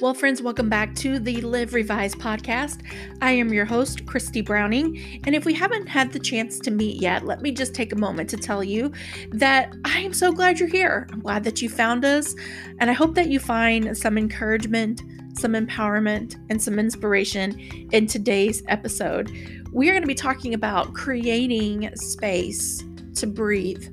Well, 0.00 0.14
friends, 0.14 0.40
welcome 0.40 0.70
back 0.70 0.94
to 0.94 1.18
the 1.18 1.42
Live 1.42 1.74
Revived 1.74 2.18
podcast. 2.18 2.80
I 3.20 3.32
am 3.32 3.52
your 3.52 3.66
host, 3.66 4.06
Christy 4.06 4.40
Browning. 4.40 5.20
And 5.26 5.34
if 5.34 5.44
we 5.44 5.52
haven't 5.52 5.88
had 5.88 6.10
the 6.10 6.18
chance 6.18 6.58
to 6.60 6.70
meet 6.70 7.02
yet, 7.02 7.26
let 7.26 7.42
me 7.42 7.52
just 7.52 7.74
take 7.74 7.92
a 7.92 7.96
moment 7.96 8.30
to 8.30 8.38
tell 8.38 8.64
you 8.64 8.92
that 9.32 9.74
I 9.84 9.98
am 9.98 10.14
so 10.14 10.32
glad 10.32 10.58
you're 10.58 10.70
here. 10.70 11.06
I'm 11.12 11.20
glad 11.20 11.44
that 11.44 11.60
you 11.60 11.68
found 11.68 12.06
us. 12.06 12.34
And 12.78 12.88
I 12.88 12.94
hope 12.94 13.14
that 13.14 13.28
you 13.28 13.38
find 13.38 13.94
some 13.94 14.16
encouragement, 14.16 15.02
some 15.34 15.52
empowerment, 15.52 16.36
and 16.48 16.62
some 16.62 16.78
inspiration 16.78 17.60
in 17.92 18.06
today's 18.06 18.62
episode. 18.68 19.30
We 19.70 19.90
are 19.90 19.92
going 19.92 20.02
to 20.02 20.08
be 20.08 20.14
talking 20.14 20.54
about 20.54 20.94
creating 20.94 21.94
space 21.96 22.82
to 23.16 23.26
breathe. 23.26 23.84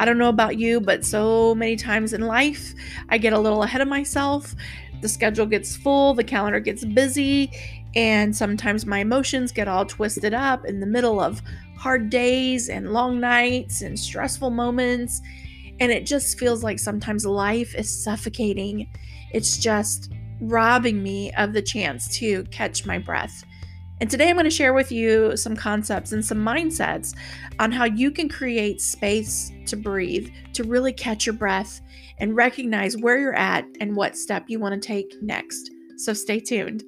I 0.00 0.06
don't 0.06 0.16
know 0.16 0.30
about 0.30 0.56
you, 0.56 0.80
but 0.80 1.04
so 1.04 1.54
many 1.54 1.76
times 1.76 2.14
in 2.14 2.22
life, 2.22 2.72
I 3.10 3.18
get 3.18 3.34
a 3.34 3.38
little 3.38 3.62
ahead 3.62 3.82
of 3.82 3.88
myself 3.88 4.54
the 5.02 5.08
schedule 5.08 5.44
gets 5.44 5.76
full, 5.76 6.14
the 6.14 6.24
calendar 6.24 6.60
gets 6.60 6.84
busy, 6.84 7.50
and 7.94 8.34
sometimes 8.34 8.86
my 8.86 9.00
emotions 9.00 9.52
get 9.52 9.68
all 9.68 9.84
twisted 9.84 10.32
up 10.32 10.64
in 10.64 10.80
the 10.80 10.86
middle 10.86 11.20
of 11.20 11.42
hard 11.76 12.08
days 12.08 12.68
and 12.68 12.92
long 12.92 13.20
nights 13.20 13.82
and 13.82 13.98
stressful 13.98 14.50
moments. 14.50 15.20
And 15.80 15.92
it 15.92 16.06
just 16.06 16.38
feels 16.38 16.62
like 16.62 16.78
sometimes 16.78 17.26
life 17.26 17.74
is 17.74 18.02
suffocating. 18.04 18.88
It's 19.32 19.58
just 19.58 20.12
robbing 20.40 21.02
me 21.02 21.32
of 21.32 21.52
the 21.52 21.62
chance 21.62 22.16
to 22.18 22.44
catch 22.44 22.86
my 22.86 22.98
breath. 22.98 23.44
And 24.00 24.10
today 24.10 24.30
I'm 24.30 24.36
going 24.36 24.44
to 24.44 24.50
share 24.50 24.74
with 24.74 24.90
you 24.90 25.36
some 25.36 25.54
concepts 25.54 26.12
and 26.12 26.24
some 26.24 26.38
mindsets 26.38 27.14
on 27.60 27.70
how 27.70 27.84
you 27.84 28.10
can 28.10 28.28
create 28.28 28.80
space 28.80 29.52
to 29.66 29.76
breathe, 29.76 30.28
to 30.54 30.64
really 30.64 30.92
catch 30.92 31.26
your 31.26 31.34
breath 31.34 31.80
and 32.18 32.36
recognize 32.36 32.96
where 32.96 33.18
you're 33.18 33.34
at 33.34 33.64
and 33.80 33.96
what 33.96 34.16
step 34.16 34.44
you 34.48 34.58
want 34.58 34.80
to 34.80 34.86
take 34.86 35.14
next. 35.22 35.70
So 35.98 36.12
stay 36.12 36.40
tuned. 36.40 36.84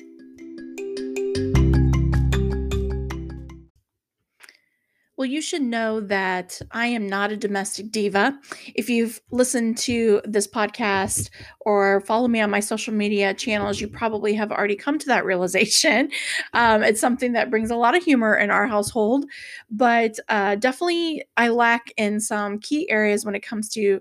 Well, 5.17 5.27
you 5.27 5.41
should 5.41 5.63
know 5.63 6.01
that 6.01 6.61
I 6.73 6.89
am 6.89 7.07
not 7.09 7.31
a 7.31 7.37
domestic 7.37 7.93
diva. 7.93 8.37
If 8.75 8.91
you've 8.91 9.21
listened 9.31 9.79
to 9.79 10.21
this 10.25 10.49
podcast 10.49 11.31
or 11.61 12.01
follow 12.01 12.27
me 12.27 12.41
on 12.41 12.51
my 12.51 12.59
social 12.59 12.93
media 12.93 13.33
channels, 13.33 13.81
you 13.81 13.87
probably 13.87 14.35
have 14.35 14.51
already 14.51 14.75
come 14.75 14.99
to 14.99 15.07
that 15.07 15.25
realization. 15.25 16.11
Um, 16.53 16.83
it's 16.83 17.01
something 17.01 17.33
that 17.33 17.51
brings 17.51 17.71
a 17.71 17.77
lot 17.77 17.97
of 17.97 18.05
humor 18.05 18.37
in 18.37 18.51
our 18.51 18.67
household, 18.67 19.25
but 19.71 20.19
uh, 20.29 20.55
definitely 20.57 21.25
I 21.37 21.49
lack 21.49 21.93
in 21.97 22.21
some 22.21 22.59
key 22.59 22.89
areas 22.91 23.25
when 23.25 23.35
it 23.35 23.45
comes 23.45 23.69
to 23.71 24.01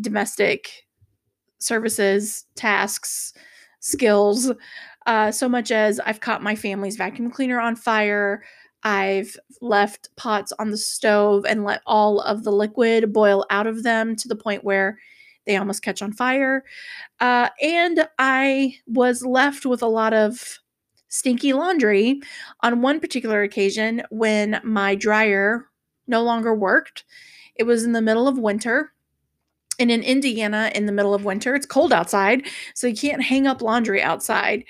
domestic 0.00 0.86
services, 1.58 2.46
tasks, 2.54 3.32
skills. 3.80 4.52
Uh, 5.06 5.30
so 5.30 5.48
much 5.48 5.70
as 5.70 6.00
I've 6.00 6.20
caught 6.20 6.42
my 6.42 6.54
family's 6.54 6.96
vacuum 6.96 7.30
cleaner 7.30 7.60
on 7.60 7.76
fire. 7.76 8.42
I've 8.82 9.36
left 9.60 10.14
pots 10.16 10.52
on 10.58 10.70
the 10.70 10.76
stove 10.76 11.44
and 11.46 11.64
let 11.64 11.82
all 11.86 12.20
of 12.20 12.44
the 12.44 12.52
liquid 12.52 13.12
boil 13.12 13.44
out 13.50 13.66
of 13.66 13.82
them 13.82 14.16
to 14.16 14.28
the 14.28 14.36
point 14.36 14.64
where 14.64 14.98
they 15.46 15.56
almost 15.56 15.82
catch 15.82 16.02
on 16.02 16.12
fire. 16.12 16.64
Uh, 17.18 17.48
and 17.62 18.08
I 18.18 18.76
was 18.86 19.24
left 19.24 19.66
with 19.66 19.82
a 19.82 19.86
lot 19.86 20.14
of 20.14 20.58
stinky 21.08 21.52
laundry 21.52 22.20
on 22.60 22.82
one 22.82 23.00
particular 23.00 23.42
occasion 23.42 24.02
when 24.10 24.60
my 24.62 24.94
dryer 24.94 25.66
no 26.06 26.22
longer 26.22 26.54
worked. 26.54 27.04
It 27.56 27.64
was 27.64 27.84
in 27.84 27.92
the 27.92 28.02
middle 28.02 28.28
of 28.28 28.38
winter. 28.38 28.92
And 29.80 29.90
in 29.90 30.02
Indiana, 30.02 30.70
in 30.74 30.84
the 30.84 30.92
middle 30.92 31.14
of 31.14 31.24
winter, 31.24 31.54
it's 31.54 31.64
cold 31.64 31.90
outside, 31.90 32.46
so 32.74 32.86
you 32.86 32.94
can't 32.94 33.22
hang 33.22 33.46
up 33.46 33.62
laundry 33.62 34.02
outside. 34.02 34.64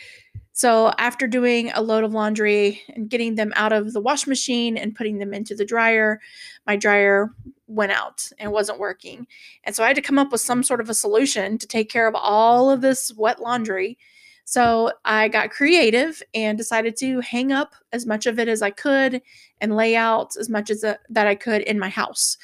So, 0.52 0.92
after 0.98 1.26
doing 1.26 1.72
a 1.72 1.82
load 1.82 2.04
of 2.04 2.12
laundry 2.12 2.80
and 2.94 3.10
getting 3.10 3.34
them 3.34 3.52
out 3.56 3.72
of 3.72 3.92
the 3.92 4.00
wash 4.00 4.26
machine 4.26 4.76
and 4.76 4.94
putting 4.94 5.18
them 5.18 5.34
into 5.34 5.54
the 5.56 5.64
dryer, 5.64 6.20
my 6.66 6.76
dryer 6.76 7.30
went 7.66 7.92
out 7.92 8.28
and 8.38 8.52
wasn't 8.52 8.78
working. 8.78 9.26
And 9.64 9.74
so, 9.74 9.82
I 9.82 9.88
had 9.88 9.96
to 9.96 10.02
come 10.02 10.18
up 10.18 10.30
with 10.30 10.40
some 10.42 10.62
sort 10.62 10.80
of 10.80 10.88
a 10.88 10.94
solution 10.94 11.58
to 11.58 11.66
take 11.66 11.90
care 11.90 12.06
of 12.06 12.14
all 12.14 12.70
of 12.70 12.80
this 12.80 13.12
wet 13.16 13.40
laundry. 13.40 13.98
So, 14.44 14.92
I 15.04 15.26
got 15.26 15.50
creative 15.50 16.22
and 16.34 16.56
decided 16.56 16.96
to 16.98 17.18
hang 17.20 17.50
up 17.50 17.74
as 17.92 18.06
much 18.06 18.26
of 18.26 18.38
it 18.38 18.46
as 18.46 18.62
I 18.62 18.70
could 18.70 19.22
and 19.60 19.74
lay 19.74 19.96
out 19.96 20.36
as 20.38 20.48
much 20.48 20.70
as 20.70 20.84
a, 20.84 20.94
uh, 20.94 20.98
that 21.08 21.26
I 21.26 21.34
could 21.34 21.62
in 21.62 21.80
my 21.80 21.88
house. 21.88 22.36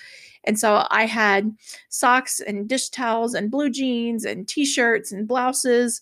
And 0.46 0.58
so 0.58 0.86
I 0.90 1.06
had 1.06 1.50
socks 1.88 2.40
and 2.40 2.68
dish 2.68 2.88
towels 2.90 3.34
and 3.34 3.50
blue 3.50 3.70
jeans 3.70 4.24
and 4.24 4.46
t 4.46 4.64
shirts 4.64 5.12
and 5.12 5.26
blouses 5.26 6.00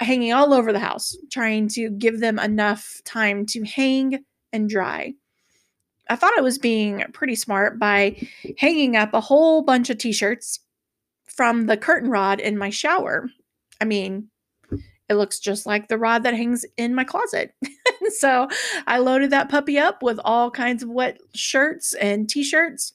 hanging 0.00 0.32
all 0.32 0.52
over 0.52 0.72
the 0.72 0.78
house, 0.78 1.16
trying 1.30 1.68
to 1.68 1.90
give 1.90 2.20
them 2.20 2.38
enough 2.38 3.00
time 3.04 3.46
to 3.46 3.64
hang 3.64 4.24
and 4.52 4.68
dry. 4.68 5.14
I 6.08 6.16
thought 6.16 6.36
I 6.36 6.42
was 6.42 6.58
being 6.58 7.04
pretty 7.12 7.34
smart 7.34 7.78
by 7.78 8.16
hanging 8.58 8.96
up 8.96 9.14
a 9.14 9.20
whole 9.20 9.62
bunch 9.62 9.90
of 9.90 9.98
t 9.98 10.12
shirts 10.12 10.60
from 11.26 11.66
the 11.66 11.76
curtain 11.76 12.10
rod 12.10 12.40
in 12.40 12.58
my 12.58 12.70
shower. 12.70 13.28
I 13.80 13.84
mean, 13.84 14.28
it 15.08 15.14
looks 15.14 15.38
just 15.38 15.66
like 15.66 15.88
the 15.88 15.98
rod 15.98 16.22
that 16.24 16.34
hangs 16.34 16.64
in 16.76 16.94
my 16.94 17.04
closet. 17.04 17.54
so 18.18 18.48
I 18.86 18.98
loaded 18.98 19.30
that 19.30 19.48
puppy 19.48 19.78
up 19.78 20.02
with 20.02 20.18
all 20.24 20.50
kinds 20.50 20.82
of 20.82 20.88
wet 20.88 21.18
shirts 21.34 21.94
and 21.94 22.28
t 22.28 22.42
shirts 22.42 22.92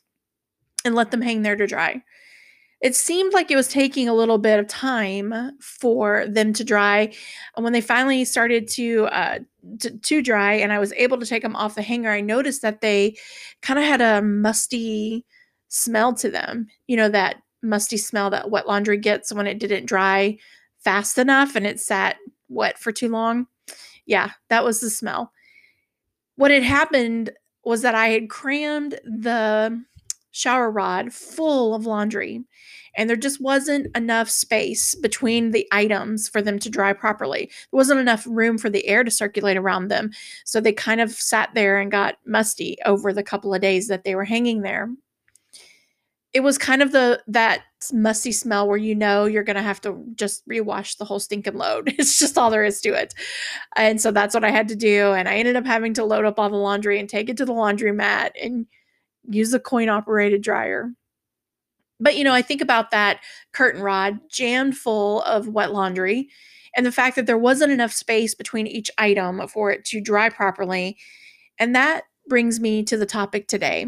and 0.86 0.96
let 0.96 1.12
them 1.12 1.22
hang 1.22 1.42
there 1.42 1.56
to 1.56 1.68
dry. 1.68 2.04
It 2.82 2.96
seemed 2.96 3.34
like 3.34 3.52
it 3.52 3.56
was 3.56 3.68
taking 3.68 4.10
a 4.10 4.14
little 4.14 4.40
bit 4.40 4.60
of 4.60 4.68
time 4.68 5.52
for 5.60 6.26
them 6.28 6.52
to 6.54 6.64
dry. 6.64 7.14
And 7.56 7.64
when 7.64 7.74
they 7.74 7.82
finally 7.82 8.26
started 8.26 8.68
to, 8.70 9.06
uh, 9.06 9.40
to, 9.80 9.98
to 9.98 10.22
dry 10.24 10.54
and 10.54 10.74
I 10.74 10.80
was 10.80 10.92
able 10.94 11.20
to 11.20 11.26
take 11.26 11.44
them 11.44 11.56
off 11.56 11.76
the 11.76 11.84
hanger, 11.84 12.10
I 12.10 12.22
noticed 12.22 12.64
that 12.64 12.82
they 12.82 13.18
kind 13.62 13.78
of 13.78 13.86
had 13.86 14.02
a 14.02 14.24
musty 14.24 15.26
smell 15.68 16.16
to 16.16 16.32
them. 16.32 16.68
You 16.88 16.98
know, 16.98 17.10
that 17.10 17.36
musty 17.62 17.98
smell 17.98 18.32
that 18.32 18.50
wet 18.50 18.68
laundry 18.68 18.98
gets 18.98 19.32
when 19.32 19.46
it 19.46 19.60
didn't 19.60 19.86
dry 19.86 20.38
fast 20.80 21.20
enough 21.20 21.56
and 21.56 21.68
it 21.68 21.80
sat 21.80 22.18
wet 22.50 22.80
for 22.80 22.92
too 22.92 23.10
long. 23.10 23.46
Yeah, 24.08 24.32
that 24.50 24.64
was 24.64 24.80
the 24.80 24.90
smell. 24.90 25.32
What 26.36 26.50
had 26.50 26.64
happened 26.64 27.32
was 27.64 27.84
that 27.84 27.94
I 27.94 28.08
had 28.08 28.30
crammed 28.30 29.00
the 29.04 29.84
shower 30.32 30.72
rod 30.72 31.14
full 31.14 31.74
of 31.76 31.86
laundry 31.86 32.44
and 32.96 33.10
there 33.10 33.18
just 33.18 33.42
wasn't 33.42 33.96
enough 33.96 34.30
space 34.30 34.96
between 34.96 35.52
the 35.52 35.68
items 35.72 36.28
for 36.28 36.42
them 36.42 36.60
to 36.60 36.70
dry 36.70 36.94
properly. 36.94 37.46
There 37.46 37.78
wasn't 37.78 38.00
enough 38.00 38.26
room 38.28 38.58
for 38.58 38.70
the 38.70 38.86
air 38.88 39.04
to 39.04 39.12
circulate 39.12 39.58
around 39.58 39.88
them. 39.88 40.12
So 40.46 40.60
they 40.60 40.74
kind 40.74 41.00
of 41.00 41.12
sat 41.12 41.52
there 41.54 41.80
and 41.80 41.92
got 41.92 42.18
musty 42.26 42.78
over 42.86 43.14
the 43.14 43.24
couple 43.24 43.54
of 43.54 43.62
days 43.62 43.88
that 43.88 44.04
they 44.04 44.16
were 44.16 44.26
hanging 44.26 44.62
there. 44.62 44.90
It 46.34 46.42
was 46.42 46.58
kind 46.58 46.82
of 46.82 46.94
the 46.94 47.22
that 47.28 47.64
musty 47.92 48.32
smell 48.32 48.68
where 48.68 48.78
you 48.78 48.96
know 48.96 49.26
you're 49.26 49.44
to 49.44 49.62
have 49.62 49.82
to 49.82 50.02
just 50.16 50.48
rewash 50.48 50.98
the 50.98 51.04
whole 51.04 51.20
stinking 51.20 51.56
load. 51.56 51.94
It's 52.00 52.20
just 52.20 52.38
all 52.38 52.50
there 52.50 52.64
is 52.64 52.80
to 52.82 52.94
it. 52.94 53.14
And 53.76 54.00
so 54.00 54.12
that's 54.12 54.34
what 54.34 54.46
I 54.46 54.50
had 54.50 54.70
to 54.70 54.76
do 54.76 55.12
and 55.12 55.28
I 55.28 55.36
ended 55.36 55.58
up 55.58 55.66
having 55.66 55.94
to 55.96 56.06
load 56.06 56.24
up 56.24 56.40
all 56.40 56.50
the 56.50 56.56
laundry 56.56 57.00
and 57.00 57.10
take 57.10 57.30
it 57.30 57.38
to 57.38 57.46
the 57.46 57.54
laundromat 57.54 58.32
and 58.42 58.66
use 59.30 59.54
a 59.54 59.60
coin 59.60 59.90
operated 59.90 60.42
dryer. 60.42 60.92
But 62.00 62.18
you 62.18 62.24
know, 62.24 62.34
I 62.34 62.42
think 62.42 62.62
about 62.62 62.92
that 62.92 63.20
curtain 63.52 63.82
rod 63.82 64.20
jammed 64.30 64.76
full 64.76 65.22
of 65.22 65.48
wet 65.48 65.72
laundry 65.72 66.30
and 66.76 66.86
the 66.86 66.92
fact 66.92 67.16
that 67.16 67.26
there 67.26 67.38
wasn't 67.38 67.72
enough 67.72 67.92
space 67.92 68.34
between 68.34 68.68
each 68.68 68.90
item 68.98 69.48
for 69.48 69.72
it 69.72 69.86
to 69.86 70.02
dry 70.02 70.30
properly. 70.30 70.98
And 71.60 71.76
that 71.76 72.04
brings 72.28 72.60
me 72.60 72.84
to 72.84 72.98
the 72.98 73.06
topic 73.06 73.48
today. 73.48 73.88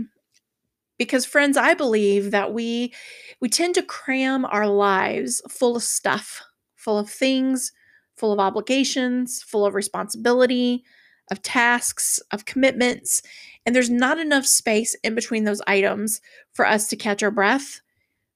Because 0.99 1.25
friends, 1.25 1.57
I 1.57 1.73
believe 1.73 2.31
that 2.31 2.53
we 2.53 2.93
we 3.39 3.49
tend 3.49 3.75
to 3.75 3.83
cram 3.83 4.45
our 4.45 4.67
lives 4.67 5.41
full 5.49 5.75
of 5.75 5.83
stuff, 5.83 6.41
full 6.75 6.99
of 6.99 7.09
things, 7.09 7.71
full 8.15 8.31
of 8.31 8.39
obligations, 8.39 9.41
full 9.41 9.65
of 9.65 9.73
responsibility, 9.73 10.83
of 11.31 11.41
tasks, 11.41 12.19
of 12.31 12.45
commitments, 12.45 13.23
and 13.65 13.75
there's 13.75 13.89
not 13.89 14.19
enough 14.19 14.45
space 14.45 14.95
in 15.03 15.15
between 15.15 15.43
those 15.43 15.61
items 15.67 16.21
for 16.53 16.67
us 16.67 16.87
to 16.89 16.95
catch 16.95 17.23
our 17.23 17.31
breath, 17.31 17.81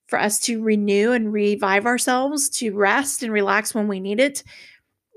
for 0.06 0.18
us 0.18 0.38
to 0.40 0.62
renew 0.62 1.12
and 1.12 1.32
revive 1.32 1.86
ourselves, 1.86 2.48
to 2.50 2.74
rest 2.74 3.22
and 3.22 3.32
relax 3.32 3.74
when 3.74 3.88
we 3.88 4.00
need 4.00 4.20
it. 4.20 4.42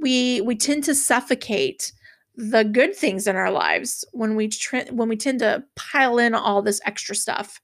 We 0.01 0.41
we 0.41 0.55
tend 0.55 0.83
to 0.85 0.95
suffocate 0.95 1.93
the 2.35 2.63
good 2.63 2.95
things 2.95 3.27
in 3.27 3.35
our 3.35 3.51
lives 3.51 4.05
when 4.13 4.35
we 4.35 4.47
tr- 4.47 4.91
when 4.91 5.09
we 5.09 5.15
tend 5.15 5.39
to 5.39 5.63
pile 5.75 6.17
in 6.17 6.33
all 6.33 6.61
this 6.61 6.81
extra 6.85 7.15
stuff. 7.15 7.61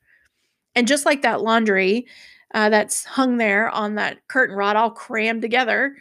And 0.76 0.88
just 0.88 1.06
like 1.06 1.24
that 1.24 1.42
laundry 1.42 2.08
uh, 2.54 2.70
that's 2.70 3.04
hung 3.04 3.38
there 3.38 3.70
on 3.70 3.96
that 3.96 4.20
curtain 4.28 4.56
rod, 4.56 4.76
all 4.76 4.92
crammed 4.92 5.42
together, 5.42 5.96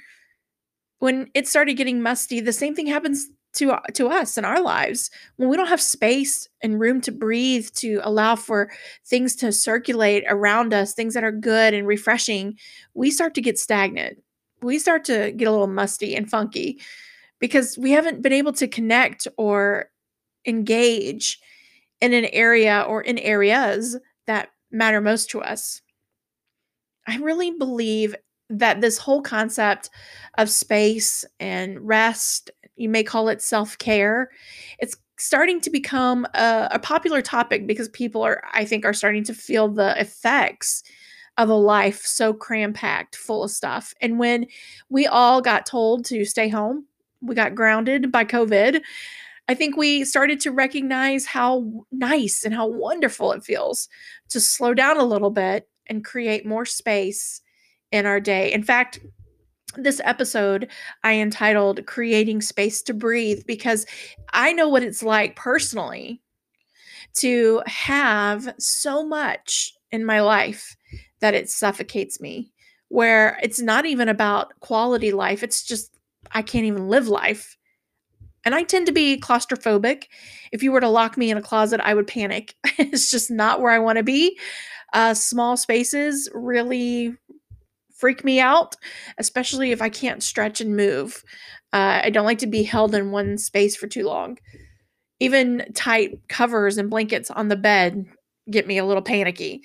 when 0.99 1.31
it 1.34 1.49
started 1.49 1.75
getting 1.75 2.02
musty, 2.02 2.40
the 2.40 2.52
same 2.52 2.75
thing 2.75 2.87
happens 2.87 3.28
to 3.56 3.72
uh, 3.72 3.80
to 3.94 4.08
us 4.08 4.38
in 4.38 4.44
our 4.44 4.60
lives 4.60 5.10
when 5.36 5.48
we 5.48 5.56
don't 5.56 5.68
have 5.68 5.80
space 5.80 6.48
and 6.62 6.80
room 6.80 7.00
to 7.00 7.12
breathe 7.12 7.68
to 7.74 8.00
allow 8.02 8.36
for 8.36 8.70
things 9.04 9.34
to 9.36 9.52
circulate 9.52 10.24
around 10.28 10.72
us 10.72 10.94
things 10.94 11.14
that 11.14 11.24
are 11.24 11.32
good 11.32 11.74
and 11.74 11.86
refreshing 11.86 12.56
we 12.94 13.10
start 13.10 13.34
to 13.34 13.40
get 13.40 13.58
stagnant 13.58 14.22
we 14.62 14.78
start 14.78 15.04
to 15.04 15.32
get 15.32 15.48
a 15.48 15.50
little 15.50 15.66
musty 15.66 16.14
and 16.14 16.30
funky 16.30 16.80
because 17.38 17.76
we 17.78 17.90
haven't 17.90 18.22
been 18.22 18.32
able 18.32 18.52
to 18.52 18.66
connect 18.66 19.28
or 19.36 19.90
engage 20.46 21.38
in 22.00 22.12
an 22.12 22.26
area 22.26 22.84
or 22.88 23.02
in 23.02 23.18
areas 23.18 23.96
that 24.26 24.50
matter 24.70 25.00
most 25.00 25.30
to 25.30 25.40
us. 25.40 25.82
I 27.06 27.18
really 27.18 27.52
believe 27.52 28.14
that 28.50 28.81
this 28.81 28.98
whole 28.98 29.22
concept 29.22 29.90
of 30.38 30.50
space 30.50 31.25
and 31.40 31.81
rest, 31.81 32.50
you 32.76 32.88
may 32.88 33.02
call 33.02 33.28
it 33.28 33.43
self 33.43 33.76
care, 33.78 34.31
it's 34.78 34.96
starting 35.19 35.60
to 35.62 35.70
become 35.70 36.26
a, 36.34 36.69
a, 36.72 36.78
popular 36.78 37.22
topic 37.22 37.66
because 37.66 37.88
people 37.88 38.22
are, 38.22 38.43
I 38.52 38.64
think, 38.64 38.84
are 38.84 38.93
starting 38.93 39.25
to 39.25 39.34
feel 39.34 39.69
the 39.69 39.98
effects 39.98 40.82
of 41.38 41.48
a 41.48 41.54
life 41.54 42.04
so 42.04 42.32
cram 42.32 42.72
packed 42.72 43.16
full 43.16 43.44
of 43.44 43.50
stuff. 43.50 43.94
And 44.00 44.19
when 44.19 44.46
we 44.88 45.06
all 45.06 45.40
got 45.40 45.66
told 45.66 46.04
to 46.06 46.25
stay 46.25 46.49
home, 46.49 46.87
we 47.22 47.34
got 47.34 47.54
grounded 47.54 48.12
by 48.12 48.25
COVID. 48.25 48.81
I 49.49 49.54
think 49.54 49.76
we 49.76 50.04
started 50.04 50.40
to 50.40 50.50
recognize 50.50 51.25
how 51.25 51.84
nice 51.92 52.44
and 52.44 52.54
how 52.54 52.66
wonderful 52.66 53.32
it 53.32 53.44
feels 53.44 53.88
to 54.31 54.40
slow 54.40 54.75
down 54.75 54.96
a 54.99 55.04
little 55.04 55.31
bit 55.31 55.69
and 55.87 56.04
create 56.04 56.44
more 56.44 56.64
space 56.64 57.40
in 57.92 58.06
our 58.06 58.20
day. 58.20 58.52
In 58.52 58.62
fact, 58.62 59.00
this 59.76 60.00
episode 60.04 60.68
I 61.04 61.14
entitled 61.14 61.86
Creating 61.86 62.40
Space 62.40 62.82
to 62.82 62.94
Breathe 62.94 63.42
because 63.46 63.86
I 64.32 64.52
know 64.52 64.68
what 64.68 64.82
it's 64.82 65.02
like 65.02 65.36
personally 65.36 66.22
to 67.16 67.62
have 67.66 68.54
so 68.58 69.06
much 69.06 69.74
in 69.90 70.04
my 70.04 70.20
life 70.20 70.76
that 71.20 71.34
it 71.34 71.48
suffocates 71.48 72.20
me, 72.20 72.52
where 72.88 73.38
it's 73.42 73.60
not 73.60 73.86
even 73.86 74.08
about 74.08 74.58
quality 74.60 75.12
life, 75.12 75.42
it's 75.42 75.64
just 75.64 75.96
I 76.32 76.42
can't 76.42 76.66
even 76.66 76.88
live 76.88 77.08
life. 77.08 77.56
And 78.44 78.54
I 78.54 78.62
tend 78.62 78.86
to 78.86 78.92
be 78.92 79.18
claustrophobic. 79.18 80.04
If 80.52 80.62
you 80.62 80.70
were 80.70 80.80
to 80.80 80.88
lock 80.88 81.16
me 81.16 81.30
in 81.30 81.36
a 81.36 81.42
closet, 81.42 81.80
I 81.82 81.94
would 81.94 82.06
panic. 82.06 82.54
it's 82.78 83.10
just 83.10 83.30
not 83.30 83.60
where 83.60 83.72
I 83.72 83.80
want 83.80 83.98
to 83.98 84.04
be. 84.04 84.38
Uh, 84.92 85.14
small 85.14 85.56
spaces 85.56 86.28
really 86.32 87.14
freak 87.96 88.25
me 88.25 88.40
out, 88.40 88.76
especially 89.19 89.72
if 89.72 89.81
I 89.82 89.88
can't 89.88 90.22
stretch 90.22 90.60
and 90.60 90.76
move. 90.76 91.22
Uh, 91.72 92.00
I 92.04 92.10
don't 92.10 92.26
like 92.26 92.38
to 92.38 92.46
be 92.46 92.62
held 92.62 92.94
in 92.94 93.10
one 93.10 93.38
space 93.38 93.76
for 93.76 93.87
too 93.87 94.04
long. 94.04 94.38
Even 95.19 95.66
tight 95.75 96.20
covers 96.28 96.78
and 96.78 96.90
blankets 96.90 97.31
on 97.31 97.48
the 97.48 97.56
bed 97.56 98.06
get 98.50 98.66
me 98.66 98.78
a 98.78 98.84
little 98.84 99.02
panicky. 99.02 99.62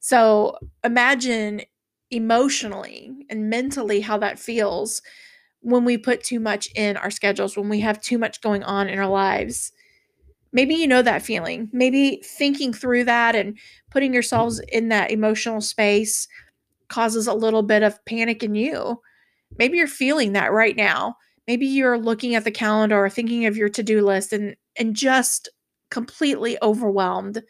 So 0.00 0.56
imagine 0.84 1.62
emotionally 2.10 3.12
and 3.28 3.50
mentally 3.50 4.00
how 4.00 4.18
that 4.18 4.38
feels 4.38 5.02
when 5.60 5.84
we 5.84 5.96
put 5.98 6.22
too 6.22 6.38
much 6.38 6.68
in 6.74 6.96
our 6.96 7.10
schedules, 7.10 7.56
when 7.56 7.68
we 7.68 7.80
have 7.80 8.00
too 8.00 8.18
much 8.18 8.40
going 8.40 8.62
on 8.62 8.88
in 8.88 8.98
our 8.98 9.08
lives. 9.08 9.72
Maybe 10.52 10.74
you 10.74 10.86
know 10.86 11.02
that 11.02 11.22
feeling. 11.22 11.68
Maybe 11.72 12.22
thinking 12.24 12.72
through 12.72 13.04
that 13.04 13.34
and 13.34 13.58
putting 13.90 14.14
yourselves 14.14 14.60
in 14.68 14.88
that 14.90 15.10
emotional 15.10 15.60
space 15.60 16.28
causes 16.88 17.26
a 17.26 17.34
little 17.34 17.62
bit 17.62 17.82
of 17.82 18.04
panic 18.04 18.42
in 18.42 18.54
you. 18.54 19.00
Maybe 19.58 19.78
you're 19.78 19.86
feeling 19.86 20.32
that 20.32 20.52
right 20.52 20.76
now. 20.76 21.16
Maybe 21.46 21.66
you're 21.66 21.98
looking 21.98 22.34
at 22.34 22.44
the 22.44 22.50
calendar 22.50 23.04
or 23.04 23.10
thinking 23.10 23.46
of 23.46 23.56
your 23.56 23.68
to-do 23.68 24.04
list 24.04 24.32
and 24.32 24.56
and 24.76 24.96
just 24.96 25.48
completely 25.90 26.56
overwhelmed 26.62 27.42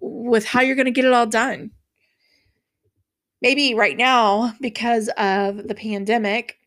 with 0.00 0.44
how 0.44 0.62
you're 0.62 0.76
going 0.76 0.86
to 0.86 0.92
get 0.92 1.04
it 1.04 1.12
all 1.12 1.26
done. 1.26 1.70
Maybe 3.42 3.74
right 3.74 3.96
now 3.96 4.54
because 4.60 5.08
of 5.16 5.68
the 5.68 5.74
pandemic, 5.74 6.59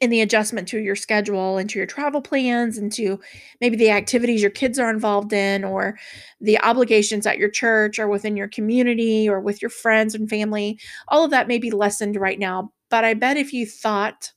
in 0.00 0.10
the 0.10 0.20
adjustment 0.20 0.68
to 0.68 0.78
your 0.78 0.96
schedule 0.96 1.58
and 1.58 1.68
to 1.70 1.78
your 1.78 1.86
travel 1.86 2.20
plans 2.20 2.78
and 2.78 2.92
to 2.92 3.18
maybe 3.60 3.76
the 3.76 3.90
activities 3.90 4.42
your 4.42 4.50
kids 4.50 4.78
are 4.78 4.90
involved 4.90 5.32
in 5.32 5.64
or 5.64 5.98
the 6.40 6.60
obligations 6.60 7.26
at 7.26 7.38
your 7.38 7.50
church 7.50 7.98
or 7.98 8.08
within 8.08 8.36
your 8.36 8.48
community 8.48 9.28
or 9.28 9.40
with 9.40 9.60
your 9.60 9.70
friends 9.70 10.14
and 10.14 10.30
family. 10.30 10.78
All 11.08 11.24
of 11.24 11.30
that 11.32 11.48
may 11.48 11.58
be 11.58 11.70
lessened 11.70 12.16
right 12.16 12.38
now 12.38 12.72
but 12.90 13.04
i 13.04 13.14
bet 13.14 13.36
if 13.36 13.52
you 13.52 13.66
thought 13.66 14.32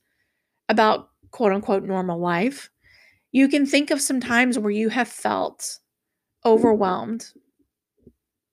about 0.69 1.09
quote 1.31 1.51
unquote 1.51 1.83
normal 1.83 2.19
life 2.19 2.69
you 3.31 3.47
can 3.47 3.65
think 3.65 3.91
of 3.91 4.01
some 4.01 4.19
times 4.19 4.59
where 4.59 4.71
you 4.71 4.89
have 4.89 5.07
felt 5.07 5.79
overwhelmed 6.45 7.25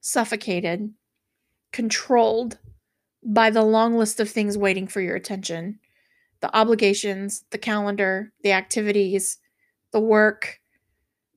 suffocated 0.00 0.90
controlled 1.72 2.58
by 3.24 3.50
the 3.50 3.62
long 3.62 3.96
list 3.96 4.20
of 4.20 4.30
things 4.30 4.56
waiting 4.56 4.86
for 4.86 5.00
your 5.00 5.16
attention 5.16 5.78
the 6.40 6.54
obligations, 6.56 7.44
the 7.50 7.58
calendar, 7.58 8.32
the 8.42 8.52
activities, 8.52 9.38
the 9.92 10.00
work, 10.00 10.60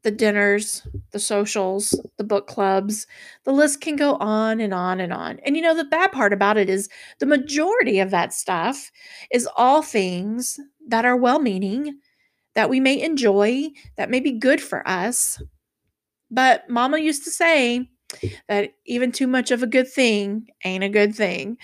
the 0.03 0.11
dinners, 0.11 0.85
the 1.11 1.19
socials, 1.19 1.99
the 2.17 2.23
book 2.23 2.47
clubs. 2.47 3.05
The 3.43 3.51
list 3.51 3.81
can 3.81 3.95
go 3.95 4.15
on 4.15 4.59
and 4.59 4.73
on 4.73 4.99
and 4.99 5.13
on. 5.13 5.39
And 5.45 5.55
you 5.55 5.61
know, 5.61 5.75
the 5.75 5.83
bad 5.83 6.11
part 6.11 6.33
about 6.33 6.57
it 6.57 6.69
is 6.69 6.89
the 7.19 7.25
majority 7.25 7.99
of 7.99 8.09
that 8.11 8.33
stuff 8.33 8.91
is 9.31 9.47
all 9.55 9.81
things 9.81 10.59
that 10.87 11.05
are 11.05 11.15
well 11.15 11.39
meaning, 11.39 11.99
that 12.55 12.69
we 12.69 12.79
may 12.79 12.99
enjoy, 13.01 13.69
that 13.97 14.09
may 14.09 14.19
be 14.19 14.31
good 14.31 14.59
for 14.59 14.87
us. 14.87 15.41
But 16.31 16.69
mama 16.69 16.97
used 16.97 17.23
to 17.25 17.31
say 17.31 17.89
that 18.49 18.73
even 18.85 19.11
too 19.11 19.27
much 19.27 19.51
of 19.51 19.63
a 19.63 19.67
good 19.67 19.89
thing 19.91 20.47
ain't 20.65 20.83
a 20.83 20.89
good 20.89 21.15
thing. 21.15 21.57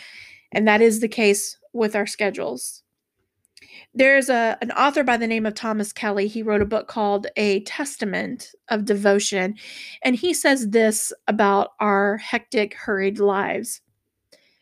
And 0.51 0.67
that 0.67 0.81
is 0.81 0.99
the 0.99 1.07
case 1.07 1.57
with 1.73 1.95
our 1.95 2.07
schedules 2.07 2.83
there's 3.93 4.29
a 4.29 4.57
an 4.61 4.71
author 4.71 5.03
by 5.03 5.17
the 5.17 5.27
name 5.27 5.45
of 5.45 5.55
Thomas 5.55 5.91
Kelly. 5.91 6.27
He 6.27 6.43
wrote 6.43 6.61
a 6.61 6.65
book 6.65 6.87
called 6.87 7.27
A 7.35 7.61
Testament 7.63 8.51
of 8.69 8.85
Devotion, 8.85 9.55
and 10.03 10.15
he 10.15 10.33
says 10.33 10.69
this 10.69 11.11
about 11.27 11.71
our 11.79 12.17
hectic, 12.17 12.73
hurried 12.75 13.19
lives. 13.19 13.81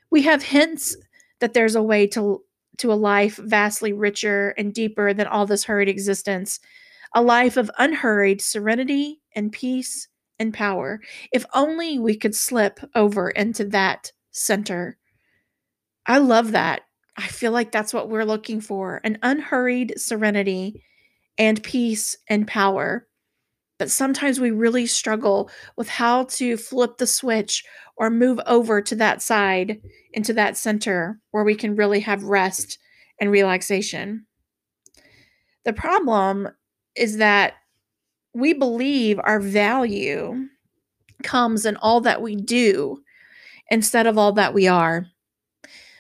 We 0.10 0.22
have 0.24 0.44
hints 0.44 0.95
that 1.39 1.54
there's 1.54 1.75
a 1.75 1.83
way 1.83 2.07
to 2.07 2.44
to 2.77 2.92
a 2.92 2.95
life 2.95 3.38
vastly 3.38 3.94
richer 3.94 4.54
and 4.57 4.74
deeper 4.74 5.13
than 5.13 5.28
all 5.28 5.45
this 5.45 5.63
hurried 5.63 5.89
existence, 5.89 6.60
a 7.13 7.21
life 7.21 7.57
of 7.57 7.71
unhurried 7.78 8.42
serenity 8.42 9.21
and 9.36 9.51
peace 9.51 10.07
and 10.39 10.54
power. 10.54 11.00
If 11.31 11.45
only 11.54 12.00
we 12.00 12.18
could 12.18 12.36
slip 12.36 12.80
over 12.94 13.30
into 13.30 13.66
that 13.66 14.12
center. 14.31 14.98
I 16.06 16.18
love 16.18 16.52
that 16.52 16.81
I 17.18 17.28
feel 17.28 17.52
like 17.52 17.72
that's 17.72 17.94
what 17.94 18.10
we're 18.10 18.26
looking 18.26 18.60
for 18.60 19.00
an 19.04 19.18
unhurried 19.24 19.94
serenity 19.98 20.84
and 21.38 21.62
peace 21.64 22.18
and 22.30 22.48
power. 22.48 23.07
But 23.78 23.92
sometimes 23.92 24.40
we 24.40 24.52
really 24.52 24.86
struggle 24.86 25.50
with 25.76 25.90
how 25.90 26.26
to 26.26 26.56
flip 26.57 26.98
the 26.98 27.07
switch 27.07 27.64
or 27.98 28.10
move 28.10 28.40
over 28.45 28.81
to 28.81 28.95
that 28.95 29.22
side 29.22 29.81
into 30.14 30.34
that 30.34 30.57
center 30.57 31.19
where 31.31 31.44
we 31.44 31.56
can 31.56 31.76
really 31.76 32.00
have 32.02 32.24
rest 32.24 32.80
and 33.19 33.31
relaxation. 33.31 34.26
The 35.66 35.74
problem 35.74 36.50
is 36.95 37.18
that 37.18 37.56
we 38.34 38.54
believe 38.54 39.19
our 39.24 39.40
value 39.40 40.48
comes 41.24 41.66
in 41.66 41.76
all 41.78 42.02
that 42.02 42.22
we 42.22 42.36
do 42.36 43.02
instead 43.69 44.07
of 44.07 44.18
all 44.18 44.34
that 44.34 44.54
we 44.54 44.68
are 44.68 45.07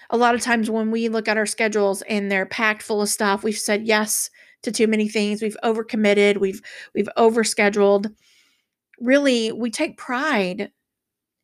a 0.09 0.17
lot 0.17 0.35
of 0.35 0.41
times 0.41 0.69
when 0.69 0.91
we 0.91 1.09
look 1.09 1.27
at 1.27 1.37
our 1.37 1.45
schedules 1.45 2.01
and 2.03 2.31
they're 2.31 2.45
packed 2.45 2.83
full 2.83 3.01
of 3.01 3.09
stuff, 3.09 3.43
we've 3.43 3.57
said 3.57 3.87
yes 3.87 4.29
to 4.63 4.71
too 4.71 4.87
many 4.87 5.07
things, 5.07 5.41
we've 5.41 5.57
overcommitted, 5.63 6.37
we've 6.37 6.61
we've 6.93 7.09
overscheduled. 7.17 8.13
Really, 8.99 9.51
we 9.51 9.69
take 9.69 9.97
pride 9.97 10.71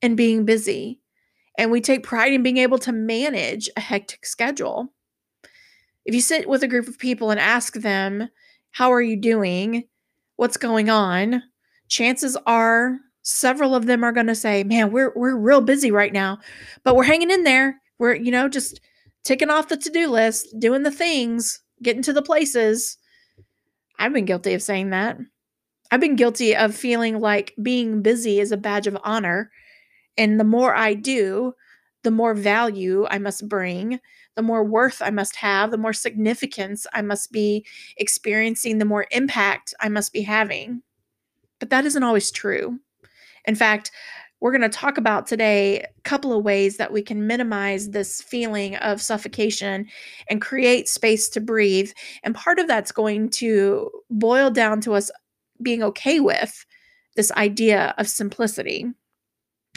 in 0.01 0.15
being 0.15 0.45
busy 0.45 0.99
and 1.57 1.71
we 1.71 1.81
take 1.81 2.03
pride 2.03 2.33
in 2.33 2.43
being 2.43 2.57
able 2.57 2.79
to 2.79 2.91
manage 2.91 3.69
a 3.75 3.81
hectic 3.81 4.25
schedule. 4.25 4.93
If 6.05 6.15
you 6.15 6.21
sit 6.21 6.49
with 6.49 6.63
a 6.63 6.67
group 6.67 6.87
of 6.87 6.97
people 6.97 7.29
and 7.29 7.39
ask 7.39 7.73
them, 7.73 8.29
How 8.71 8.91
are 8.91 9.01
you 9.01 9.15
doing? 9.15 9.83
What's 10.37 10.57
going 10.57 10.89
on? 10.89 11.43
Chances 11.87 12.37
are 12.45 12.97
several 13.21 13.75
of 13.75 13.85
them 13.85 14.03
are 14.03 14.11
going 14.11 14.27
to 14.27 14.35
say, 14.35 14.63
Man, 14.63 14.91
we're, 14.91 15.13
we're 15.15 15.35
real 15.35 15.61
busy 15.61 15.91
right 15.91 16.13
now, 16.13 16.39
but 16.83 16.95
we're 16.95 17.03
hanging 17.03 17.31
in 17.31 17.43
there. 17.43 17.80
We're, 18.01 18.15
you 18.15 18.31
know, 18.31 18.49
just 18.49 18.81
ticking 19.23 19.51
off 19.51 19.67
the 19.67 19.77
to 19.77 19.89
do 19.91 20.07
list, 20.07 20.55
doing 20.57 20.81
the 20.81 20.89
things, 20.89 21.61
getting 21.83 22.01
to 22.01 22.13
the 22.13 22.23
places. 22.23 22.97
I've 23.99 24.11
been 24.11 24.25
guilty 24.25 24.55
of 24.55 24.63
saying 24.63 24.89
that. 24.89 25.19
I've 25.91 25.99
been 25.99 26.15
guilty 26.15 26.55
of 26.55 26.73
feeling 26.73 27.19
like 27.19 27.53
being 27.61 28.01
busy 28.01 28.39
is 28.39 28.51
a 28.51 28.57
badge 28.57 28.87
of 28.87 28.97
honor. 29.03 29.51
And 30.17 30.39
the 30.39 30.43
more 30.43 30.73
I 30.73 30.95
do, 30.95 31.53
the 32.01 32.09
more 32.09 32.33
value 32.33 33.05
I 33.07 33.19
must 33.19 33.47
bring, 33.47 33.99
the 34.35 34.41
more 34.41 34.63
worth 34.63 34.99
I 35.03 35.11
must 35.11 35.35
have, 35.35 35.69
the 35.69 35.77
more 35.77 35.93
significance 35.93 36.87
I 36.93 37.03
must 37.03 37.31
be 37.31 37.63
experiencing, 37.97 38.79
the 38.79 38.85
more 38.85 39.05
impact 39.11 39.75
I 39.79 39.89
must 39.89 40.11
be 40.11 40.23
having. 40.23 40.81
But 41.59 41.69
that 41.69 41.85
isn't 41.85 42.01
always 42.01 42.31
true. 42.31 42.79
In 43.45 43.53
fact, 43.53 43.91
we're 44.41 44.51
going 44.51 44.69
to 44.69 44.69
talk 44.69 44.97
about 44.97 45.27
today 45.27 45.81
a 45.81 46.01
couple 46.03 46.33
of 46.33 46.43
ways 46.43 46.77
that 46.77 46.91
we 46.91 47.03
can 47.03 47.27
minimize 47.27 47.91
this 47.91 48.21
feeling 48.21 48.75
of 48.77 49.01
suffocation 49.01 49.87
and 50.29 50.41
create 50.41 50.89
space 50.89 51.29
to 51.29 51.39
breathe. 51.39 51.91
And 52.23 52.33
part 52.33 52.57
of 52.57 52.67
that's 52.67 52.91
going 52.91 53.29
to 53.29 53.89
boil 54.09 54.49
down 54.49 54.81
to 54.81 54.93
us 54.93 55.11
being 55.61 55.83
okay 55.83 56.19
with 56.19 56.65
this 57.15 57.31
idea 57.33 57.93
of 57.99 58.09
simplicity 58.09 58.87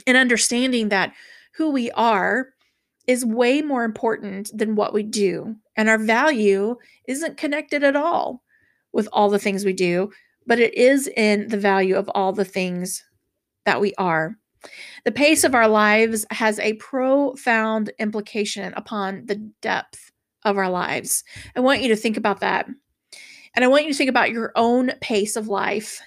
and 0.07 0.17
understanding 0.17 0.89
that 0.89 1.13
who 1.55 1.71
we 1.71 1.91
are 1.93 2.49
is 3.07 3.25
way 3.25 3.61
more 3.61 3.85
important 3.85 4.51
than 4.57 4.77
what 4.77 4.95
we 4.95 5.03
do. 5.03 5.55
And 5.77 5.91
our 5.91 5.99
value 5.99 6.77
isn't 7.07 7.37
connected 7.37 7.85
at 7.85 7.97
all 7.97 8.43
with 8.95 9.09
all 9.13 9.29
the 9.29 9.39
things 9.39 9.65
we 9.65 9.75
do, 9.75 10.11
but 10.47 10.59
it 10.59 10.73
is 10.75 11.07
in 11.17 11.49
the 11.49 11.59
value 11.59 11.97
of 11.97 12.09
all 12.15 12.33
the 12.33 12.47
things 12.47 13.05
that 13.67 13.79
we 13.79 13.93
are. 13.99 14.39
The 15.05 15.13
pace 15.13 15.45
of 15.45 15.55
our 15.55 15.69
lives 15.69 16.25
has 16.31 16.59
a 16.59 16.75
profound 16.75 17.93
implication 17.99 18.73
upon 18.77 19.27
the 19.27 19.37
depth 19.61 20.11
of 20.45 20.59
our 20.59 20.71
lives. 20.71 21.25
I 21.57 21.61
want 21.61 21.83
you 21.83 21.89
to 21.89 21.97
think 21.97 22.17
about 22.17 22.41
that. 22.41 22.67
And 23.55 23.65
I 23.65 23.69
want 23.69 23.85
you 23.85 23.93
to 23.93 23.97
think 23.97 24.11
about 24.11 24.31
your 24.31 24.53
own 24.57 24.93
pace 25.01 25.37
of 25.37 25.49
life. 25.49 26.01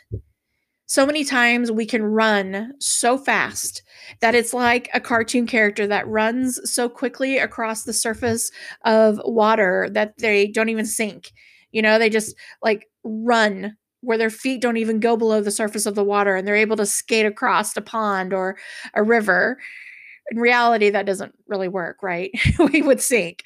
So 0.85 1.05
many 1.05 1.25
times 1.25 1.69
we 1.71 1.85
can 1.85 2.01
run 2.01 2.73
so 2.79 3.17
fast 3.17 3.83
that 4.21 4.35
it's 4.35 4.53
like 4.53 4.89
a 4.93 5.01
cartoon 5.01 5.45
character 5.45 5.85
that 5.87 6.07
runs 6.07 6.59
so 6.71 6.87
quickly 6.87 7.37
across 7.37 7.83
the 7.83 7.93
surface 7.93 8.51
of 8.85 9.19
water 9.25 9.89
that 9.91 10.17
they 10.17 10.47
don't 10.47 10.69
even 10.69 10.85
sink. 10.85 11.33
You 11.71 11.81
know, 11.81 11.99
they 11.99 12.09
just 12.09 12.35
like 12.61 12.87
run 13.03 13.75
where 14.01 14.17
their 14.17 14.29
feet 14.29 14.61
don't 14.61 14.77
even 14.77 14.99
go 14.99 15.17
below 15.17 15.41
the 15.41 15.51
surface 15.51 15.85
of 15.85 15.95
the 15.95 16.03
water 16.03 16.35
and 16.35 16.47
they're 16.47 16.55
able 16.55 16.77
to 16.77 16.85
skate 16.85 17.25
across 17.25 17.75
a 17.75 17.81
pond 17.81 18.33
or 18.33 18.57
a 18.93 19.03
river. 19.03 19.57
In 20.31 20.39
reality, 20.39 20.89
that 20.89 21.05
doesn't 21.05 21.33
really 21.47 21.67
work, 21.67 22.03
right? 22.03 22.31
we 22.71 22.81
would 22.81 23.01
sink. 23.01 23.43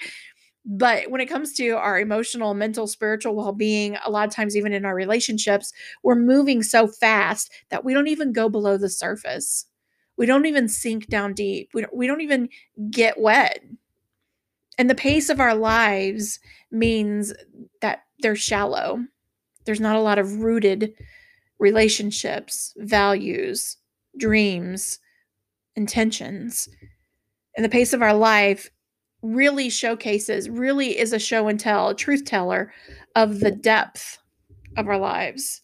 But 0.64 1.10
when 1.10 1.22
it 1.22 1.28
comes 1.28 1.54
to 1.54 1.72
our 1.72 2.00
emotional, 2.00 2.54
mental, 2.54 2.86
spiritual 2.86 3.36
well 3.36 3.54
being, 3.54 3.98
a 4.06 4.12
lot 4.12 4.28
of 4.28 4.34
times, 4.34 4.56
even 4.56 4.74
in 4.74 4.86
our 4.86 4.94
relationships, 4.94 5.74
we're 6.04 6.16
moving 6.16 6.62
so 6.62 6.88
fast 6.88 7.52
that 7.70 7.84
we 7.84 7.94
don't 7.94 8.08
even 8.08 8.32
go 8.32 8.48
below 8.48 8.78
the 8.78 8.90
surface. 8.90 9.66
We 10.18 10.28
don't 10.28 10.46
even 10.46 10.68
sink 10.68 11.08
down 11.08 11.34
deep. 11.34 11.70
We 11.74 11.82
don't, 11.82 11.96
we 11.96 12.06
don't 12.06 12.22
even 12.22 12.50
get 12.92 13.20
wet. 13.20 13.64
And 14.78 14.90
the 14.90 14.96
pace 14.96 15.30
of 15.30 15.40
our 15.40 15.56
lives 15.56 16.40
means 16.72 17.34
that 17.82 18.04
they're 18.20 18.36
shallow 18.36 19.04
there's 19.66 19.80
not 19.80 19.96
a 19.96 20.02
lot 20.02 20.20
of 20.20 20.42
rooted 20.42 20.94
relationships, 21.60 22.74
values, 22.78 23.78
dreams, 24.18 25.00
intentions. 25.76 26.68
And 27.56 27.64
the 27.64 27.70
pace 27.70 27.94
of 27.94 28.02
our 28.02 28.14
life 28.14 28.70
really 29.22 29.70
showcases, 29.70 30.50
really 30.50 30.98
is 30.98 31.14
a 31.14 31.20
show 31.20 31.48
and 31.48 31.60
tell, 31.60 31.90
a 31.90 31.96
truth 31.96 32.26
teller 32.26 32.74
of 33.16 33.40
the 33.40 33.52
depth 33.52 34.18
of 34.76 34.88
our 34.88 34.98
lives. 34.98 35.62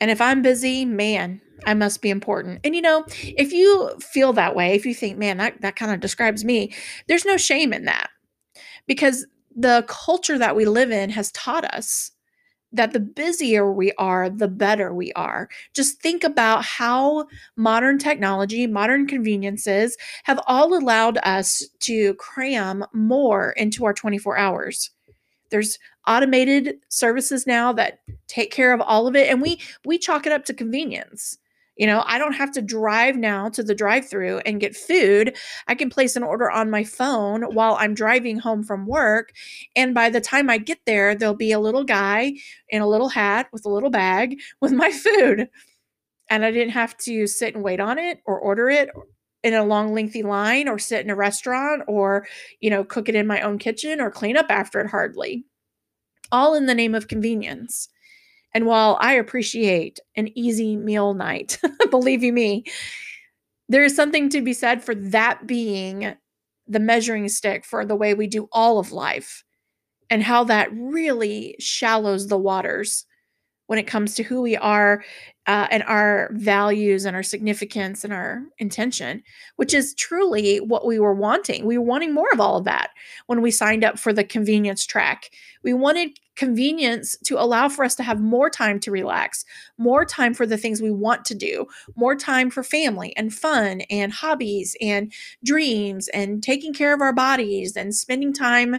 And 0.00 0.10
if 0.10 0.20
I'm 0.20 0.42
busy, 0.42 0.84
man, 0.84 1.40
I 1.66 1.74
must 1.74 2.02
be 2.02 2.10
important. 2.10 2.60
And 2.64 2.74
you 2.74 2.82
know, 2.82 3.04
if 3.08 3.52
you 3.52 3.90
feel 4.00 4.32
that 4.34 4.54
way, 4.54 4.74
if 4.74 4.86
you 4.86 4.94
think, 4.94 5.18
man, 5.18 5.36
that, 5.38 5.60
that 5.60 5.76
kind 5.76 5.92
of 5.92 6.00
describes 6.00 6.44
me, 6.44 6.72
there's 7.08 7.24
no 7.24 7.36
shame 7.36 7.72
in 7.72 7.84
that 7.84 8.10
because 8.86 9.26
the 9.54 9.84
culture 9.88 10.38
that 10.38 10.56
we 10.56 10.64
live 10.64 10.90
in 10.90 11.10
has 11.10 11.30
taught 11.32 11.64
us 11.64 12.12
that 12.72 12.92
the 12.92 13.00
busier 13.00 13.70
we 13.70 13.92
are, 13.92 14.30
the 14.30 14.48
better 14.48 14.94
we 14.94 15.12
are. 15.12 15.48
Just 15.74 16.00
think 16.00 16.24
about 16.24 16.64
how 16.64 17.26
modern 17.56 17.98
technology, 17.98 18.66
modern 18.66 19.06
conveniences 19.06 19.96
have 20.24 20.40
all 20.46 20.76
allowed 20.76 21.18
us 21.22 21.62
to 21.80 22.14
cram 22.14 22.84
more 22.92 23.52
into 23.52 23.84
our 23.84 23.92
24 23.92 24.36
hours. 24.38 24.90
There's 25.50 25.78
automated 26.06 26.76
services 26.88 27.46
now 27.46 27.72
that 27.74 28.00
take 28.26 28.50
care 28.50 28.72
of 28.72 28.80
all 28.80 29.06
of 29.06 29.14
it 29.14 29.28
and 29.28 29.40
we 29.40 29.60
we 29.84 29.98
chalk 29.98 30.26
it 30.26 30.32
up 30.32 30.44
to 30.46 30.54
convenience. 30.54 31.38
You 31.76 31.86
know, 31.86 32.02
I 32.06 32.18
don't 32.18 32.34
have 32.34 32.52
to 32.52 32.62
drive 32.62 33.16
now 33.16 33.48
to 33.50 33.62
the 33.62 33.74
drive 33.74 34.08
through 34.08 34.38
and 34.40 34.60
get 34.60 34.76
food. 34.76 35.36
I 35.68 35.74
can 35.74 35.88
place 35.90 36.16
an 36.16 36.22
order 36.22 36.50
on 36.50 36.70
my 36.70 36.84
phone 36.84 37.42
while 37.54 37.76
I'm 37.80 37.94
driving 37.94 38.38
home 38.38 38.62
from 38.62 38.86
work. 38.86 39.32
And 39.74 39.94
by 39.94 40.10
the 40.10 40.20
time 40.20 40.50
I 40.50 40.58
get 40.58 40.80
there, 40.84 41.14
there'll 41.14 41.34
be 41.34 41.52
a 41.52 41.60
little 41.60 41.84
guy 41.84 42.34
in 42.68 42.82
a 42.82 42.88
little 42.88 43.08
hat 43.08 43.48
with 43.52 43.64
a 43.64 43.70
little 43.70 43.90
bag 43.90 44.38
with 44.60 44.72
my 44.72 44.92
food. 44.92 45.48
And 46.30 46.44
I 46.44 46.50
didn't 46.50 46.72
have 46.72 46.96
to 46.98 47.26
sit 47.26 47.54
and 47.54 47.64
wait 47.64 47.80
on 47.80 47.98
it 47.98 48.20
or 48.26 48.38
order 48.38 48.68
it 48.70 48.90
in 49.42 49.54
a 49.54 49.64
long 49.64 49.92
lengthy 49.92 50.22
line 50.22 50.68
or 50.68 50.78
sit 50.78 51.04
in 51.04 51.10
a 51.10 51.16
restaurant 51.16 51.82
or 51.88 52.26
you 52.60 52.70
know 52.70 52.84
cook 52.84 53.08
it 53.08 53.14
in 53.14 53.26
my 53.26 53.40
own 53.40 53.58
kitchen 53.58 54.00
or 54.00 54.10
clean 54.10 54.36
up 54.36 54.46
after 54.48 54.80
it 54.80 54.88
hardly 54.88 55.44
all 56.30 56.54
in 56.54 56.66
the 56.66 56.74
name 56.74 56.94
of 56.94 57.08
convenience 57.08 57.88
and 58.54 58.66
while 58.66 58.98
I 59.00 59.14
appreciate 59.14 60.00
an 60.16 60.28
easy 60.36 60.76
meal 60.76 61.14
night, 61.14 61.58
believe 61.90 62.22
you 62.22 62.32
me, 62.32 62.64
there 63.68 63.84
is 63.84 63.96
something 63.96 64.28
to 64.30 64.42
be 64.42 64.52
said 64.52 64.82
for 64.82 64.94
that 64.94 65.46
being 65.46 66.14
the 66.66 66.80
measuring 66.80 67.28
stick 67.28 67.64
for 67.64 67.84
the 67.84 67.96
way 67.96 68.14
we 68.14 68.26
do 68.26 68.48
all 68.52 68.78
of 68.78 68.92
life 68.92 69.44
and 70.10 70.22
how 70.22 70.44
that 70.44 70.68
really 70.72 71.56
shallows 71.58 72.28
the 72.28 72.38
waters 72.38 73.06
when 73.72 73.78
it 73.78 73.86
comes 73.86 74.12
to 74.12 74.22
who 74.22 74.42
we 74.42 74.54
are 74.54 75.02
uh, 75.46 75.66
and 75.70 75.82
our 75.84 76.28
values 76.34 77.06
and 77.06 77.16
our 77.16 77.22
significance 77.22 78.04
and 78.04 78.12
our 78.12 78.42
intention, 78.58 79.22
which 79.56 79.72
is 79.72 79.94
truly 79.94 80.58
what 80.58 80.84
we 80.84 80.98
were 80.98 81.14
wanting. 81.14 81.64
We 81.64 81.78
were 81.78 81.84
wanting 81.86 82.12
more 82.12 82.28
of 82.34 82.38
all 82.38 82.58
of 82.58 82.66
that 82.66 82.90
when 83.28 83.40
we 83.40 83.50
signed 83.50 83.82
up 83.82 83.98
for 83.98 84.12
the 84.12 84.24
convenience 84.24 84.84
track. 84.84 85.30
We 85.64 85.72
wanted 85.72 86.10
convenience 86.36 87.16
to 87.24 87.40
allow 87.40 87.70
for 87.70 87.82
us 87.82 87.94
to 87.94 88.02
have 88.02 88.20
more 88.20 88.50
time 88.50 88.78
to 88.80 88.90
relax, 88.90 89.42
more 89.78 90.04
time 90.04 90.34
for 90.34 90.44
the 90.44 90.58
things 90.58 90.82
we 90.82 90.90
want 90.90 91.24
to 91.24 91.34
do, 91.34 91.64
more 91.96 92.14
time 92.14 92.50
for 92.50 92.62
family 92.62 93.16
and 93.16 93.32
fun 93.32 93.80
and 93.88 94.12
hobbies 94.12 94.76
and 94.82 95.10
dreams 95.46 96.08
and 96.08 96.42
taking 96.42 96.74
care 96.74 96.92
of 96.92 97.00
our 97.00 97.14
bodies 97.14 97.74
and 97.74 97.94
spending 97.94 98.34
time 98.34 98.76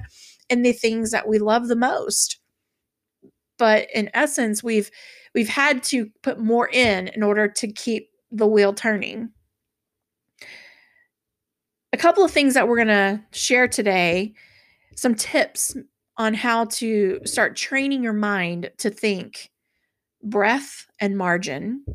in 0.52 0.62
the 0.62 0.72
things 0.72 1.10
that 1.10 1.28
we 1.28 1.40
love 1.40 1.68
the 1.68 1.76
most. 1.76 2.38
But 3.58 3.88
in 3.94 4.10
essence, 4.14 4.64
we've 4.64 4.90
we've 5.34 5.50
had 5.50 5.84
to 5.84 6.10
put 6.22 6.40
more 6.40 6.70
in 6.70 7.08
in 7.10 7.24
order 7.24 7.48
to 7.48 7.72
keep 7.72 8.10
the 8.32 8.48
wheel 8.48 8.74
turning. 8.74 9.30
A 11.92 11.98
couple 11.98 12.24
of 12.24 12.32
things 12.32 12.56
that 12.56 12.68
we're 12.68 12.84
going 12.84 12.88
to 12.88 13.22
share 13.32 13.68
today, 13.68 14.34
some 14.96 15.14
tips 15.14 15.78
on 16.18 16.34
how 16.34 16.66
to 16.66 17.20
start 17.26 17.56
training 17.56 18.04
your 18.04 18.14
mind 18.14 18.72
to 18.78 18.90
think 18.90 19.52
breath 20.24 20.88
and 21.00 21.18
margin, 21.18 21.86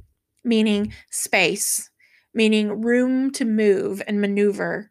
meaning 0.45 0.93
space, 1.11 1.91
meaning 2.35 2.81
room 2.83 3.31
to 3.33 3.45
move 3.45 4.03
and 4.07 4.21
maneuver, 4.21 4.91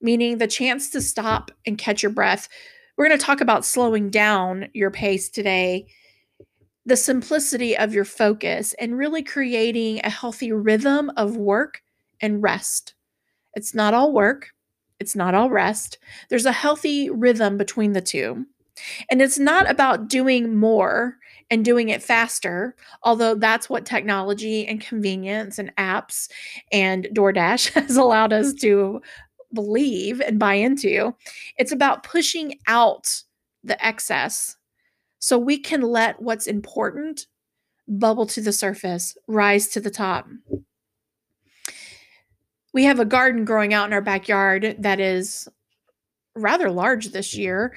meaning 0.00 0.38
the 0.38 0.46
chance 0.46 0.90
to 0.90 1.00
stop 1.00 1.50
and 1.66 1.78
catch 1.78 2.02
your 2.02 2.12
breath. 2.12 2.48
We're 2.96 3.08
going 3.08 3.18
to 3.18 3.24
talk 3.24 3.40
about 3.40 3.64
slowing 3.64 4.08
down 4.08 4.68
your 4.72 4.90
pace 4.90 5.28
today, 5.28 5.86
the 6.86 6.96
simplicity 6.96 7.76
of 7.76 7.92
your 7.92 8.06
focus, 8.06 8.74
and 8.78 8.96
really 8.96 9.22
creating 9.22 10.00
a 10.02 10.10
healthy 10.10 10.50
rhythm 10.52 11.10
of 11.16 11.36
work 11.36 11.82
and 12.20 12.42
rest. 12.42 12.94
It's 13.54 13.74
not 13.74 13.92
all 13.92 14.12
work, 14.12 14.50
it's 14.98 15.14
not 15.14 15.34
all 15.34 15.50
rest. 15.50 15.98
There's 16.30 16.46
a 16.46 16.52
healthy 16.52 17.10
rhythm 17.10 17.58
between 17.58 17.92
the 17.92 18.00
two. 18.00 18.46
And 19.10 19.20
it's 19.20 19.38
not 19.38 19.70
about 19.70 20.08
doing 20.08 20.56
more 20.56 21.16
and 21.50 21.64
doing 21.64 21.90
it 21.90 22.02
faster, 22.02 22.74
although 23.02 23.34
that's 23.34 23.70
what 23.70 23.86
technology 23.86 24.66
and 24.66 24.80
convenience 24.80 25.58
and 25.58 25.74
apps 25.76 26.28
and 26.72 27.08
DoorDash 27.14 27.72
has 27.86 27.96
allowed 27.96 28.32
us 28.32 28.52
to 28.54 29.00
believe 29.52 30.20
and 30.20 30.38
buy 30.38 30.54
into. 30.54 31.14
It's 31.56 31.72
about 31.72 32.02
pushing 32.02 32.58
out 32.66 33.22
the 33.64 33.82
excess 33.84 34.56
so 35.18 35.38
we 35.38 35.58
can 35.58 35.82
let 35.82 36.20
what's 36.22 36.46
important 36.46 37.26
bubble 37.88 38.26
to 38.26 38.40
the 38.40 38.52
surface, 38.52 39.16
rise 39.26 39.68
to 39.68 39.80
the 39.80 39.90
top. 39.90 40.28
We 42.72 42.84
have 42.84 43.00
a 43.00 43.04
garden 43.04 43.44
growing 43.44 43.72
out 43.72 43.86
in 43.86 43.92
our 43.92 44.02
backyard 44.02 44.76
that 44.78 45.00
is 45.00 45.48
rather 46.34 46.70
large 46.70 47.08
this 47.08 47.34
year. 47.34 47.76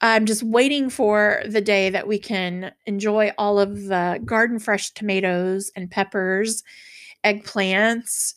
I'm 0.00 0.24
just 0.24 0.42
waiting 0.42 0.88
for 0.88 1.42
the 1.46 1.60
day 1.60 1.90
that 1.90 2.08
we 2.08 2.18
can 2.18 2.72
enjoy 2.86 3.32
all 3.36 3.60
of 3.60 3.84
the 3.84 4.20
garden 4.24 4.58
fresh 4.58 4.90
tomatoes 4.92 5.70
and 5.76 5.90
peppers, 5.90 6.64
eggplants. 7.24 8.34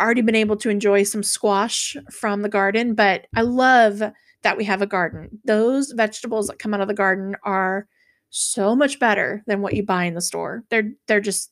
Already 0.00 0.20
been 0.20 0.34
able 0.34 0.56
to 0.58 0.70
enjoy 0.70 1.04
some 1.04 1.22
squash 1.22 1.96
from 2.10 2.42
the 2.42 2.48
garden, 2.48 2.94
but 2.94 3.26
I 3.34 3.42
love 3.42 4.02
that 4.42 4.56
we 4.56 4.64
have 4.64 4.82
a 4.82 4.86
garden. 4.86 5.40
Those 5.44 5.92
vegetables 5.92 6.46
that 6.46 6.58
come 6.58 6.74
out 6.74 6.80
of 6.80 6.88
the 6.88 6.94
garden 6.94 7.34
are 7.42 7.88
so 8.30 8.76
much 8.76 8.98
better 8.98 9.42
than 9.46 9.62
what 9.62 9.74
you 9.74 9.82
buy 9.82 10.04
in 10.04 10.14
the 10.14 10.20
store. 10.20 10.62
They're 10.68 10.90
they're 11.06 11.20
just 11.20 11.50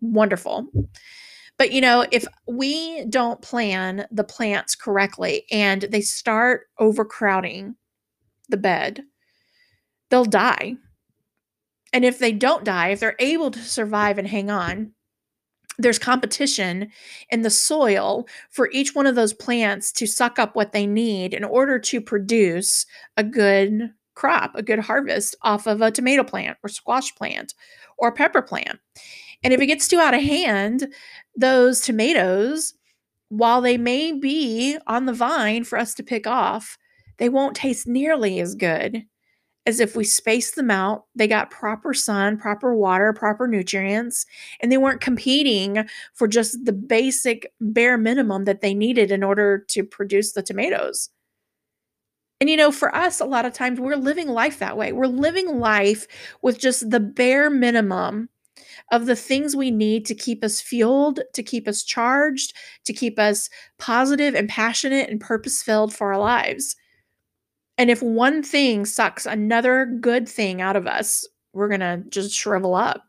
wonderful. 0.00 0.66
But 1.58 1.72
you 1.72 1.80
know, 1.80 2.06
if 2.10 2.26
we 2.48 3.04
don't 3.06 3.42
plan 3.42 4.06
the 4.10 4.24
plants 4.24 4.74
correctly 4.74 5.44
and 5.50 5.82
they 5.82 6.00
start 6.00 6.62
overcrowding 6.78 7.76
the 8.48 8.56
bed, 8.56 9.02
they'll 10.10 10.24
die. 10.24 10.76
And 11.92 12.04
if 12.04 12.18
they 12.18 12.32
don't 12.32 12.64
die, 12.64 12.88
if 12.88 13.00
they're 13.00 13.14
able 13.20 13.52
to 13.52 13.60
survive 13.60 14.18
and 14.18 14.26
hang 14.26 14.50
on, 14.50 14.92
there's 15.78 15.98
competition 15.98 16.90
in 17.30 17.42
the 17.42 17.50
soil 17.50 18.26
for 18.50 18.70
each 18.72 18.94
one 18.94 19.06
of 19.06 19.14
those 19.14 19.32
plants 19.32 19.92
to 19.92 20.06
suck 20.06 20.38
up 20.38 20.54
what 20.54 20.72
they 20.72 20.86
need 20.86 21.34
in 21.34 21.44
order 21.44 21.78
to 21.78 22.00
produce 22.00 22.86
a 23.16 23.24
good 23.24 23.90
crop, 24.14 24.52
a 24.54 24.62
good 24.62 24.78
harvest 24.78 25.34
off 25.42 25.66
of 25.66 25.80
a 25.80 25.90
tomato 25.90 26.22
plant 26.22 26.56
or 26.62 26.68
squash 26.68 27.14
plant 27.16 27.54
or 27.98 28.12
pepper 28.12 28.42
plant. 28.42 28.78
And 29.42 29.52
if 29.52 29.60
it 29.60 29.66
gets 29.66 29.88
too 29.88 29.98
out 29.98 30.14
of 30.14 30.22
hand, 30.22 30.92
those 31.36 31.80
tomatoes, 31.80 32.74
while 33.28 33.60
they 33.60 33.76
may 33.76 34.12
be 34.12 34.78
on 34.86 35.06
the 35.06 35.12
vine 35.12 35.64
for 35.64 35.78
us 35.78 35.94
to 35.94 36.02
pick 36.02 36.26
off, 36.26 36.78
they 37.18 37.28
won't 37.28 37.56
taste 37.56 37.86
nearly 37.86 38.40
as 38.40 38.54
good 38.54 39.04
as 39.66 39.80
if 39.80 39.96
we 39.96 40.04
spaced 40.04 40.56
them 40.56 40.70
out. 40.70 41.06
They 41.14 41.26
got 41.26 41.50
proper 41.50 41.94
sun, 41.94 42.36
proper 42.36 42.74
water, 42.74 43.12
proper 43.12 43.48
nutrients, 43.48 44.26
and 44.60 44.70
they 44.70 44.78
weren't 44.78 45.00
competing 45.00 45.86
for 46.12 46.28
just 46.28 46.64
the 46.64 46.72
basic 46.72 47.52
bare 47.60 47.96
minimum 47.96 48.44
that 48.44 48.60
they 48.60 48.74
needed 48.74 49.10
in 49.10 49.22
order 49.22 49.58
to 49.70 49.84
produce 49.84 50.32
the 50.32 50.42
tomatoes. 50.42 51.10
And 52.40 52.50
you 52.50 52.56
know, 52.56 52.72
for 52.72 52.94
us, 52.94 53.20
a 53.20 53.24
lot 53.24 53.46
of 53.46 53.54
times 53.54 53.80
we're 53.80 53.96
living 53.96 54.28
life 54.28 54.58
that 54.58 54.76
way. 54.76 54.92
We're 54.92 55.06
living 55.06 55.58
life 55.58 56.06
with 56.42 56.58
just 56.58 56.90
the 56.90 57.00
bare 57.00 57.48
minimum 57.48 58.28
of 58.92 59.06
the 59.06 59.16
things 59.16 59.56
we 59.56 59.70
need 59.70 60.04
to 60.06 60.14
keep 60.14 60.44
us 60.44 60.60
fueled, 60.60 61.20
to 61.32 61.42
keep 61.42 61.66
us 61.66 61.82
charged, 61.82 62.54
to 62.84 62.92
keep 62.92 63.18
us 63.18 63.48
positive 63.78 64.34
and 64.34 64.48
passionate 64.48 65.08
and 65.08 65.20
purpose 65.20 65.62
filled 65.62 65.94
for 65.94 66.12
our 66.12 66.18
lives. 66.18 66.76
And 67.76 67.90
if 67.90 68.02
one 68.02 68.42
thing 68.42 68.84
sucks 68.84 69.26
another 69.26 69.86
good 70.00 70.28
thing 70.28 70.60
out 70.60 70.76
of 70.76 70.86
us, 70.86 71.26
we're 71.52 71.68
going 71.68 71.80
to 71.80 72.02
just 72.08 72.32
shrivel 72.34 72.74
up. 72.74 73.02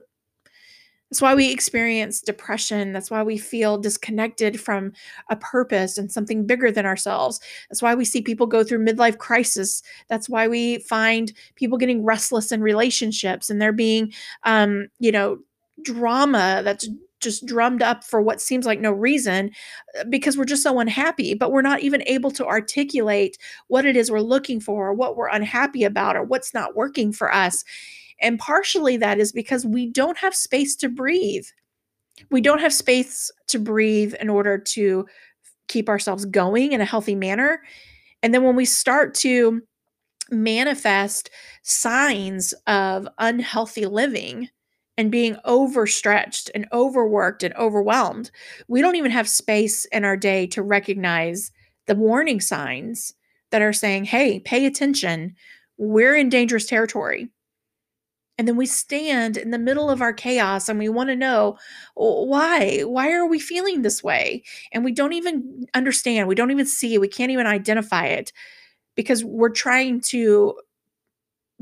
That's 1.10 1.22
why 1.22 1.36
we 1.36 1.52
experience 1.52 2.20
depression. 2.20 2.92
That's 2.92 3.12
why 3.12 3.22
we 3.22 3.38
feel 3.38 3.78
disconnected 3.78 4.60
from 4.60 4.92
a 5.30 5.36
purpose 5.36 5.98
and 5.98 6.12
something 6.12 6.48
bigger 6.48 6.72
than 6.72 6.86
ourselves. 6.86 7.40
That's 7.70 7.82
why 7.82 7.94
we 7.94 8.06
see 8.06 8.22
people 8.22 8.48
go 8.48 8.64
through 8.64 8.84
midlife 8.84 9.20
crisis. 9.20 9.84
That's 10.10 10.28
why 10.28 10.48
we 10.48 10.80
find 10.80 11.32
people 11.56 11.78
getting 11.78 12.04
restless 12.04 12.52
in 12.52 12.62
relationships 12.62 13.50
and 13.50 13.62
they're 13.62 13.72
being, 13.72 14.14
um, 14.44 14.88
you 15.00 15.12
know, 15.12 15.38
drama 15.86 16.62
that's 16.64 16.90
just 17.22 17.46
drummed 17.46 17.82
up 17.82 18.04
for 18.04 18.22
what 18.22 18.42
seems 18.42 18.66
like 18.66 18.80
no 18.80 18.92
reason 18.92 19.50
uh, 20.00 20.04
because 20.10 20.38
we're 20.38 20.46
just 20.46 20.64
so 20.64 20.80
unhappy, 20.80 21.34
but 21.34 21.52
we're 21.52 21.62
not 21.62 21.80
even 21.82 22.04
able 22.06 22.30
to 22.32 22.46
articulate 22.46 23.38
what 23.68 23.86
it 23.86 23.96
is 23.96 24.12
we're 24.12 24.20
looking 24.20 24.60
for, 24.60 24.90
or 24.90 24.94
what 24.94 25.16
we're 25.16 25.30
unhappy 25.30 25.84
about, 25.84 26.16
or 26.16 26.24
what's 26.24 26.54
not 26.54 26.76
working 26.76 27.12
for 27.12 27.34
us. 27.34 27.64
And 28.22 28.38
partially 28.38 28.98
that 28.98 29.20
is 29.20 29.32
because 29.32 29.66
we 29.66 29.88
don't 29.88 30.18
have 30.18 30.36
space 30.36 30.76
to 30.78 30.90
breathe. 30.90 31.46
We 32.32 32.42
don't 32.42 32.62
have 32.62 32.74
space 32.74 33.32
to 33.48 33.60
breathe 33.60 34.14
in 34.22 34.30
order 34.30 34.58
to 34.58 35.06
keep 35.68 35.90
ourselves 35.90 36.26
going 36.26 36.74
in 36.74 36.82
a 36.82 36.86
healthy 36.86 37.16
manner. 37.16 37.62
And 38.22 38.34
then 38.34 38.44
when 38.44 38.56
we 38.56 38.66
start 38.66 39.14
to 39.16 39.62
manifest 40.32 41.30
signs 41.64 42.54
of 42.68 43.08
unhealthy 43.18 43.86
living, 43.86 44.50
and 44.98 45.12
being 45.12 45.36
overstretched 45.46 46.50
and 46.56 46.68
overworked 46.72 47.44
and 47.44 47.54
overwhelmed, 47.56 48.32
we 48.68 48.82
don't 48.82 48.96
even 48.96 49.12
have 49.12 49.28
space 49.28 49.86
in 49.86 50.06
our 50.06 50.18
day 50.18 50.48
to 50.48 50.62
recognize 50.62 51.52
the 51.86 51.96
warning 51.96 52.40
signs 52.40 53.14
that 53.52 53.62
are 53.62 53.74
saying, 53.74 54.06
hey, 54.06 54.40
pay 54.40 54.66
attention. 54.66 55.36
We're 55.78 56.16
in 56.16 56.30
dangerous 56.30 56.66
territory. 56.66 57.30
And 58.38 58.48
then 58.48 58.58
we 58.58 58.66
stand 58.66 59.38
in 59.38 59.52
the 59.52 59.58
middle 59.58 59.90
of 59.90 60.02
our 60.02 60.12
chaos 60.12 60.68
and 60.68 60.78
we 60.78 60.90
want 60.90 61.10
to 61.10 61.16
know 61.16 61.58
why? 61.96 62.82
Why 62.82 63.12
are 63.14 63.26
we 63.26 63.40
feeling 63.40 63.82
this 63.82 64.04
way? 64.04 64.44
And 64.74 64.84
we 64.84 64.92
don't 64.92 65.14
even 65.14 65.66
understand. 65.74 66.28
We 66.28 66.36
don't 66.36 66.52
even 66.52 66.66
see 66.66 66.94
it. 66.94 67.02
We 67.02 67.08
can't 67.08 67.32
even 67.32 67.48
identify 67.48 68.08
it 68.08 68.34
because 68.96 69.24
we're 69.24 69.50
trying 69.50 70.02
to 70.02 70.60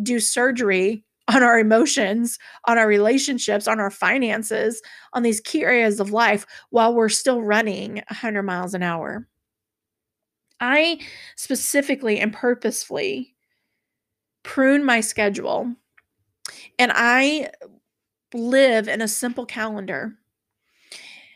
do 0.02 0.19
surgery 0.19 1.04
on 1.28 1.44
our 1.44 1.60
emotions, 1.60 2.38
on 2.66 2.78
our 2.78 2.88
relationships, 2.88 3.68
on 3.68 3.80
our 3.80 3.92
finances, 3.92 4.82
on 5.14 5.24
these 5.24 5.40
key 5.40 5.64
areas 5.64 6.00
of 6.00 6.12
life 6.12 6.46
while 6.70 6.94
we're 6.94 7.10
still 7.10 7.42
running 7.42 7.96
100 8.10 8.44
miles 8.44 8.74
an 8.74 8.84
hour. 8.84 9.28
I 10.60 11.00
specifically 11.36 12.20
and 12.20 12.34
purposefully 12.34 13.36
prune 14.44 14.84
my 14.84 15.02
schedule 15.02 15.74
and 16.80 16.92
I 16.94 17.52
live 18.34 18.88
in 18.88 19.02
a 19.02 19.08
simple 19.08 19.46
calendar 19.46 20.18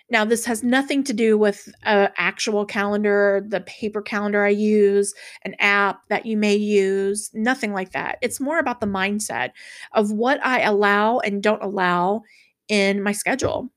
now, 0.09 0.23
this 0.23 0.45
has 0.45 0.63
nothing 0.63 1.03
to 1.03 1.13
do 1.13 1.37
with 1.37 1.67
an 1.83 2.09
actual 2.15 2.65
calendar, 2.65 3.45
the 3.45 3.59
paper 3.61 4.01
calendar 4.01 4.45
I 4.45 4.49
use, 4.49 5.13
an 5.43 5.53
app 5.59 6.07
that 6.07 6.25
you 6.25 6.37
may 6.37 6.55
use, 6.55 7.29
nothing 7.33 7.73
like 7.73 7.91
that. 7.91 8.17
It's 8.21 8.39
more 8.39 8.57
about 8.57 8.79
the 8.79 8.87
mindset 8.87 9.51
of 9.93 10.11
what 10.11 10.43
I 10.45 10.61
allow 10.61 11.19
and 11.19 11.43
don't 11.43 11.61
allow 11.61 12.21
in 12.69 13.03
my 13.03 13.11
schedule. 13.11 13.69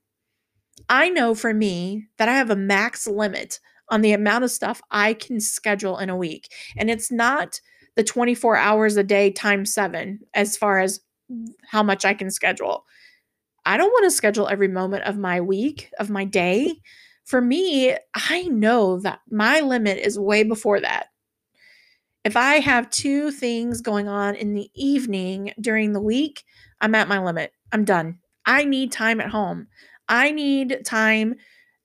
I 0.87 1.09
know 1.09 1.35
for 1.35 1.53
me 1.53 2.07
that 2.17 2.29
I 2.29 2.33
have 2.33 2.49
a 2.49 2.55
max 2.55 3.07
limit 3.07 3.59
on 3.89 4.01
the 4.01 4.13
amount 4.13 4.45
of 4.45 4.51
stuff 4.51 4.81
I 4.89 5.13
can 5.13 5.41
schedule 5.41 5.97
in 5.97 6.09
a 6.09 6.15
week. 6.15 6.49
And 6.77 6.89
it's 6.89 7.11
not 7.11 7.59
the 7.95 8.03
24 8.05 8.55
hours 8.55 8.95
a 8.95 9.03
day 9.03 9.31
times 9.31 9.73
seven 9.73 10.21
as 10.33 10.55
far 10.55 10.79
as 10.79 11.01
how 11.69 11.83
much 11.83 12.05
I 12.05 12.13
can 12.13 12.31
schedule. 12.31 12.85
I 13.65 13.77
don't 13.77 13.91
want 13.91 14.05
to 14.05 14.11
schedule 14.11 14.47
every 14.47 14.67
moment 14.67 15.03
of 15.03 15.17
my 15.17 15.41
week, 15.41 15.91
of 15.99 16.09
my 16.09 16.25
day. 16.25 16.75
For 17.25 17.41
me, 17.41 17.95
I 18.13 18.43
know 18.43 18.99
that 18.99 19.19
my 19.29 19.59
limit 19.59 19.99
is 19.99 20.17
way 20.17 20.43
before 20.43 20.79
that. 20.79 21.07
If 22.23 22.37
I 22.37 22.55
have 22.55 22.89
two 22.89 23.31
things 23.31 23.81
going 23.81 24.07
on 24.07 24.35
in 24.35 24.53
the 24.53 24.69
evening 24.75 25.53
during 25.59 25.93
the 25.93 26.01
week, 26.01 26.43
I'm 26.79 26.95
at 26.95 27.07
my 27.07 27.19
limit. 27.19 27.51
I'm 27.71 27.85
done. 27.85 28.19
I 28.45 28.63
need 28.63 28.91
time 28.91 29.21
at 29.21 29.29
home. 29.29 29.67
I 30.07 30.31
need 30.31 30.81
time 30.85 31.35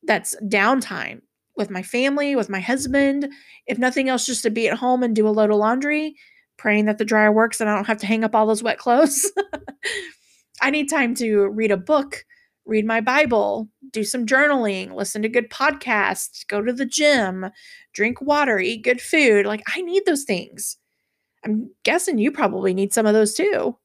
that's 0.02 0.36
downtime 0.42 1.22
with 1.56 1.70
my 1.70 1.82
family, 1.82 2.36
with 2.36 2.48
my 2.48 2.60
husband. 2.60 3.28
If 3.66 3.78
nothing 3.78 4.08
else, 4.08 4.26
just 4.26 4.42
to 4.42 4.50
be 4.50 4.68
at 4.68 4.78
home 4.78 5.02
and 5.02 5.14
do 5.14 5.28
a 5.28 5.30
load 5.30 5.50
of 5.50 5.56
laundry, 5.56 6.16
praying 6.56 6.86
that 6.86 6.98
the 6.98 7.04
dryer 7.04 7.32
works 7.32 7.60
and 7.60 7.68
I 7.68 7.74
don't 7.74 7.86
have 7.86 7.98
to 7.98 8.06
hang 8.06 8.24
up 8.24 8.34
all 8.34 8.46
those 8.46 8.62
wet 8.62 8.78
clothes. 8.78 9.30
I 10.60 10.70
need 10.70 10.88
time 10.88 11.14
to 11.16 11.48
read 11.48 11.70
a 11.70 11.76
book, 11.76 12.24
read 12.64 12.84
my 12.84 13.00
Bible, 13.00 13.68
do 13.90 14.04
some 14.04 14.26
journaling, 14.26 14.94
listen 14.94 15.22
to 15.22 15.28
good 15.28 15.50
podcasts, 15.50 16.46
go 16.46 16.62
to 16.62 16.72
the 16.72 16.86
gym, 16.86 17.46
drink 17.92 18.20
water, 18.20 18.58
eat 18.58 18.82
good 18.82 19.00
food. 19.00 19.46
Like, 19.46 19.62
I 19.74 19.82
need 19.82 20.04
those 20.06 20.24
things. 20.24 20.76
I'm 21.44 21.70
guessing 21.84 22.18
you 22.18 22.32
probably 22.32 22.74
need 22.74 22.92
some 22.92 23.06
of 23.06 23.14
those 23.14 23.34
too. 23.34 23.76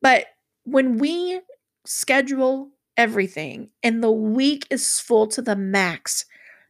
But 0.00 0.26
when 0.64 0.98
we 0.98 1.40
schedule 1.84 2.70
everything 2.96 3.70
and 3.82 4.02
the 4.02 4.10
week 4.10 4.66
is 4.70 5.00
full 5.00 5.26
to 5.28 5.42
the 5.42 5.56
max, 5.56 6.24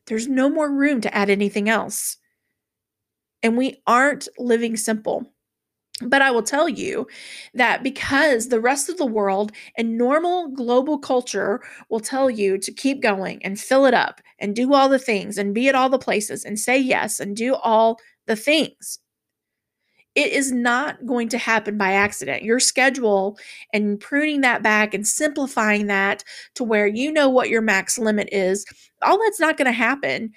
there's 0.07 0.29
no 0.29 0.49
more 0.51 0.71
room 0.71 1.01
to 1.03 1.15
add 1.15 1.31
anything 1.31 1.69
else. 1.69 2.17
And 3.43 3.57
we 3.57 3.83
aren't 3.87 4.29
living 4.39 4.77
simple. 4.77 5.34
But 6.07 6.23
I 6.23 6.31
will 6.31 6.43
tell 6.43 6.69
you 6.69 7.07
that 7.55 7.83
because 7.83 8.49
the 8.49 8.61
rest 8.61 8.89
of 8.89 8.99
the 8.99 9.07
world 9.07 9.53
and 9.77 9.97
normal 9.99 10.49
global 10.49 10.99
culture 10.99 11.61
will 11.89 12.01
tell 12.01 12.31
you 12.31 12.59
to 12.59 12.73
keep 12.73 13.03
going 13.03 13.45
and 13.45 13.59
fill 13.59 13.87
it 13.87 13.95
up 13.95 14.21
and 14.39 14.55
do 14.55 14.75
all 14.75 14.89
the 14.89 14.99
things 14.99 15.39
and 15.39 15.55
be 15.55 15.69
at 15.69 15.75
all 15.75 15.89
the 15.89 15.99
places 15.99 16.45
and 16.45 16.59
say 16.59 16.79
yes 16.79 17.21
and 17.21 17.37
do 17.37 17.55
all 17.55 17.99
the 18.27 18.37
things. 18.37 18.99
It 20.15 20.33
is 20.33 20.53
not 20.53 21.05
going 21.07 21.29
to 21.31 21.39
happen 21.39 21.77
by 21.77 21.93
accident. 21.93 22.45
Your 22.45 22.61
schedule 22.61 23.37
and 23.73 23.99
pruning 23.99 24.43
that 24.43 24.63
back 24.63 24.95
and 24.95 25.07
simplifying 25.07 25.87
that 25.89 26.23
to 26.55 26.63
where 26.63 26.87
you 26.87 27.11
know 27.11 27.29
what 27.29 27.49
your 27.49 27.63
max 27.63 27.99
limit 27.99 28.29
is, 28.31 28.65
all 29.03 29.19
that's 29.21 29.41
not 29.41 29.57
going 29.57 29.67
to 29.67 29.73
happen 29.73 30.33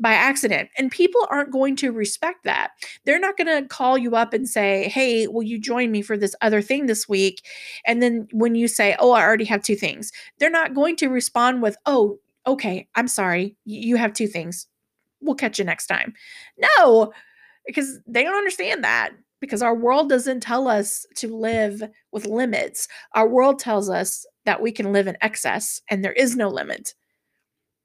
by 0.00 0.12
accident. 0.12 0.70
And 0.78 0.90
people 0.90 1.26
aren't 1.30 1.52
going 1.52 1.76
to 1.76 1.92
respect 1.92 2.44
that. 2.44 2.70
They're 3.04 3.18
not 3.18 3.36
going 3.36 3.46
to 3.46 3.68
call 3.68 3.98
you 3.98 4.16
up 4.16 4.32
and 4.32 4.48
say, 4.48 4.88
Hey, 4.88 5.26
will 5.26 5.42
you 5.42 5.58
join 5.60 5.90
me 5.90 6.02
for 6.02 6.16
this 6.16 6.34
other 6.40 6.62
thing 6.62 6.86
this 6.86 7.08
week? 7.08 7.44
And 7.86 8.02
then 8.02 8.28
when 8.32 8.54
you 8.54 8.68
say, 8.68 8.96
Oh, 8.98 9.12
I 9.12 9.22
already 9.22 9.44
have 9.46 9.62
two 9.62 9.76
things, 9.76 10.12
they're 10.38 10.50
not 10.50 10.74
going 10.74 10.96
to 10.96 11.08
respond 11.08 11.62
with, 11.62 11.76
Oh, 11.86 12.18
okay, 12.46 12.88
I'm 12.94 13.08
sorry. 13.08 13.56
You 13.64 13.96
have 13.96 14.12
two 14.12 14.26
things. 14.28 14.66
We'll 15.20 15.34
catch 15.34 15.58
you 15.58 15.64
next 15.64 15.86
time. 15.88 16.14
No, 16.78 17.12
because 17.66 17.98
they 18.06 18.22
don't 18.24 18.36
understand 18.36 18.84
that. 18.84 19.10
Because 19.40 19.62
our 19.62 19.74
world 19.74 20.08
doesn't 20.08 20.40
tell 20.40 20.66
us 20.66 21.06
to 21.16 21.28
live 21.36 21.82
with 22.10 22.26
limits. 22.26 22.88
Our 23.14 23.28
world 23.28 23.60
tells 23.60 23.88
us 23.88 24.26
that 24.46 24.60
we 24.62 24.72
can 24.72 24.92
live 24.92 25.06
in 25.06 25.16
excess 25.20 25.80
and 25.90 26.04
there 26.04 26.12
is 26.12 26.34
no 26.36 26.48
limit. 26.48 26.94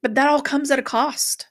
but 0.02 0.14
that 0.14 0.28
all 0.28 0.40
comes 0.42 0.70
at 0.70 0.78
a 0.78 0.82
cost. 0.82 1.48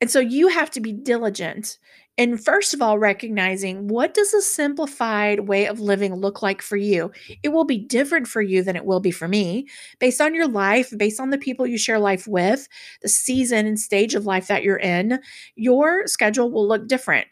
And 0.00 0.10
so 0.10 0.20
you 0.20 0.48
have 0.48 0.70
to 0.72 0.80
be 0.80 0.92
diligent 0.92 1.78
and 2.18 2.44
first 2.44 2.74
of 2.74 2.82
all 2.82 2.98
recognizing 2.98 3.86
what 3.86 4.12
does 4.12 4.34
a 4.34 4.42
simplified 4.42 5.46
way 5.46 5.66
of 5.66 5.78
living 5.78 6.16
look 6.16 6.42
like 6.42 6.60
for 6.60 6.76
you? 6.76 7.12
It 7.44 7.50
will 7.50 7.64
be 7.64 7.78
different 7.78 8.26
for 8.26 8.42
you 8.42 8.64
than 8.64 8.74
it 8.74 8.84
will 8.84 8.98
be 8.98 9.12
for 9.12 9.28
me. 9.28 9.68
Based 10.00 10.20
on 10.20 10.34
your 10.34 10.48
life 10.48 10.92
based 10.98 11.20
on 11.20 11.30
the 11.30 11.38
people 11.38 11.66
you 11.66 11.78
share 11.78 12.00
life 12.00 12.26
with 12.26 12.66
the 13.02 13.08
season 13.08 13.66
and 13.66 13.78
stage 13.78 14.16
of 14.16 14.26
life 14.26 14.48
that 14.48 14.64
you're 14.64 14.80
in 14.80 15.20
your 15.54 16.08
schedule 16.08 16.50
will 16.50 16.66
look 16.66 16.88
different. 16.88 17.28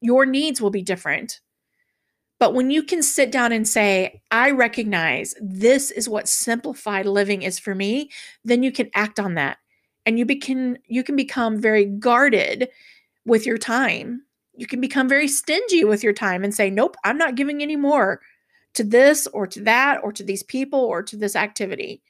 Your 0.00 0.24
needs 0.24 0.60
will 0.60 0.70
be 0.70 0.82
different. 0.82 1.40
But 2.38 2.54
when 2.54 2.70
you 2.70 2.82
can 2.84 3.02
sit 3.02 3.30
down 3.30 3.52
and 3.52 3.68
say, 3.68 4.22
I 4.30 4.52
recognize 4.52 5.34
this 5.42 5.90
is 5.90 6.08
what 6.08 6.26
simplified 6.26 7.04
living 7.04 7.42
is 7.42 7.58
for 7.58 7.74
me, 7.74 8.08
then 8.44 8.62
you 8.62 8.72
can 8.72 8.88
act 8.94 9.20
on 9.20 9.34
that. 9.34 9.58
And 10.06 10.18
you 10.18 10.26
can 10.26 10.78
you 10.86 11.04
can 11.04 11.16
become 11.16 11.60
very 11.60 11.84
guarded 11.84 12.68
with 13.26 13.46
your 13.46 13.58
time. 13.58 14.22
You 14.56 14.66
can 14.66 14.80
become 14.80 15.08
very 15.08 15.28
stingy 15.28 15.84
with 15.84 16.02
your 16.02 16.12
time 16.12 16.44
and 16.44 16.54
say, 16.54 16.70
nope, 16.70 16.96
I'm 17.04 17.18
not 17.18 17.34
giving 17.34 17.62
any 17.62 17.76
more 17.76 18.20
to 18.74 18.84
this 18.84 19.26
or 19.28 19.46
to 19.46 19.60
that 19.62 20.00
or 20.02 20.12
to 20.12 20.24
these 20.24 20.42
people 20.42 20.80
or 20.80 21.02
to 21.02 21.16
this 21.16 21.36
activity. 21.36 22.02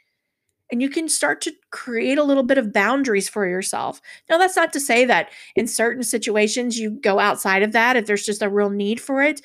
And 0.73 0.81
you 0.81 0.89
can 0.89 1.09
start 1.09 1.41
to 1.43 1.53
create 1.71 2.19
a 2.19 2.23
little 2.25 2.45
bit 2.45 2.59
of 2.59 2.73
boundaries 2.73 3.29
for 3.29 3.47
yourself. 3.47 4.01
Now, 4.29 4.39
that's 4.39 4.57
not 4.57 4.73
to 4.75 4.81
say 4.81 5.05
that 5.05 5.31
in 5.57 5.67
certain 5.67 6.05
situations 6.05 6.79
you 6.79 6.91
go 6.91 7.19
outside 7.19 7.63
of 7.63 7.73
that 7.73 7.97
if 7.97 8.07
there's 8.07 8.25
just 8.25 8.43
a 8.43 8.49
real 8.49 8.71
need 8.71 9.01
for 9.01 9.23
it, 9.23 9.43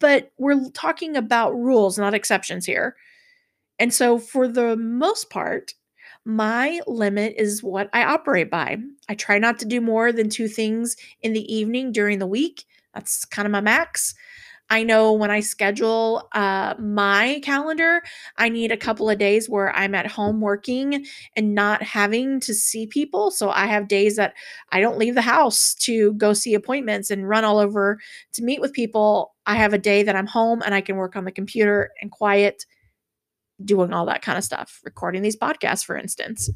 but 0.00 0.32
we're 0.38 0.70
talking 0.70 1.16
about 1.16 1.54
rules, 1.54 1.98
not 1.98 2.14
exceptions 2.14 2.64
here. 2.64 2.96
And 3.78 3.92
so, 3.92 4.18
for 4.18 4.48
the 4.48 4.76
most 4.76 5.28
part, 5.30 5.74
my 6.24 6.80
limit 6.86 7.34
is 7.36 7.62
what 7.62 7.90
I 7.92 8.04
operate 8.04 8.50
by. 8.50 8.78
I 9.08 9.14
try 9.14 9.38
not 9.38 9.58
to 9.58 9.66
do 9.66 9.80
more 9.80 10.12
than 10.12 10.28
two 10.28 10.48
things 10.48 10.96
in 11.22 11.32
the 11.32 11.54
evening 11.54 11.92
during 11.92 12.18
the 12.18 12.26
week. 12.26 12.64
That's 12.94 13.24
kind 13.24 13.46
of 13.46 13.52
my 13.52 13.60
max. 13.60 14.14
I 14.70 14.82
know 14.82 15.12
when 15.12 15.30
I 15.30 15.40
schedule 15.40 16.26
uh, 16.32 16.74
my 16.78 17.40
calendar, 17.44 18.02
I 18.38 18.48
need 18.48 18.72
a 18.72 18.78
couple 18.78 19.10
of 19.10 19.18
days 19.18 19.48
where 19.48 19.74
I'm 19.76 19.94
at 19.94 20.06
home 20.06 20.40
working 20.40 21.04
and 21.36 21.54
not 21.54 21.82
having 21.82 22.40
to 22.40 22.54
see 22.54 22.86
people. 22.86 23.30
So 23.30 23.50
I 23.50 23.66
have 23.66 23.88
days 23.88 24.16
that 24.16 24.32
I 24.72 24.80
don't 24.80 24.98
leave 24.98 25.14
the 25.14 25.22
house 25.22 25.74
to 25.80 26.14
go 26.14 26.32
see 26.32 26.54
appointments 26.54 27.10
and 27.10 27.28
run 27.28 27.44
all 27.44 27.58
over 27.58 27.98
to 28.32 28.42
meet 28.42 28.62
with 28.62 28.72
people. 28.72 29.34
I 29.44 29.56
have 29.56 29.74
a 29.74 29.78
day 29.78 30.02
that 30.02 30.16
I'm 30.16 30.26
home 30.26 30.62
and 30.64 30.74
I 30.74 30.80
can 30.80 30.96
work 30.96 31.14
on 31.14 31.24
the 31.24 31.32
computer 31.32 31.90
and 32.00 32.10
quiet 32.10 32.64
doing 33.64 33.92
all 33.92 34.06
that 34.06 34.22
kind 34.22 34.38
of 34.38 34.44
stuff, 34.44 34.80
recording 34.84 35.22
these 35.22 35.36
podcasts, 35.36 35.84
for 35.84 35.96
instance. 35.96 36.50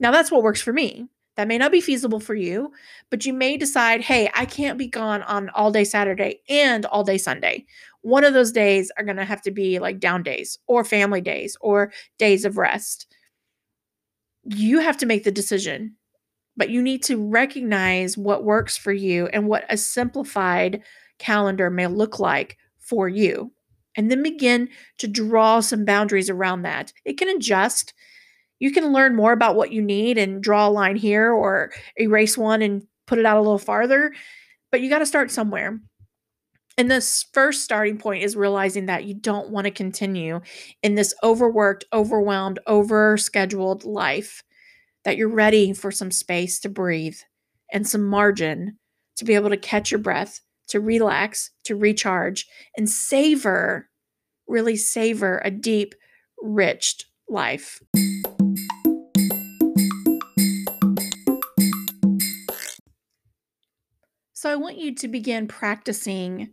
Now, 0.00 0.10
that's 0.10 0.30
what 0.30 0.42
works 0.42 0.60
for 0.60 0.72
me. 0.72 1.06
That 1.36 1.48
may 1.48 1.58
not 1.58 1.72
be 1.72 1.80
feasible 1.80 2.20
for 2.20 2.34
you, 2.34 2.72
but 3.10 3.26
you 3.26 3.32
may 3.32 3.56
decide, 3.56 4.00
hey, 4.00 4.30
I 4.34 4.44
can't 4.44 4.78
be 4.78 4.86
gone 4.86 5.22
on 5.22 5.48
all 5.50 5.72
day 5.72 5.84
Saturday 5.84 6.40
and 6.48 6.86
all 6.86 7.02
day 7.02 7.18
Sunday. 7.18 7.66
One 8.02 8.22
of 8.22 8.34
those 8.34 8.52
days 8.52 8.92
are 8.96 9.04
going 9.04 9.16
to 9.16 9.24
have 9.24 9.42
to 9.42 9.50
be 9.50 9.80
like 9.80 9.98
down 9.98 10.22
days 10.22 10.58
or 10.68 10.84
family 10.84 11.20
days 11.20 11.56
or 11.60 11.92
days 12.18 12.44
of 12.44 12.56
rest. 12.56 13.08
You 14.44 14.78
have 14.78 14.96
to 14.98 15.06
make 15.06 15.24
the 15.24 15.32
decision, 15.32 15.96
but 16.56 16.70
you 16.70 16.80
need 16.80 17.02
to 17.04 17.16
recognize 17.16 18.16
what 18.16 18.44
works 18.44 18.76
for 18.76 18.92
you 18.92 19.26
and 19.28 19.48
what 19.48 19.64
a 19.68 19.76
simplified 19.76 20.82
calendar 21.18 21.68
may 21.68 21.88
look 21.88 22.20
like 22.20 22.58
for 22.78 23.08
you 23.08 23.50
and 23.96 24.10
then 24.10 24.22
begin 24.22 24.68
to 24.98 25.08
draw 25.08 25.60
some 25.60 25.84
boundaries 25.84 26.30
around 26.30 26.62
that. 26.62 26.92
It 27.04 27.18
can 27.18 27.28
adjust. 27.28 27.94
You 28.58 28.72
can 28.72 28.92
learn 28.92 29.14
more 29.14 29.32
about 29.32 29.56
what 29.56 29.72
you 29.72 29.82
need 29.82 30.18
and 30.18 30.42
draw 30.42 30.68
a 30.68 30.70
line 30.70 30.96
here 30.96 31.32
or 31.32 31.72
erase 31.96 32.38
one 32.38 32.62
and 32.62 32.86
put 33.06 33.18
it 33.18 33.26
out 33.26 33.36
a 33.36 33.42
little 33.42 33.58
farther, 33.58 34.12
but 34.70 34.80
you 34.80 34.88
got 34.88 35.00
to 35.00 35.06
start 35.06 35.30
somewhere. 35.30 35.80
And 36.76 36.90
this 36.90 37.26
first 37.32 37.62
starting 37.62 37.98
point 37.98 38.24
is 38.24 38.34
realizing 38.34 38.86
that 38.86 39.04
you 39.04 39.14
don't 39.14 39.50
want 39.50 39.66
to 39.66 39.70
continue 39.70 40.40
in 40.82 40.96
this 40.96 41.14
overworked, 41.22 41.84
overwhelmed, 41.92 42.58
overscheduled 42.66 43.84
life, 43.84 44.42
that 45.04 45.16
you're 45.16 45.28
ready 45.28 45.72
for 45.72 45.92
some 45.92 46.10
space 46.10 46.58
to 46.60 46.68
breathe 46.68 47.18
and 47.72 47.86
some 47.86 48.02
margin 48.02 48.78
to 49.16 49.24
be 49.24 49.34
able 49.34 49.50
to 49.50 49.56
catch 49.56 49.90
your 49.90 50.00
breath 50.00 50.40
to 50.68 50.80
relax, 50.80 51.50
to 51.64 51.76
recharge, 51.76 52.46
and 52.76 52.88
savor, 52.88 53.88
really 54.46 54.76
savor 54.76 55.40
a 55.44 55.50
deep, 55.50 55.94
rich 56.42 57.04
life. 57.28 57.80
So, 64.32 64.50
I 64.50 64.56
want 64.56 64.76
you 64.76 64.94
to 64.96 65.08
begin 65.08 65.48
practicing 65.48 66.50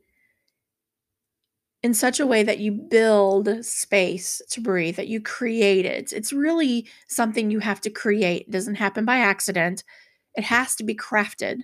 in 1.84 1.94
such 1.94 2.20
a 2.20 2.28
way 2.28 2.44
that 2.44 2.60
you 2.60 2.72
build 2.72 3.66
space 3.66 4.42
to 4.52 4.62
breathe, 4.62 4.96
that 4.98 5.08
you 5.08 5.20
create 5.20 5.86
it. 5.86 6.14
It's 6.14 6.32
really 6.32 6.88
something 7.08 7.50
you 7.50 7.60
have 7.60 7.82
to 7.82 7.90
create. 7.90 8.44
It 8.44 8.52
doesn't 8.52 8.76
happen 8.76 9.04
by 9.04 9.18
accident, 9.18 9.84
it 10.36 10.46
has 10.46 10.76
to 10.78 10.84
be 10.84 10.96
crafted. 10.96 11.62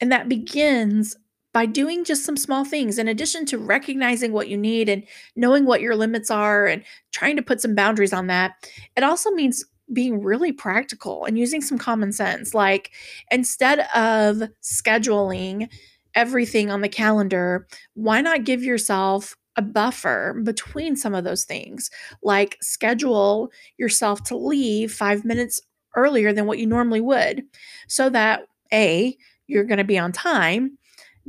And 0.00 0.12
that 0.12 0.28
begins 0.28 1.16
by 1.52 1.66
doing 1.66 2.04
just 2.04 2.24
some 2.24 2.36
small 2.36 2.64
things 2.64 2.98
in 2.98 3.08
addition 3.08 3.44
to 3.46 3.58
recognizing 3.58 4.32
what 4.32 4.48
you 4.48 4.56
need 4.56 4.88
and 4.88 5.04
knowing 5.36 5.64
what 5.66 5.80
your 5.80 5.94
limits 5.96 6.30
are 6.30 6.66
and 6.66 6.82
trying 7.12 7.36
to 7.36 7.42
put 7.42 7.60
some 7.60 7.74
boundaries 7.74 8.12
on 8.12 8.26
that 8.28 8.52
it 8.96 9.02
also 9.02 9.30
means 9.30 9.64
being 9.92 10.22
really 10.22 10.52
practical 10.52 11.24
and 11.24 11.38
using 11.38 11.60
some 11.60 11.76
common 11.76 12.12
sense. 12.12 12.54
Like 12.54 12.92
instead 13.30 13.80
of 13.94 14.48
scheduling 14.62 15.68
everything 16.14 16.70
on 16.70 16.80
the 16.82 16.88
calendar 16.88 17.66
why 17.94 18.20
not 18.20 18.44
give 18.44 18.62
yourself 18.62 19.36
a 19.56 19.62
buffer 19.62 20.40
between 20.44 20.96
some 20.96 21.14
of 21.14 21.24
those 21.24 21.44
things? 21.44 21.90
Like 22.22 22.56
schedule 22.62 23.50
yourself 23.78 24.22
to 24.24 24.36
leave 24.36 24.92
5 24.92 25.24
minutes 25.24 25.60
earlier 25.96 26.32
than 26.32 26.46
what 26.46 26.58
you 26.58 26.66
normally 26.66 27.00
would 27.00 27.44
so 27.88 28.08
that 28.10 28.42
a 28.72 29.16
you're 29.46 29.64
going 29.64 29.78
to 29.78 29.84
be 29.84 29.98
on 29.98 30.12
time 30.12 30.78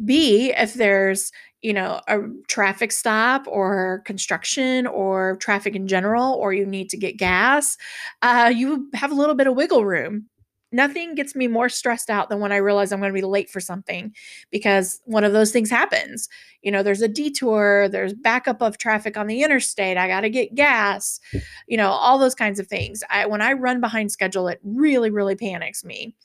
B, 0.03 0.53
if 0.55 0.73
there's, 0.73 1.31
you 1.61 1.73
know, 1.73 2.01
a 2.07 2.19
traffic 2.47 2.91
stop 2.91 3.45
or 3.47 4.01
construction 4.05 4.87
or 4.87 5.37
traffic 5.37 5.75
in 5.75 5.87
general, 5.87 6.33
or 6.33 6.53
you 6.53 6.65
need 6.65 6.89
to 6.89 6.97
get 6.97 7.17
gas, 7.17 7.77
uh, 8.21 8.51
you 8.53 8.89
have 8.93 9.11
a 9.11 9.15
little 9.15 9.35
bit 9.35 9.47
of 9.47 9.55
wiggle 9.55 9.85
room. 9.85 10.27
Nothing 10.73 11.13
gets 11.13 11.35
me 11.35 11.47
more 11.47 11.69
stressed 11.69 12.09
out 12.09 12.29
than 12.29 12.39
when 12.39 12.51
I 12.51 12.55
realize 12.55 12.91
I'm 12.91 12.99
going 12.99 13.13
to 13.13 13.21
be 13.21 13.25
late 13.25 13.47
for 13.47 13.59
something 13.59 14.11
because 14.49 14.99
one 15.05 15.23
of 15.23 15.31
those 15.31 15.51
things 15.51 15.69
happens. 15.69 16.27
You 16.63 16.71
know, 16.71 16.81
there's 16.81 17.03
a 17.03 17.07
detour, 17.07 17.87
there's 17.89 18.13
backup 18.15 18.59
of 18.61 18.79
traffic 18.79 19.15
on 19.15 19.27
the 19.27 19.43
interstate, 19.43 19.97
I 19.97 20.07
got 20.07 20.21
to 20.21 20.31
get 20.31 20.55
gas, 20.55 21.19
you 21.67 21.77
know, 21.77 21.91
all 21.91 22.17
those 22.17 22.33
kinds 22.33 22.59
of 22.59 22.65
things. 22.65 23.03
I, 23.11 23.27
when 23.27 23.41
I 23.41 23.53
run 23.53 23.81
behind 23.81 24.11
schedule, 24.11 24.47
it 24.47 24.59
really, 24.63 25.11
really 25.11 25.35
panics 25.35 25.83
me. 25.85 26.15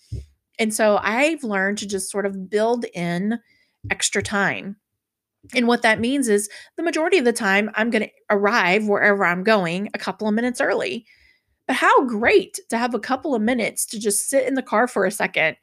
And 0.58 0.74
so 0.74 0.98
I've 1.02 1.44
learned 1.44 1.78
to 1.78 1.86
just 1.86 2.10
sort 2.10 2.24
of 2.24 2.48
build 2.48 2.86
in 2.94 3.38
extra 3.90 4.22
time. 4.22 4.76
And 5.54 5.66
what 5.66 5.82
that 5.82 6.00
means 6.00 6.28
is 6.28 6.48
the 6.76 6.82
majority 6.82 7.18
of 7.18 7.24
the 7.24 7.32
time, 7.32 7.70
I'm 7.74 7.90
going 7.90 8.04
to 8.04 8.10
arrive 8.30 8.86
wherever 8.86 9.24
I'm 9.24 9.44
going 9.44 9.88
a 9.94 9.98
couple 9.98 10.28
of 10.28 10.34
minutes 10.34 10.60
early. 10.60 11.06
But 11.66 11.76
how 11.76 12.04
great 12.06 12.58
to 12.70 12.78
have 12.78 12.94
a 12.94 12.98
couple 12.98 13.34
of 13.34 13.42
minutes 13.42 13.86
to 13.86 13.98
just 13.98 14.28
sit 14.28 14.46
in 14.46 14.54
the 14.54 14.62
car 14.62 14.88
for 14.88 15.04
a 15.04 15.10
second, 15.10 15.56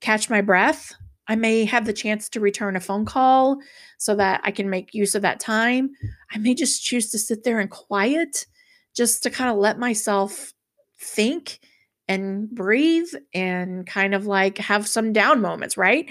catch 0.00 0.30
my 0.30 0.40
breath. 0.40 0.94
I 1.26 1.36
may 1.36 1.64
have 1.66 1.84
the 1.84 1.92
chance 1.92 2.28
to 2.30 2.40
return 2.40 2.76
a 2.76 2.80
phone 2.80 3.04
call 3.04 3.58
so 3.98 4.14
that 4.14 4.40
I 4.44 4.50
can 4.50 4.70
make 4.70 4.94
use 4.94 5.14
of 5.14 5.22
that 5.22 5.40
time. 5.40 5.90
I 6.32 6.38
may 6.38 6.54
just 6.54 6.82
choose 6.82 7.10
to 7.10 7.18
sit 7.18 7.44
there 7.44 7.60
and 7.60 7.70
quiet 7.70 8.46
just 8.94 9.22
to 9.22 9.30
kind 9.30 9.50
of 9.50 9.56
let 9.56 9.78
myself 9.78 10.52
think 10.98 11.60
and 12.08 12.50
breathe 12.50 13.08
and 13.34 13.86
kind 13.86 14.14
of 14.14 14.26
like 14.26 14.58
have 14.58 14.88
some 14.88 15.12
down 15.12 15.40
moments, 15.40 15.76
right? 15.76 16.10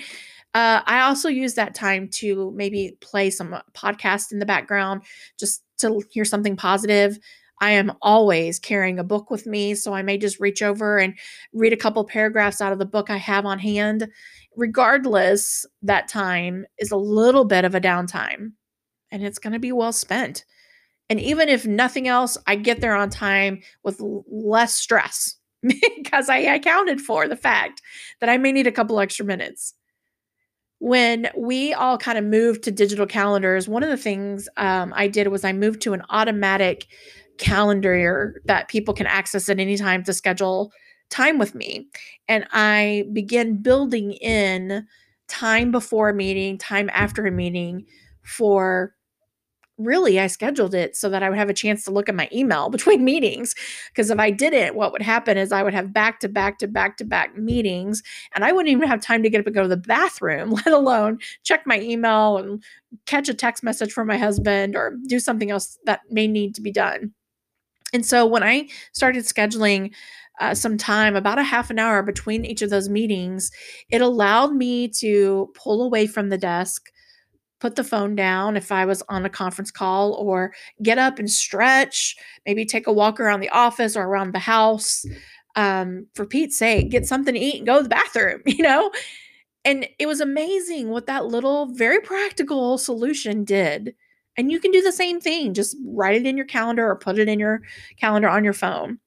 Uh, 0.54 0.82
I 0.86 1.02
also 1.02 1.30
use 1.30 1.54
that 1.56 1.76
time 1.76 2.10
to 2.14 2.52
maybe 2.56 2.98
play 3.02 3.30
some 3.30 3.54
uh, 3.54 3.62
podcast 3.74 4.32
in 4.32 4.40
the 4.40 4.46
background 4.46 5.04
just 5.40 5.64
to 5.80 6.02
hear 6.10 6.26
something 6.26 6.56
positive. 6.56 7.20
I 7.60 7.72
am 7.72 7.94
always 8.02 8.60
carrying 8.60 9.00
a 9.00 9.04
book 9.04 9.32
with 9.32 9.46
me, 9.48 9.74
so 9.76 9.94
I 9.94 10.04
may 10.04 10.18
just 10.18 10.40
reach 10.40 10.62
over 10.62 10.98
and 10.98 11.18
read 11.54 11.74
a 11.74 11.78
couple 11.78 12.04
paragraphs 12.06 12.62
out 12.62 12.72
of 12.72 12.80
the 12.80 12.86
book 12.86 13.10
I 13.10 13.18
have 13.18 13.46
on 13.46 13.60
hand. 13.60 14.08
Regardless, 14.56 15.66
that 15.82 16.08
time 16.08 16.66
is 16.78 16.92
a 16.92 16.98
little 16.98 17.46
bit 17.46 17.66
of 17.66 17.76
a 17.76 17.82
downtime 17.82 18.54
and 19.12 19.24
it's 19.24 19.40
going 19.40 19.54
to 19.54 19.60
be 19.60 19.72
well 19.72 19.94
spent. 19.94 20.46
And 21.10 21.20
even 21.20 21.50
if 21.50 21.66
nothing 21.66 22.08
else, 22.08 22.38
I 22.48 22.56
get 22.56 22.82
there 22.82 22.96
on 22.96 23.10
time 23.10 23.62
with 23.84 24.02
less 24.02 24.76
stress 24.76 25.36
because 25.62 26.30
I 26.30 26.38
accounted 26.40 27.02
for 27.02 27.28
the 27.28 27.36
fact 27.36 27.82
that 28.20 28.30
I 28.30 28.38
may 28.38 28.52
need 28.52 28.68
a 28.68 28.72
couple 28.72 29.00
extra 29.00 29.26
minutes 29.26 29.74
when 30.80 31.30
we 31.36 31.74
all 31.74 31.98
kind 31.98 32.18
of 32.18 32.24
moved 32.24 32.64
to 32.64 32.72
digital 32.72 33.06
calendars, 33.06 33.68
one 33.68 33.84
of 33.84 33.90
the 33.90 33.98
things 33.98 34.48
um, 34.58 34.94
I 34.96 35.08
did 35.08 35.28
was 35.28 35.44
I 35.44 35.54
moved 35.54 35.82
to 35.82 35.94
an 35.94 36.04
automatic 36.10 36.88
calendar 37.38 38.42
that 38.46 38.68
people 38.68 38.94
can 38.94 39.08
access 39.08 39.50
at 39.50 39.60
any 39.60 39.78
time 39.78 40.04
to 40.04 40.14
schedule 40.14 40.72
time 41.10 41.38
with 41.38 41.56
me. 41.56 41.88
And 42.28 42.46
I 42.52 43.06
began 43.14 43.62
building 43.62 44.14
in 44.14 44.86
time 45.28 45.72
before 45.72 46.10
a 46.10 46.14
meeting, 46.14 46.58
time 46.58 46.90
after 46.94 47.26
a 47.26 47.32
meeting 47.32 47.86
for 48.24 48.94
really 49.78 50.20
I 50.20 50.28
scheduled 50.28 50.74
it 50.74 50.96
so 50.96 51.10
that 51.10 51.24
I 51.24 51.30
would 51.30 51.38
have 51.38 51.50
a 51.50 51.54
chance 51.54 51.84
to 51.84 51.92
look 51.92 52.10
at 52.10 52.16
my 52.16 52.30
email 52.34 52.70
between 52.78 53.04
meetings. 53.04 53.56
Because 53.90 54.10
if 54.10 54.20
I 54.20 54.32
didn't, 54.32 54.76
what 54.76 54.92
would 54.92 55.02
happen 55.02 55.38
is 55.38 55.52
I 55.52 55.64
would 55.64 55.74
have 55.74 55.94
back 55.94 56.20
to 56.22 56.30
back 56.30 56.60
to 56.60 56.68
back 56.68 56.98
to 56.98 57.06
back 57.06 57.38
meetings 57.38 58.04
and 58.34 58.44
I 58.44 58.52
wouldn't 58.52 58.72
even 58.72 58.88
have 58.88 59.02
time 59.02 59.24
to 59.24 59.30
get 59.30 59.40
up 59.40 59.46
and 59.46 59.56
go 59.56 59.64
to 59.64 59.68
the 59.68 59.78
bathroom, 59.78 60.52
let 60.66 60.68
alone 60.68 61.20
check 61.44 61.64
my 61.66 61.80
email 61.80 62.38
and 62.38 62.64
catch 63.06 63.30
a 63.30 63.34
text 63.34 63.64
message 63.64 63.92
from 63.92 64.08
my 64.08 64.18
husband 64.18 64.76
or 64.76 64.98
do 65.08 65.20
something 65.20 65.52
else 65.52 65.78
that 65.86 66.02
may 66.10 66.28
need 66.28 66.56
to 66.56 66.62
be 66.62 66.72
done. 66.72 67.14
And 67.94 68.06
so 68.06 68.26
when 68.26 68.44
I 68.44 68.68
started 68.92 69.24
scheduling 69.24 69.94
uh, 70.40 70.54
some 70.54 70.78
time, 70.78 71.16
about 71.16 71.40
a 71.40 71.44
half 71.44 71.70
an 71.70 71.80
hour 71.80 72.04
between 72.04 72.46
each 72.46 72.62
of 72.62 72.70
those 72.70 72.90
meetings, 72.90 73.50
it 73.90 74.02
allowed 74.02 74.54
me 74.54 74.88
to 74.88 75.52
pull 75.56 75.82
away 75.82 76.06
from 76.06 76.30
the 76.30 76.38
desk 76.38 76.92
put 77.60 77.76
the 77.76 77.84
phone 77.84 78.16
down 78.16 78.56
if 78.56 78.72
I 78.72 78.86
was 78.86 79.04
on 79.10 79.26
a 79.26 79.30
conference 79.30 79.72
call 79.72 80.14
or 80.14 80.54
get 80.84 80.98
up 80.98 81.20
and 81.20 81.30
stretch, 81.30 82.16
maybe 82.46 82.66
take 82.66 82.88
a 82.88 82.94
walk 82.94 83.20
around 83.20 83.40
the 83.40 83.50
office 83.50 83.96
or 83.96 84.04
around 84.04 84.34
the 84.34 84.40
house. 84.40 85.06
Um, 85.56 86.06
for 86.14 86.26
Pete's 86.26 86.58
sake, 86.58 86.92
get 86.92 87.08
something 87.08 87.34
to 87.34 87.40
eat 87.40 87.58
and 87.58 87.66
go 87.66 87.78
to 87.78 87.84
the 87.84 87.90
bathroom, 87.90 88.42
you 88.46 88.64
know? 88.64 88.92
And 89.66 89.88
it 89.98 90.06
was 90.06 90.22
amazing 90.22 90.90
what 90.90 91.08
that 91.08 91.26
little, 91.26 91.74
very 91.74 92.00
practical 92.00 92.78
solution 92.78 93.44
did. 93.44 93.96
And 94.38 94.52
you 94.52 94.60
can 94.60 94.72
do 94.72 94.84
the 94.84 94.92
same 94.92 95.20
thing. 95.20 95.56
Just 95.56 95.76
write 95.84 96.16
it 96.16 96.28
in 96.28 96.38
your 96.38 96.46
calendar 96.46 96.88
or 96.88 96.96
put 96.96 97.18
it 97.18 97.28
in 97.28 97.40
your 97.40 97.62
calendar 98.00 98.30
on 98.30 98.44
your 98.44 98.54
phone. 98.54 99.00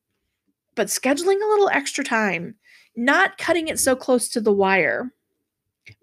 But 0.74 0.88
scheduling 0.88 1.40
a 1.42 1.48
little 1.48 1.68
extra 1.68 2.02
time, 2.02 2.56
not 2.96 3.38
cutting 3.38 3.68
it 3.68 3.78
so 3.78 3.94
close 3.94 4.28
to 4.30 4.40
the 4.40 4.52
wire. 4.52 5.12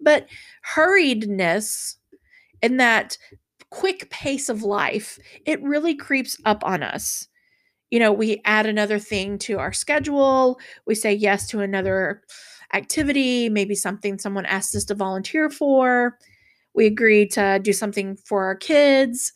But 0.00 0.26
hurriedness 0.74 1.97
in 2.62 2.76
that 2.78 3.16
quick 3.70 4.10
pace 4.10 4.48
of 4.48 4.62
life, 4.62 5.18
it 5.46 5.62
really 5.62 5.94
creeps 5.94 6.36
up 6.44 6.64
on 6.64 6.82
us. 6.82 7.28
You 7.90 7.98
know, 7.98 8.12
we 8.12 8.40
add 8.44 8.66
another 8.66 8.98
thing 8.98 9.38
to 9.40 9.58
our 9.58 9.72
schedule, 9.72 10.58
we 10.86 10.94
say 10.94 11.12
yes 11.14 11.46
to 11.48 11.60
another 11.60 12.22
activity, 12.74 13.48
maybe 13.48 13.74
something 13.74 14.18
someone 14.18 14.46
asked 14.46 14.74
us 14.76 14.84
to 14.86 14.94
volunteer 14.94 15.48
for. 15.48 16.18
We 16.74 16.86
agree 16.86 17.26
to 17.28 17.58
do 17.62 17.72
something 17.72 18.16
for 18.26 18.44
our 18.44 18.54
kids, 18.54 19.32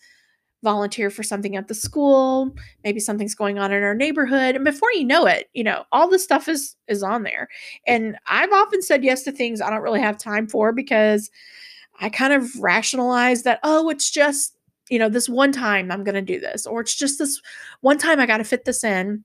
volunteer 0.62 1.10
for 1.10 1.22
something 1.22 1.56
at 1.56 1.68
the 1.68 1.74
school, 1.74 2.54
maybe 2.84 3.00
something's 3.00 3.34
going 3.34 3.58
on 3.58 3.72
in 3.72 3.82
our 3.82 3.94
neighborhood, 3.94 4.54
and 4.54 4.64
before 4.64 4.92
you 4.92 5.04
know 5.04 5.26
it, 5.26 5.48
you 5.54 5.64
know, 5.64 5.84
all 5.92 6.08
this 6.08 6.22
stuff 6.22 6.48
is 6.48 6.76
is 6.88 7.02
on 7.02 7.22
there. 7.24 7.48
And 7.86 8.16
I've 8.28 8.52
often 8.52 8.82
said 8.82 9.02
yes 9.04 9.22
to 9.24 9.32
things 9.32 9.60
I 9.60 9.70
don't 9.70 9.82
really 9.82 10.00
have 10.00 10.18
time 10.18 10.46
for 10.46 10.72
because 10.72 11.30
I 12.02 12.10
kind 12.10 12.32
of 12.32 12.50
rationalize 12.60 13.44
that, 13.44 13.60
oh, 13.62 13.88
it's 13.88 14.10
just, 14.10 14.56
you 14.90 14.98
know, 14.98 15.08
this 15.08 15.28
one 15.28 15.52
time 15.52 15.90
I'm 15.90 16.04
going 16.04 16.16
to 16.16 16.22
do 16.22 16.40
this, 16.40 16.66
or 16.66 16.80
it's 16.80 16.96
just 16.96 17.18
this 17.18 17.40
one 17.80 17.96
time 17.96 18.20
I 18.20 18.26
got 18.26 18.38
to 18.38 18.44
fit 18.44 18.64
this 18.64 18.84
in, 18.84 19.24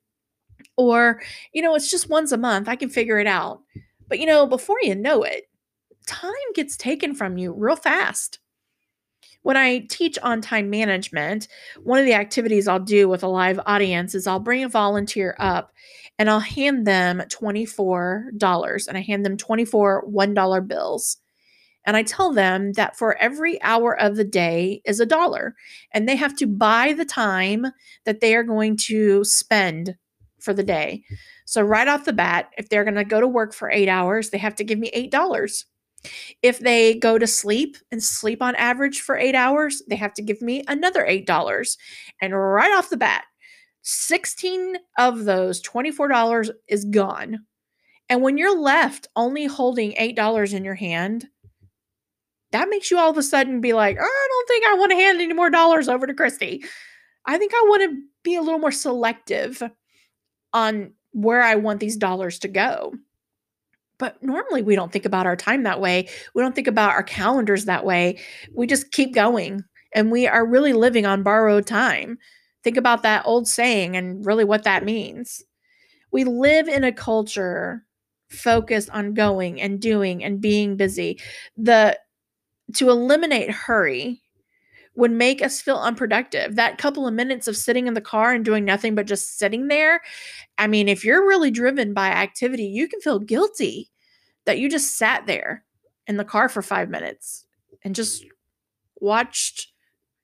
or, 0.77 1.21
you 1.53 1.61
know, 1.61 1.75
it's 1.75 1.89
just 1.89 2.09
once 2.09 2.31
a 2.31 2.37
month. 2.37 2.69
I 2.69 2.75
can 2.75 2.89
figure 2.89 3.19
it 3.19 3.27
out. 3.27 3.61
But, 4.07 4.19
you 4.19 4.25
know, 4.27 4.45
before 4.45 4.77
you 4.81 4.95
know 4.95 5.23
it, 5.23 5.49
time 6.05 6.31
gets 6.55 6.77
taken 6.77 7.15
from 7.15 7.37
you 7.37 7.51
real 7.51 7.75
fast. 7.75 8.39
When 9.41 9.57
I 9.57 9.79
teach 9.89 10.17
on 10.19 10.41
time 10.41 10.69
management, 10.69 11.47
one 11.83 11.99
of 11.99 12.05
the 12.05 12.13
activities 12.13 12.67
I'll 12.67 12.79
do 12.79 13.07
with 13.09 13.23
a 13.23 13.27
live 13.27 13.59
audience 13.65 14.13
is 14.13 14.27
I'll 14.27 14.39
bring 14.39 14.63
a 14.63 14.69
volunteer 14.69 15.35
up 15.39 15.73
and 16.19 16.29
I'll 16.29 16.39
hand 16.39 16.85
them 16.85 17.19
$24 17.29 18.87
and 18.87 18.97
I 18.97 19.01
hand 19.01 19.25
them 19.25 19.37
24 19.37 20.05
$1 20.07 20.67
bills. 20.67 21.17
And 21.87 21.95
I 21.95 22.03
tell 22.03 22.33
them 22.33 22.73
that 22.73 22.97
for 22.97 23.17
every 23.17 23.61
hour 23.63 23.99
of 23.99 24.17
the 24.17 24.25
day 24.25 24.81
is 24.85 24.99
a 24.99 25.05
dollar, 25.05 25.55
and 25.93 26.07
they 26.07 26.17
have 26.17 26.35
to 26.35 26.45
buy 26.45 26.93
the 26.93 27.05
time 27.05 27.67
that 28.05 28.19
they 28.19 28.35
are 28.35 28.43
going 28.43 28.75
to 28.87 29.23
spend 29.23 29.95
for 30.39 30.53
the 30.53 30.63
day. 30.63 31.03
So, 31.45 31.61
right 31.61 31.87
off 31.87 32.05
the 32.05 32.13
bat, 32.13 32.51
if 32.57 32.67
they're 32.67 32.83
going 32.83 32.95
to 32.95 33.05
go 33.05 33.21
to 33.21 33.27
work 33.27 33.53
for 33.53 33.71
eight 33.71 33.87
hours, 33.87 34.29
they 34.29 34.37
have 34.37 34.55
to 34.55 34.65
give 34.65 34.77
me 34.77 34.91
$8. 34.93 35.63
If 36.43 36.59
they 36.59 36.95
go 36.95 37.17
to 37.17 37.25
sleep 37.25 37.77
and 37.91 38.03
sleep 38.03 38.41
on 38.41 38.55
average 38.55 38.99
for 38.99 39.17
eight 39.17 39.35
hours, 39.35 39.81
they 39.89 39.95
have 39.95 40.13
to 40.15 40.21
give 40.21 40.41
me 40.41 40.63
another 40.67 41.05
$8. 41.05 41.77
And 42.21 42.37
right 42.37 42.77
off 42.77 42.89
the 42.89 42.97
bat, 42.97 43.23
16 43.83 44.75
of 44.97 45.23
those 45.23 45.61
$24 45.61 46.51
is 46.67 46.83
gone. 46.83 47.45
And 48.09 48.21
when 48.21 48.37
you're 48.37 48.57
left 48.57 49.07
only 49.15 49.45
holding 49.45 49.91
$8 49.93 50.53
in 50.53 50.63
your 50.63 50.75
hand, 50.75 51.27
that 52.51 52.69
makes 52.69 52.89
you 52.89 52.97
all 52.97 53.09
of 53.09 53.17
a 53.17 53.23
sudden 53.23 53.61
be 53.61 53.73
like, 53.73 53.97
oh, 53.99 54.03
I 54.03 54.27
don't 54.29 54.47
think 54.47 54.65
I 54.65 54.73
want 54.75 54.91
to 54.91 54.97
hand 54.97 55.21
any 55.21 55.33
more 55.33 55.49
dollars 55.49 55.89
over 55.89 56.07
to 56.07 56.13
Christy. 56.13 56.63
I 57.25 57.37
think 57.37 57.51
I 57.53 57.65
want 57.67 57.83
to 57.83 58.01
be 58.23 58.35
a 58.35 58.41
little 58.41 58.59
more 58.59 58.71
selective 58.71 59.61
on 60.53 60.93
where 61.11 61.41
I 61.41 61.55
want 61.55 61.79
these 61.79 61.97
dollars 61.97 62.39
to 62.39 62.47
go. 62.47 62.93
But 63.99 64.21
normally 64.21 64.61
we 64.61 64.75
don't 64.75 64.91
think 64.91 65.05
about 65.05 65.25
our 65.25 65.35
time 65.35 65.63
that 65.63 65.81
way. 65.81 66.07
We 66.35 66.41
don't 66.41 66.55
think 66.55 66.67
about 66.67 66.91
our 66.91 67.03
calendars 67.03 67.65
that 67.65 67.85
way. 67.85 68.19
We 68.53 68.67
just 68.67 68.91
keep 68.91 69.13
going 69.13 69.63
and 69.93 70.11
we 70.11 70.27
are 70.27 70.45
really 70.45 70.73
living 70.73 71.05
on 71.05 71.23
borrowed 71.23 71.65
time. 71.65 72.17
Think 72.63 72.77
about 72.77 73.03
that 73.03 73.25
old 73.25 73.47
saying 73.47 73.97
and 73.97 74.25
really 74.25 74.45
what 74.45 74.63
that 74.63 74.85
means. 74.85 75.43
We 76.11 76.23
live 76.23 76.67
in 76.67 76.83
a 76.83 76.91
culture 76.91 77.83
focused 78.29 78.89
on 78.91 79.13
going 79.13 79.59
and 79.59 79.79
doing 79.79 80.23
and 80.23 80.41
being 80.41 80.77
busy. 80.77 81.19
The 81.55 81.97
to 82.75 82.89
eliminate 82.89 83.51
hurry 83.51 84.21
would 84.95 85.11
make 85.11 85.43
us 85.43 85.61
feel 85.61 85.77
unproductive. 85.77 86.55
That 86.55 86.79
couple 86.79 87.07
of 87.07 87.13
minutes 87.13 87.47
of 87.47 87.55
sitting 87.55 87.87
in 87.87 87.93
the 87.93 88.01
car 88.01 88.33
and 88.33 88.43
doing 88.43 88.65
nothing 88.65 88.95
but 88.95 89.05
just 89.05 89.37
sitting 89.37 89.67
there, 89.67 90.01
I 90.57 90.67
mean, 90.67 90.89
if 90.89 91.05
you're 91.05 91.25
really 91.25 91.51
driven 91.51 91.93
by 91.93 92.07
activity, 92.07 92.65
you 92.65 92.87
can 92.87 92.99
feel 92.99 93.19
guilty 93.19 93.89
that 94.45 94.57
you 94.57 94.69
just 94.69 94.97
sat 94.97 95.27
there 95.27 95.63
in 96.07 96.17
the 96.17 96.25
car 96.25 96.49
for 96.49 96.61
five 96.61 96.89
minutes 96.89 97.45
and 97.83 97.93
just 97.93 98.25
watched 98.99 99.71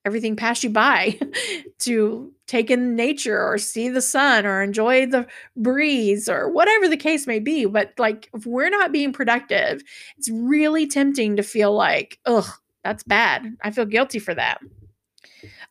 everything 0.05 0.35
pass 0.35 0.63
you 0.63 0.69
by 0.69 1.19
to 1.79 2.31
take 2.47 2.69
in 2.69 2.95
nature 2.95 3.41
or 3.41 3.57
see 3.57 3.89
the 3.89 4.01
sun 4.01 4.45
or 4.45 4.61
enjoy 4.61 5.05
the 5.05 5.25
breeze 5.55 6.27
or 6.27 6.49
whatever 6.51 6.87
the 6.87 6.97
case 6.97 7.25
may 7.25 7.39
be. 7.39 7.65
But 7.65 7.93
like, 7.97 8.29
if 8.33 8.45
we're 8.45 8.69
not 8.69 8.91
being 8.91 9.13
productive, 9.13 9.81
it's 10.17 10.29
really 10.29 10.87
tempting 10.87 11.37
to 11.37 11.43
feel 11.43 11.73
like, 11.73 12.19
ugh, 12.25 12.49
that's 12.83 13.03
bad. 13.03 13.55
I 13.63 13.71
feel 13.71 13.85
guilty 13.85 14.19
for 14.19 14.33
that. 14.35 14.59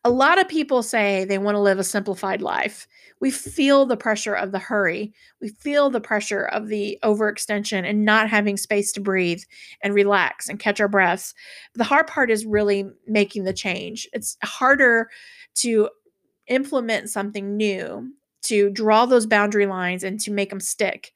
A 0.04 0.10
lot 0.10 0.40
of 0.40 0.48
people 0.48 0.82
say 0.82 1.24
they 1.24 1.38
want 1.38 1.54
to 1.54 1.60
live 1.60 1.78
a 1.78 1.84
simplified 1.84 2.42
life. 2.42 2.88
We 3.20 3.30
feel 3.30 3.86
the 3.86 3.96
pressure 3.96 4.34
of 4.34 4.50
the 4.50 4.58
hurry. 4.58 5.12
We 5.40 5.50
feel 5.50 5.90
the 5.90 6.00
pressure 6.00 6.44
of 6.46 6.66
the 6.66 6.98
overextension 7.04 7.88
and 7.88 8.04
not 8.04 8.28
having 8.28 8.56
space 8.56 8.90
to 8.92 9.00
breathe 9.00 9.42
and 9.80 9.94
relax 9.94 10.48
and 10.48 10.58
catch 10.58 10.80
our 10.80 10.88
breaths. 10.88 11.34
The 11.74 11.84
hard 11.84 12.08
part 12.08 12.32
is 12.32 12.44
really 12.44 12.90
making 13.06 13.44
the 13.44 13.52
change. 13.52 14.08
It's 14.12 14.36
harder 14.42 15.08
to 15.56 15.88
implement 16.48 17.10
something 17.10 17.56
new, 17.56 18.12
to 18.42 18.70
draw 18.70 19.06
those 19.06 19.26
boundary 19.26 19.66
lines 19.66 20.02
and 20.02 20.18
to 20.20 20.32
make 20.32 20.50
them 20.50 20.58
stick. 20.58 21.12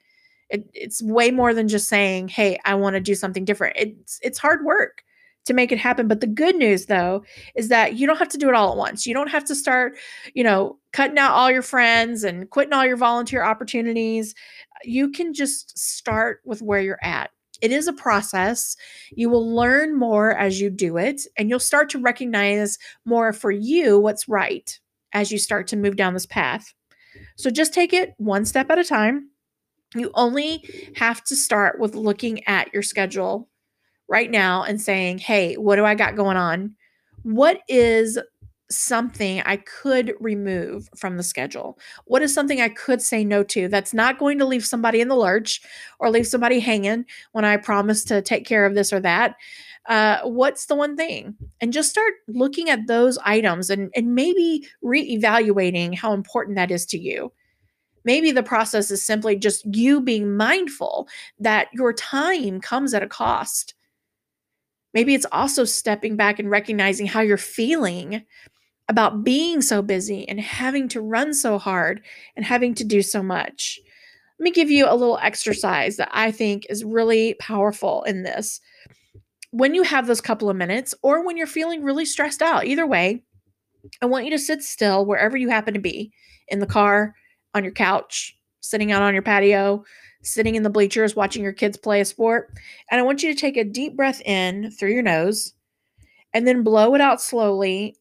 It, 0.49 0.65
it's 0.73 1.03
way 1.03 1.33
more 1.33 1.53
than 1.53 1.67
just 1.67 1.89
saying, 1.89 2.29
"Hey, 2.29 2.61
I 2.65 2.77
want 2.77 2.95
to 2.95 3.01
do 3.01 3.17
something 3.17 3.45
different." 3.45 3.77
It's 3.77 4.21
it's 4.23 4.39
hard 4.39 4.65
work 4.65 5.03
to 5.47 5.55
make 5.55 5.73
it 5.73 5.79
happen. 5.79 6.07
But 6.07 6.21
the 6.21 6.27
good 6.27 6.57
news, 6.57 6.87
though, 6.87 7.25
is 7.55 7.69
that 7.69 7.95
you 7.95 8.07
don't 8.07 8.19
have 8.19 8.29
to 8.29 8.39
do 8.39 8.49
it 8.49 8.55
all 8.55 8.73
at 8.73 8.77
once. 8.77 9.07
You 9.07 9.15
don't 9.15 9.31
have 9.31 9.45
to 9.47 9.55
start, 9.55 9.97
you 10.35 10.45
know, 10.45 10.79
cutting 10.93 11.19
out 11.19 11.33
all 11.33 11.51
your 11.51 11.63
friends 11.63 12.23
and 12.25 12.49
quitting 12.51 12.73
all 12.73 12.87
your 12.87 12.97
volunteer 12.97 13.43
opportunities. 13.43 14.35
You 14.85 15.11
can 15.11 15.33
just 15.33 15.79
start 15.79 16.41
with 16.45 16.63
where 16.63 16.81
you're 16.81 17.03
at. 17.03 17.31
It 17.63 17.73
is 17.73 17.89
a 17.89 17.93
process. 17.93 18.77
You 19.13 19.31
will 19.31 19.55
learn 19.55 19.97
more 19.97 20.33
as 20.37 20.61
you 20.61 20.69
do 20.69 20.99
it, 20.99 21.23
and 21.39 21.49
you'll 21.49 21.59
start 21.59 21.89
to 21.91 21.99
recognize 21.99 22.79
more 23.05 23.33
for 23.33 23.51
you 23.51 23.99
what's 23.99 24.29
right 24.29 24.79
as 25.13 25.33
you 25.33 25.39
start 25.39 25.67
to 25.69 25.77
move 25.77 25.97
down 25.97 26.13
this 26.13 26.27
path. 26.27 26.75
So 27.37 27.51
just 27.51 27.73
take 27.73 27.95
it 27.95 28.13
one 28.19 28.45
step 28.45 28.71
at 28.71 28.79
a 28.79 28.85
time. 28.85 29.31
You 29.95 30.11
only 30.15 30.93
have 30.97 31.25
to 31.25 31.37
start 31.37 31.79
with 31.79 31.95
looking 31.95 32.45
at 32.47 32.73
your 32.75 32.83
schedule 32.83 33.49
right 34.09 34.31
now 34.31 34.63
and 34.63 34.81
saying, 34.81 35.19
hey, 35.19 35.55
what 35.55 35.77
do 35.77 35.85
I 35.85 35.95
got 35.95 36.17
going 36.17 36.37
on? 36.37 36.75
What 37.23 37.61
is 37.69 38.19
something 38.69 39.43
I 39.43 39.57
could 39.59 40.15
remove 40.21 40.89
from 40.97 41.17
the 41.17 41.23
schedule? 41.23 41.79
What 42.07 42.23
is 42.23 42.35
something 42.35 42.61
I 42.61 42.69
could 42.69 43.01
say 43.01 43.25
no 43.25 43.43
to 43.45 43.69
that's 43.69 43.95
not 43.95 44.19
going 44.19 44.39
to 44.39 44.45
leave 44.45 44.65
somebody 44.65 45.01
in 45.01 45.09
the 45.09 45.17
lurch 45.17 45.61
or 45.99 46.11
leave 46.11 46.27
somebody 46.27 46.59
hanging 46.59 47.05
when 47.33 47.45
I 47.45 47.57
promise 47.57 48.05
to 48.05 48.23
take 48.23 48.45
care 48.45 48.67
of 48.67 48.75
this 48.75 48.93
or 48.93 49.01
that? 49.01 49.37
Uh, 49.89 50.19
what's 50.23 50.67
the 50.67 50.75
one 50.75 50.97
thing? 50.97 51.37
And 51.61 51.73
just 51.73 51.91
start 51.91 52.15
looking 52.27 52.69
at 52.69 52.89
those 52.89 53.19
items 53.19 53.71
and, 53.71 53.91
and 53.95 54.15
maybe 54.17 54.67
reevaluating 54.85 55.97
how 55.97 56.13
important 56.13 56.57
that 56.57 56.73
is 56.73 56.85
to 56.87 56.99
you. 56.99 57.33
Maybe 58.05 58.33
the 58.33 58.43
process 58.43 58.91
is 58.91 59.05
simply 59.05 59.37
just 59.37 59.65
you 59.77 60.01
being 60.01 60.37
mindful 60.37 61.09
that 61.39 61.69
your 61.73 61.93
time 61.93 62.61
comes 62.61 62.95
at 62.95 63.03
a 63.03 63.09
cost. 63.09 63.76
Maybe 64.97 65.15
it's 65.15 65.27
also 65.31 65.67
stepping 65.67 66.17
back 66.17 66.39
and 66.39 66.49
recognizing 66.49 67.05
how 67.05 67.21
you're 67.21 67.37
feeling 67.37 68.25
about 68.89 69.25
being 69.25 69.61
so 69.61 69.83
busy 69.83 70.27
and 70.27 70.41
having 70.41 70.89
to 70.89 71.03
run 71.03 71.35
so 71.35 71.59
hard 71.59 72.01
and 72.35 72.47
having 72.47 72.75
to 72.77 72.83
do 72.83 73.03
so 73.03 73.23
much. 73.23 73.79
Let 74.39 74.45
me 74.45 74.53
give 74.53 74.71
you 74.71 74.87
a 74.89 74.97
little 74.97 75.19
exercise 75.21 75.99
that 75.99 76.09
I 76.13 76.31
think 76.31 76.65
is 76.71 76.83
really 76.83 77.35
powerful 77.35 78.05
in 78.05 78.23
this. 78.23 78.59
When 79.51 79.75
you 79.75 79.83
have 79.83 80.07
those 80.07 80.23
couple 80.23 80.49
of 80.49 80.57
minutes, 80.57 80.95
or 81.03 81.27
when 81.27 81.37
you're 81.37 81.47
feeling 81.47 81.83
really 81.83 82.07
stressed 82.07 82.41
out, 82.41 82.65
either 82.65 82.87
way, 82.87 83.23
I 84.01 84.07
want 84.07 84.25
you 84.25 84.31
to 84.31 84.39
sit 84.39 84.63
still 84.63 85.05
wherever 85.05 85.37
you 85.37 85.51
happen 85.51 85.75
to 85.75 85.79
be 85.79 86.11
in 86.49 86.61
the 86.61 86.67
car, 86.67 87.15
on 87.53 87.65
your 87.65 87.75
couch, 87.75 88.35
sitting 88.61 88.93
out 88.93 89.03
on 89.03 89.13
your 89.13 89.23
patio, 89.23 89.85
sitting 90.27 90.55
in 90.55 90.63
the 90.63 90.71
bleachers 90.71 91.17
watching 91.17 91.43
your 91.43 91.53
kids 91.53 91.77
play 91.77 92.01
a 92.01 92.05
sport. 92.05 92.53
And 92.91 93.01
I 93.01 93.05
want 93.05 93.23
you 93.23 93.33
to 93.33 93.41
take 93.41 93.57
a 93.57 93.65
deep 93.65 93.97
breath 93.97 94.21
in 94.23 94.71
through 94.73 94.93
your 94.93 95.03
nose 95.03 95.55
and 96.35 96.47
then 96.47 96.63
blow 96.63 96.95
it 96.95 97.01
out 97.01 97.21
slowly 97.21 97.97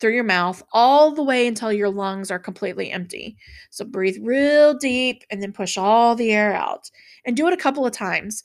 through 0.00 0.14
your 0.14 0.24
mouth 0.24 0.62
all 0.72 1.12
the 1.12 1.22
way 1.22 1.46
until 1.46 1.72
your 1.72 1.90
lungs 1.90 2.30
are 2.30 2.38
completely 2.38 2.90
empty. 2.90 3.36
So 3.70 3.84
breathe 3.84 4.16
real 4.22 4.74
deep 4.74 5.24
and 5.30 5.42
then 5.42 5.52
push 5.52 5.76
all 5.76 6.14
the 6.14 6.32
air 6.32 6.54
out. 6.54 6.90
And 7.24 7.36
do 7.36 7.46
it 7.46 7.52
a 7.52 7.58
couple 7.58 7.84
of 7.84 7.92
times. 7.92 8.42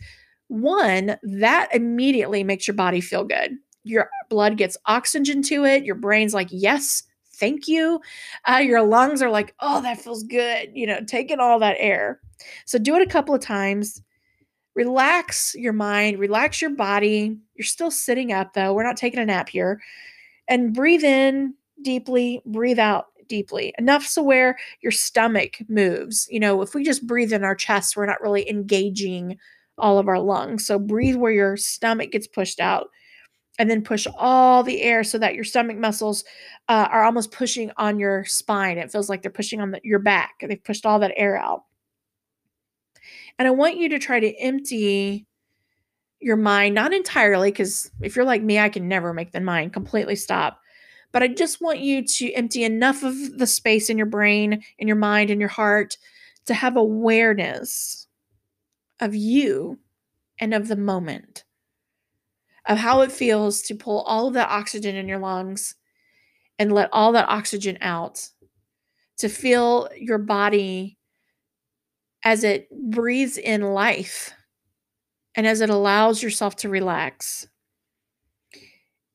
One, 0.48 1.18
that 1.24 1.70
immediately 1.74 2.44
makes 2.44 2.68
your 2.68 2.76
body 2.76 3.02
feel 3.02 3.24
good. 3.24 3.52
Your 3.84 4.10
blood 4.30 4.58
gets 4.58 4.78
oxygen 4.88 5.42
to 5.44 5.66
it. 5.66 5.86
Your 5.86 5.96
brain's 5.96 6.34
like, 6.34 6.50
yes, 6.52 7.04
thank 7.44 7.68
you. 7.68 8.00
Uh, 8.50 8.62
your 8.64 8.82
lungs 8.82 9.22
are 9.22 9.30
like, 9.30 9.54
oh, 9.60 9.82
that 9.82 10.00
feels 10.00 10.24
good, 10.24 10.70
you 10.74 10.88
know, 10.88 11.02
taking 11.06 11.40
all 11.42 11.60
that 11.60 11.76
air. 11.78 12.22
So 12.66 12.78
do 12.80 12.96
it 12.96 13.02
a 13.02 13.12
couple 13.12 13.36
of 13.36 13.42
times. 13.42 14.02
Relax 14.76 15.54
your 15.56 15.74
mind, 15.74 16.20
relax 16.20 16.62
your 16.62 16.72
body. 16.72 17.38
You're 17.56 17.66
still 17.66 17.92
sitting 17.92 18.32
up 18.32 18.54
though. 18.54 18.74
We're 18.74 18.84
not 18.84 18.96
taking 18.96 19.20
a 19.20 19.26
nap 19.26 19.50
here 19.50 19.82
and 20.48 20.74
breathe 20.74 21.04
in 21.04 21.54
deeply, 21.82 22.42
breathe 22.46 22.80
out 22.80 23.08
deeply. 23.28 23.74
Enough 23.78 24.06
so 24.06 24.24
where 24.24 24.58
your 24.82 24.92
stomach 24.92 25.58
moves. 25.68 26.28
You 26.32 26.40
know, 26.40 26.62
if 26.62 26.74
we 26.74 26.84
just 26.84 27.06
breathe 27.06 27.34
in 27.34 27.44
our 27.44 27.56
chest, 27.56 27.98
we're 27.98 28.06
not 28.06 28.22
really 28.22 28.50
engaging 28.50 29.38
all 29.78 30.00
of 30.00 30.08
our 30.08 30.20
lungs. 30.20 30.66
So 30.66 30.80
breathe 30.80 31.18
where 31.18 31.32
your 31.32 31.58
stomach 31.58 32.12
gets 32.12 32.26
pushed 32.26 32.62
out 32.62 32.88
and 33.60 33.70
then 33.70 33.84
push 33.84 34.08
all 34.18 34.64
the 34.64 34.82
air 34.82 35.04
so 35.04 35.18
that 35.18 35.36
your 35.36 35.44
stomach 35.44 35.78
muscles 35.78 36.24
uh, 36.70 36.88
are 36.90 37.04
almost 37.04 37.32
pushing 37.32 37.72
on 37.78 38.00
your 38.00 38.26
spine. 38.26 38.78
It 38.78 38.92
feels 38.92 39.10
like 39.10 39.22
they're 39.22 39.32
pushing 39.32 39.62
on 39.62 39.72
the, 39.72 39.80
your 39.84 40.00
back. 40.00 40.36
They've 40.42 40.64
pushed 40.64 40.86
all 40.86 41.00
that 41.00 41.14
air 41.16 41.38
out. 41.38 41.64
And 43.38 43.48
I 43.48 43.52
want 43.52 43.78
you 43.78 43.90
to 43.90 44.00
try 44.00 44.20
to 44.20 44.36
empty 44.40 45.28
your 46.20 46.38
mind, 46.38 46.74
not 46.74 46.94
entirely, 46.94 47.52
because 47.52 47.92
if 48.02 48.16
you're 48.16 48.26
like 48.26 48.42
me, 48.42 48.60
I 48.60 48.70
can 48.70 48.88
never 48.88 49.14
make 49.14 49.32
the 49.32 49.42
mind 49.42 49.74
completely 49.74 50.16
stop. 50.16 50.60
But 51.12 51.22
I 51.22 51.28
just 51.28 51.62
want 51.62 51.80
you 51.80 52.04
to 52.06 52.34
empty 52.34 52.64
enough 52.64 53.04
of 53.04 53.38
the 53.38 53.46
space 53.46 53.90
in 53.90 53.98
your 53.98 54.08
brain, 54.08 54.64
in 54.80 54.88
your 54.88 54.98
mind, 54.98 55.30
in 55.30 55.40
your 55.40 55.50
heart 55.50 55.98
to 56.46 56.54
have 56.54 56.76
awareness 56.76 58.08
of 59.00 59.14
you 59.14 59.80
and 60.40 60.54
of 60.54 60.68
the 60.68 60.76
moment, 60.76 61.44
of 62.68 62.78
how 62.78 63.02
it 63.02 63.12
feels 63.12 63.62
to 63.64 63.76
pull 63.76 64.02
all 64.02 64.28
of 64.28 64.34
that 64.36 64.50
oxygen 64.50 64.96
in 64.96 65.08
your 65.08 65.20
lungs 65.20 65.76
and 66.60 66.72
let 66.72 66.90
all 66.92 67.12
that 67.12 67.30
oxygen 67.30 67.78
out, 67.82 68.30
to 69.18 69.28
feel 69.28 69.90
your 69.98 70.18
body 70.18 70.98
as 72.24 72.44
it 72.44 72.70
breathes 72.72 73.38
in 73.38 73.62
life 73.62 74.34
and 75.36 75.46
as 75.46 75.62
it 75.62 75.70
allows 75.70 76.24
yourself 76.24 76.56
to 76.56 76.70
relax. 76.70 77.48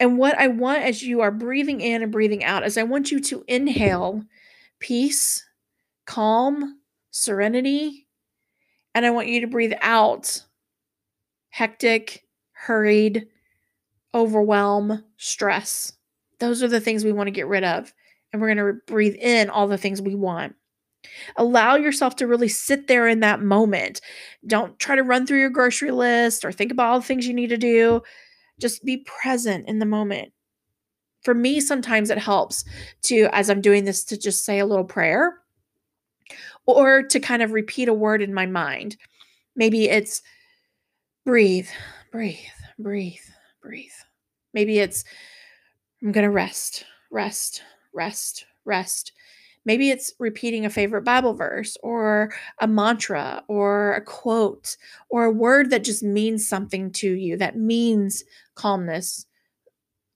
And 0.01 0.19
what 0.19 0.39
I 0.39 0.49
want 0.49 0.83
as 0.83 1.03
you 1.03 1.21
are 1.23 1.31
breathing 1.31 1.81
in 1.81 2.03
and 2.03 2.13
breathing 2.13 2.45
out 2.45 2.65
is 2.65 2.77
I 2.77 2.83
want 2.85 3.11
you 3.11 3.21
to 3.21 3.45
inhale 3.49 4.23
peace, 4.79 5.45
calm, 6.07 6.79
serenity, 7.11 8.07
and 8.95 9.05
I 9.05 9.11
want 9.11 9.29
you 9.29 9.41
to 9.41 9.47
breathe 9.47 9.75
out 9.81 10.45
hectic, 11.51 12.25
hurried, 12.53 13.27
overwhelm, 14.19 15.05
stress. 15.17 15.93
Those 16.41 16.63
are 16.63 16.69
the 16.69 16.81
things 16.81 17.05
we 17.05 17.13
want 17.13 17.29
to 17.29 17.33
get 17.33 17.47
rid 17.47 17.65
of. 17.65 17.93
And 18.33 18.43
we're 18.43 18.55
going 18.55 18.75
to 18.75 18.81
breathe 18.87 19.15
in 19.15 19.49
all 19.49 19.67
the 19.67 19.79
things 19.79 20.03
we 20.03 20.15
want. 20.15 20.55
Allow 21.37 21.77
yourself 21.77 22.17
to 22.17 22.27
really 22.27 22.49
sit 22.49 22.89
there 22.89 23.09
in 23.09 23.21
that 23.21 23.41
moment. 23.41 24.01
Don't 24.47 24.79
try 24.79 24.97
to 24.97 25.03
run 25.03 25.27
through 25.27 25.39
your 25.39 25.51
grocery 25.51 25.93
list 25.93 26.45
or 26.45 26.53
think 26.53 26.73
about 26.73 26.91
all 26.91 27.01
the 27.01 27.07
things 27.07 27.27
you 27.27 27.35
need 27.35 27.49
to 27.49 27.57
do. 27.57 28.03
Just 28.61 28.85
be 28.85 28.99
present 28.99 29.69
in 29.69 29.79
the 29.79 29.87
moment. 29.87 30.33
For 31.23 31.35
me, 31.35 31.61
sometimes 31.61 32.11
it 32.11 32.19
helps 32.19 32.65
to, 33.05 33.29
as 33.33 33.49
I'm 33.49 33.61
doing 33.61 33.85
this, 33.85 34.05
to 34.05 34.19
just 34.19 34.45
say 34.45 34.59
a 34.59 34.67
little 34.67 34.85
prayer 34.85 35.39
or 36.67 37.03
to 37.03 37.21
kind 37.21 37.43
of 37.43 37.53
repeat 37.53 37.89
a 37.89 37.95
word 37.95 38.21
in 38.21 38.35
my 38.35 38.47
mind. 38.47 38.97
Maybe 39.57 39.89
it's 39.89 40.23
breathe, 41.25 41.69
breathe, 42.13 42.37
breathe, 42.79 43.15
breathe. 43.63 43.91
Maybe 44.59 44.81
it's 44.81 45.05
I'm 46.03 46.11
going 46.11 46.25
to 46.25 46.31
rest, 46.31 46.85
rest, 47.13 47.63
rest, 47.95 48.45
rest. 48.65 49.13
Maybe 49.65 49.91
it's 49.91 50.13
repeating 50.19 50.65
a 50.67 50.71
favorite 50.71 51.05
Bible 51.05 51.35
verse 51.35 51.77
or 51.81 52.33
a 52.61 52.67
mantra 52.67 53.45
or 53.47 53.95
a 53.95 54.01
quote 54.01 54.77
or 55.11 55.27
a 55.27 55.31
word 55.31 55.71
that 55.71 55.85
just 55.85 56.03
means 56.03 56.49
something 56.49 56.91
to 56.95 57.13
you, 57.13 57.37
that 57.37 57.57
means 57.57 58.25
calmness, 58.57 59.27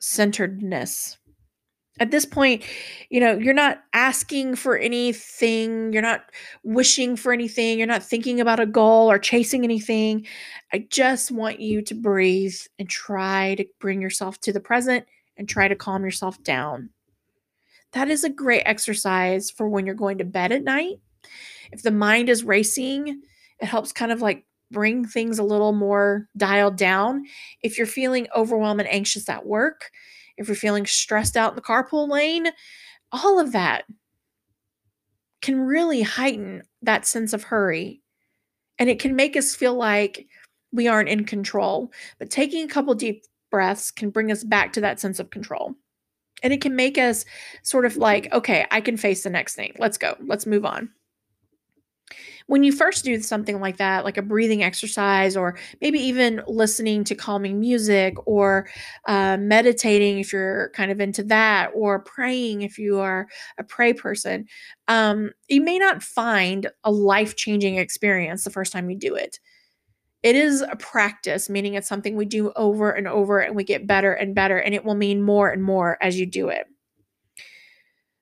centeredness. 0.00 1.18
At 2.02 2.10
this 2.10 2.26
point, 2.26 2.62
you 3.10 3.20
know, 3.20 3.38
you're 3.38 3.54
not 3.54 3.82
asking 3.94 4.56
for 4.56 4.76
anything, 4.76 5.92
you're 5.92 6.02
not 6.02 6.24
wishing 6.64 7.16
for 7.16 7.32
anything, 7.32 7.78
you're 7.78 7.86
not 7.86 8.02
thinking 8.02 8.40
about 8.40 8.60
a 8.60 8.66
goal 8.66 9.10
or 9.10 9.18
chasing 9.18 9.64
anything. 9.64 10.26
I 10.72 10.86
just 10.90 11.30
want 11.30 11.60
you 11.60 11.80
to 11.82 11.94
breathe 11.94 12.56
and 12.78 12.88
try 12.88 13.54
to 13.54 13.64
bring 13.78 14.02
yourself 14.02 14.40
to 14.40 14.52
the 14.52 14.60
present 14.60 15.06
and 15.36 15.48
try 15.48 15.68
to 15.68 15.76
calm 15.76 16.04
yourself 16.04 16.42
down 16.42 16.90
that 17.92 18.08
is 18.08 18.24
a 18.24 18.30
great 18.30 18.62
exercise 18.66 19.50
for 19.50 19.68
when 19.68 19.86
you're 19.86 19.94
going 19.94 20.18
to 20.18 20.24
bed 20.24 20.52
at 20.52 20.64
night. 20.64 21.00
If 21.70 21.82
the 21.82 21.90
mind 21.90 22.28
is 22.28 22.44
racing, 22.44 23.22
it 23.60 23.66
helps 23.66 23.92
kind 23.92 24.10
of 24.10 24.20
like 24.20 24.44
bring 24.70 25.06
things 25.06 25.38
a 25.38 25.44
little 25.44 25.72
more 25.72 26.28
dialed 26.36 26.76
down. 26.76 27.24
If 27.62 27.76
you're 27.76 27.86
feeling 27.86 28.26
overwhelmed 28.34 28.80
and 28.80 28.88
anxious 28.90 29.28
at 29.28 29.46
work, 29.46 29.90
if 30.36 30.48
you're 30.48 30.54
feeling 30.54 30.86
stressed 30.86 31.36
out 31.36 31.52
in 31.52 31.56
the 31.56 31.62
carpool 31.62 32.08
lane, 32.08 32.48
all 33.12 33.38
of 33.38 33.52
that 33.52 33.84
can 35.40 35.60
really 35.60 36.02
heighten 36.02 36.62
that 36.82 37.06
sense 37.06 37.32
of 37.32 37.42
hurry. 37.42 38.00
And 38.78 38.88
it 38.88 38.98
can 38.98 39.14
make 39.14 39.36
us 39.36 39.54
feel 39.54 39.74
like 39.74 40.26
we 40.72 40.88
aren't 40.88 41.08
in 41.08 41.24
control. 41.24 41.92
But 42.18 42.30
taking 42.30 42.64
a 42.64 42.68
couple 42.68 42.94
deep 42.94 43.24
breaths 43.50 43.90
can 43.90 44.10
bring 44.10 44.32
us 44.32 44.44
back 44.44 44.72
to 44.72 44.80
that 44.80 44.98
sense 44.98 45.18
of 45.18 45.30
control. 45.30 45.74
And 46.42 46.52
it 46.52 46.60
can 46.60 46.74
make 46.74 46.98
us 46.98 47.24
sort 47.62 47.84
of 47.84 47.96
like, 47.96 48.32
okay, 48.32 48.66
I 48.70 48.80
can 48.80 48.96
face 48.96 49.22
the 49.22 49.30
next 49.30 49.54
thing. 49.54 49.74
Let's 49.78 49.98
go. 49.98 50.16
Let's 50.20 50.46
move 50.46 50.64
on. 50.64 50.90
When 52.52 52.64
you 52.64 52.70
first 52.70 53.02
do 53.02 53.18
something 53.22 53.60
like 53.60 53.78
that, 53.78 54.04
like 54.04 54.18
a 54.18 54.22
breathing 54.22 54.62
exercise, 54.62 55.38
or 55.38 55.56
maybe 55.80 55.98
even 56.00 56.42
listening 56.46 57.02
to 57.04 57.14
calming 57.14 57.58
music, 57.58 58.14
or 58.26 58.68
uh, 59.08 59.38
meditating 59.38 60.18
if 60.18 60.34
you're 60.34 60.70
kind 60.74 60.92
of 60.92 61.00
into 61.00 61.22
that, 61.24 61.70
or 61.74 62.00
praying 62.00 62.60
if 62.60 62.76
you 62.76 62.98
are 63.00 63.26
a 63.56 63.64
pray 63.64 63.94
person, 63.94 64.44
um, 64.88 65.30
you 65.48 65.62
may 65.62 65.78
not 65.78 66.02
find 66.02 66.70
a 66.84 66.92
life 66.92 67.36
changing 67.36 67.76
experience 67.76 68.44
the 68.44 68.50
first 68.50 68.70
time 68.70 68.90
you 68.90 68.98
do 68.98 69.14
it 69.14 69.40
it 70.22 70.36
is 70.36 70.60
a 70.60 70.76
practice, 70.76 71.50
meaning 71.50 71.74
it's 71.74 71.88
something 71.88 72.16
we 72.16 72.26
do 72.26 72.52
over 72.54 72.92
and 72.92 73.08
over 73.08 73.40
and 73.40 73.56
we 73.56 73.64
get 73.64 73.86
better 73.86 74.12
and 74.12 74.34
better, 74.34 74.58
and 74.58 74.74
it 74.74 74.84
will 74.84 74.94
mean 74.94 75.22
more 75.22 75.50
and 75.50 75.62
more 75.64 75.98
as 76.00 76.20
you 76.20 76.26
do 76.26 76.48
it. 76.48 76.66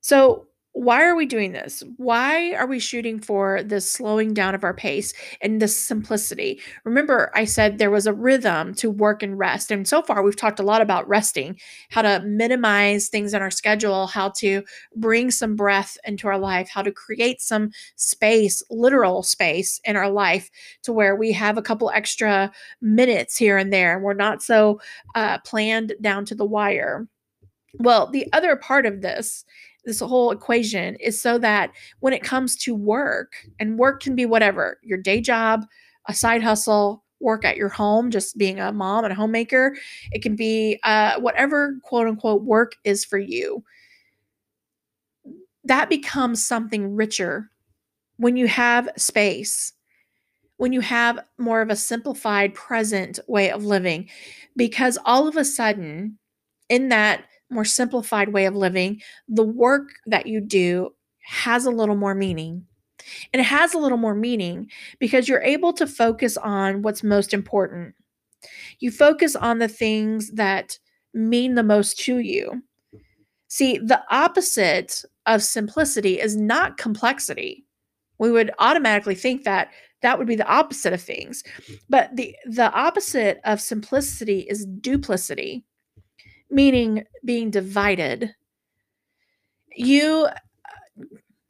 So, 0.01 0.47
why 0.73 1.03
are 1.03 1.17
we 1.17 1.27
doing 1.27 1.53
this? 1.53 1.83
Why 1.97 2.55
are 2.55 2.67
we 2.67 2.79
shooting 2.79 3.19
for 3.19 3.63
this 3.63 3.91
slowing 3.91 4.33
down 4.33 4.55
of 4.55 4.63
our 4.63 4.73
pace 4.73 5.13
and 5.41 5.61
this 5.61 5.77
simplicity? 5.77 6.61
Remember, 6.85 7.33
I 7.35 7.45
said 7.45 7.79
there 7.79 7.91
was 7.91 8.07
a 8.07 8.15
rhythm 8.15 8.75
to 8.77 8.89
work 8.89 9.23
and 9.23 9.37
rest. 9.37 9.73
And 9.73 9.87
so 9.87 10.01
far, 10.01 10.23
we've 10.23 10.37
talked 10.37 10.61
a 10.61 10.65
lot 10.65 10.81
about 10.81 11.09
resting, 11.09 11.59
how 11.91 12.03
to 12.03 12.23
minimize 12.25 13.09
things 13.09 13.35
in 13.35 13.43
our 13.43 13.51
schedule, 13.51 14.07
how 14.07 14.31
to 14.37 14.63
bring 14.95 15.33
some 15.33 15.57
breath 15.57 15.99
into 16.05 16.29
our 16.29 16.39
life, 16.39 16.69
how 16.69 16.83
to 16.83 16.93
create 16.93 17.41
some 17.41 17.71
space, 17.97 18.63
literal 18.71 19.25
space 19.25 19.81
in 19.85 19.97
our 19.97 20.11
life 20.11 20.51
to 20.85 20.93
where 20.93 21.17
we 21.17 21.33
have 21.33 21.59
a 21.59 21.63
couple 21.63 21.91
extra 21.91 22.51
minutes 22.81 23.37
here 23.37 23.59
and 23.59 23.73
there. 23.73 23.97
And 23.97 24.05
we're 24.05 24.15
not 24.15 24.41
so 24.41 24.81
uh, 25.17 25.39
planned 25.39 25.95
down 26.01 26.25
to 26.27 26.35
the 26.37 26.47
wire. 26.47 27.09
Well, 27.79 28.09
the 28.11 28.33
other 28.33 28.57
part 28.57 28.87
of 28.87 29.01
this 29.01 29.45
this 29.85 30.01
whole 30.01 30.31
equation 30.31 30.97
is 30.97 31.21
so 31.21 31.39
that 31.39 31.71
when 32.01 32.13
it 32.13 32.23
comes 32.23 32.57
to 32.57 32.75
work, 32.75 33.33
and 33.59 33.79
work 33.79 34.03
can 34.03 34.15
be 34.15 34.27
whatever 34.27 34.79
your 34.83 34.99
day 34.99 35.21
job, 35.21 35.65
a 36.09 36.15
side 36.15 36.43
hustle, 36.43 37.05
work 37.21 37.45
at 37.45 37.57
your 37.57 37.69
home, 37.69 38.11
just 38.11 38.39
being 38.39 38.59
a 38.59 38.73
mom 38.73 39.05
and 39.05 39.13
a 39.13 39.17
homemaker, 39.17 39.77
it 40.11 40.23
can 40.23 40.37
be 40.37 40.79
uh, 40.85 41.21
whatever 41.21 41.77
quote 41.83 42.07
unquote 42.07 42.43
work 42.43 42.73
is 42.85 43.05
for 43.05 43.19
you. 43.19 43.63
That 45.65 45.91
becomes 45.91 46.45
something 46.45 46.97
richer 46.97 47.51
when 48.17 48.37
you 48.37 48.49
have 48.49 48.89
space, 48.97 49.73
when 50.57 50.73
you 50.73 50.81
have 50.81 51.19
more 51.39 51.61
of 51.61 51.71
a 51.71 51.77
simplified 51.77 52.55
present 52.55 53.19
way 53.29 53.51
of 53.51 53.65
living, 53.65 54.09
because 54.57 54.99
all 55.05 55.29
of 55.29 55.37
a 55.37 55.45
sudden, 55.45 56.19
in 56.69 56.89
that 56.89 57.25
more 57.51 57.65
simplified 57.65 58.31
way 58.31 58.47
of 58.47 58.55
living, 58.55 59.01
the 59.29 59.45
work 59.45 59.89
that 60.07 60.27
you 60.27 60.41
do 60.41 60.95
has 61.25 61.67
a 61.67 61.71
little 61.71 61.97
more 61.97 62.15
meaning. 62.15 62.65
And 63.33 63.41
it 63.41 63.45
has 63.45 63.75
a 63.75 63.79
little 63.79 63.99
more 63.99 64.15
meaning 64.15 64.71
because 64.99 65.29
you're 65.29 65.43
able 65.43 65.73
to 65.75 65.87
focus 65.87 66.37
on 66.37 66.83
what's 66.83 67.03
most 67.03 67.33
important. 67.35 67.95
You 68.79 68.91
focus 68.91 69.37
on 69.37 69.59
the 69.59 69.69
things 69.69 70.31
that 70.33 70.79
mean 71.13 71.55
the 71.55 71.63
most 71.63 71.99
to 72.01 72.19
you. 72.19 72.63
See, 73.49 73.79
the 73.79 74.03
opposite 74.11 75.05
of 75.27 75.43
simplicity 75.43 76.21
is 76.21 76.37
not 76.37 76.77
complexity. 76.77 77.65
We 78.19 78.31
would 78.31 78.51
automatically 78.59 79.15
think 79.15 79.45
that 79.45 79.71
that 80.03 80.19
would 80.19 80.27
be 80.27 80.37
the 80.37 80.47
opposite 80.47 80.93
of 80.93 81.03
things. 81.03 81.43
But 81.89 82.15
the 82.15 82.35
the 82.47 82.73
opposite 82.73 83.41
of 83.45 83.61
simplicity 83.61 84.41
is 84.41 84.67
duplicity 84.67 85.65
meaning 86.51 87.05
being 87.25 87.51
divided. 87.51 88.35
You, 89.77 90.29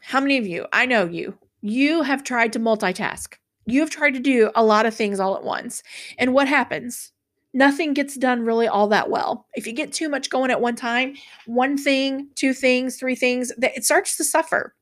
how 0.03 0.21
many 0.21 0.39
of 0.39 0.47
you, 0.47 0.67
I 0.73 0.87
know 0.87 1.07
you, 1.07 1.39
you 1.63 2.03
have 2.03 2.25
tried 2.25 2.53
to 2.55 2.61
multitask. 2.61 3.35
You 3.67 3.81
have 3.81 3.91
tried 3.91 4.15
to 4.15 4.21
do 4.21 4.51
a 4.55 4.65
lot 4.65 4.87
of 4.87 4.95
things 4.95 5.21
all 5.21 5.37
at 5.37 5.45
once. 5.45 5.83
And 6.19 6.35
what 6.35 6.49
happens? 6.49 7.13
Nothing 7.53 7.95
gets 7.95 8.17
done 8.17 8.45
really 8.45 8.69
all 8.69 8.87
that 8.89 9.11
well. 9.11 9.47
If 9.55 9.67
you 9.67 9.73
get 9.73 9.93
too 9.93 10.09
much 10.09 10.31
going 10.31 10.51
at 10.51 10.61
one 10.61 10.77
time, 10.77 11.15
one 11.47 11.77
thing, 11.77 12.29
two 12.37 12.55
things, 12.55 12.97
three 12.97 13.17
things, 13.17 13.53
it 13.61 13.85
starts 13.85 14.17
to 14.17 14.25
suffer. 14.25 14.75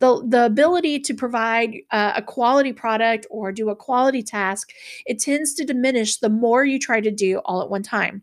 The, 0.00 0.24
the 0.26 0.46
ability 0.46 1.00
to 1.00 1.14
provide 1.14 1.76
uh, 1.90 2.12
a 2.16 2.22
quality 2.22 2.72
product 2.72 3.26
or 3.30 3.52
do 3.52 3.70
a 3.70 3.76
quality 3.76 4.22
task, 4.22 4.70
it 5.06 5.18
tends 5.20 5.54
to 5.54 5.64
diminish 5.64 6.18
the 6.18 6.28
more 6.28 6.64
you 6.64 6.78
try 6.78 7.00
to 7.00 7.10
do 7.10 7.38
all 7.44 7.62
at 7.62 7.70
one 7.70 7.82
time. 7.82 8.22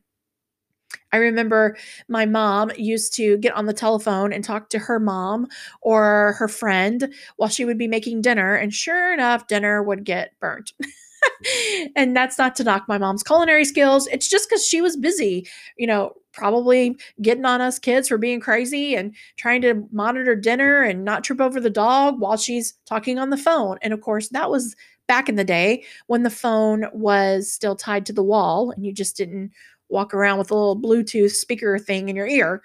I 1.12 1.18
remember 1.18 1.78
my 2.08 2.26
mom 2.26 2.72
used 2.78 3.16
to 3.16 3.38
get 3.38 3.54
on 3.54 3.66
the 3.66 3.74
telephone 3.74 4.32
and 4.34 4.44
talk 4.44 4.70
to 4.70 4.80
her 4.80 5.00
mom 5.00 5.48
or 5.82 6.34
her 6.34 6.48
friend 6.48 7.14
while 7.38 7.50
she 7.50 7.66
would 7.66 7.78
be 7.78 7.88
making 7.88 8.22
dinner. 8.22 8.56
And 8.56 8.74
sure 8.74 9.14
enough, 9.14 9.48
dinner 9.48 9.82
would 9.84 10.04
get 10.04 10.40
burnt. 10.40 10.74
Mm-hmm. 10.82 10.90
and 11.96 12.16
that's 12.16 12.38
not 12.38 12.56
to 12.56 12.64
knock 12.64 12.88
my 12.88 12.98
mom's 12.98 13.24
culinary 13.24 13.66
skills. 13.66 14.08
It's 14.08 14.28
just 14.28 14.50
because 14.50 14.66
she 14.66 14.82
was 14.82 14.98
busy, 14.98 15.48
you 15.78 15.88
know, 15.88 16.14
probably 16.32 16.98
getting 17.22 17.46
on 17.46 17.62
us 17.62 17.80
kids 17.80 18.08
for 18.08 18.18
being 18.18 18.40
crazy 18.40 18.96
and 18.96 19.14
trying 19.38 19.62
to 19.62 19.88
monitor 19.92 20.36
dinner 20.36 20.82
and 20.82 21.04
not 21.04 21.24
trip 21.24 21.42
over 21.42 21.60
the 21.60 21.70
dog 21.70 22.20
while 22.20 22.38
she's 22.38 22.74
talking 22.86 23.18
on 23.18 23.30
the 23.30 23.38
phone. 23.38 23.78
And 23.82 23.94
of 23.94 24.02
course, 24.02 24.30
that 24.30 24.50
was 24.50 24.76
back 25.08 25.28
in 25.28 25.36
the 25.36 25.44
day 25.44 25.84
when 26.08 26.24
the 26.24 26.30
phone 26.30 26.86
was 26.94 27.52
still 27.52 27.76
tied 27.76 28.06
to 28.06 28.14
the 28.14 28.24
wall 28.24 28.72
and 28.72 28.86
you 28.86 28.94
just 28.94 29.18
didn't 29.18 29.52
walk 29.90 30.14
around 30.14 30.38
with 30.38 30.52
a 30.52 30.56
little 30.56 30.80
Bluetooth 30.80 31.32
speaker 31.32 31.78
thing 31.80 32.10
in 32.10 32.16
your 32.16 32.28
ear. 32.28 32.62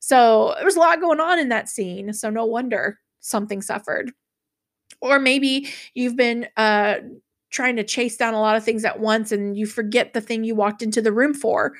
So 0.00 0.54
there 0.56 0.64
was 0.64 0.76
a 0.76 0.80
lot 0.80 1.00
going 1.00 1.20
on 1.20 1.38
in 1.38 1.48
that 1.48 1.68
scene. 1.68 2.12
So 2.12 2.28
no 2.30 2.44
wonder 2.44 2.98
something 3.20 3.62
suffered. 3.62 4.12
Or 5.00 5.18
maybe 5.18 5.68
you've 5.94 6.16
been 6.16 6.46
uh, 6.56 6.96
trying 7.50 7.76
to 7.76 7.84
chase 7.84 8.16
down 8.16 8.34
a 8.34 8.40
lot 8.40 8.56
of 8.56 8.64
things 8.64 8.84
at 8.84 9.00
once 9.00 9.32
and 9.32 9.56
you 9.56 9.66
forget 9.66 10.12
the 10.12 10.20
thing 10.20 10.44
you 10.44 10.54
walked 10.54 10.82
into 10.82 11.00
the 11.00 11.12
room 11.12 11.34
for. 11.34 11.72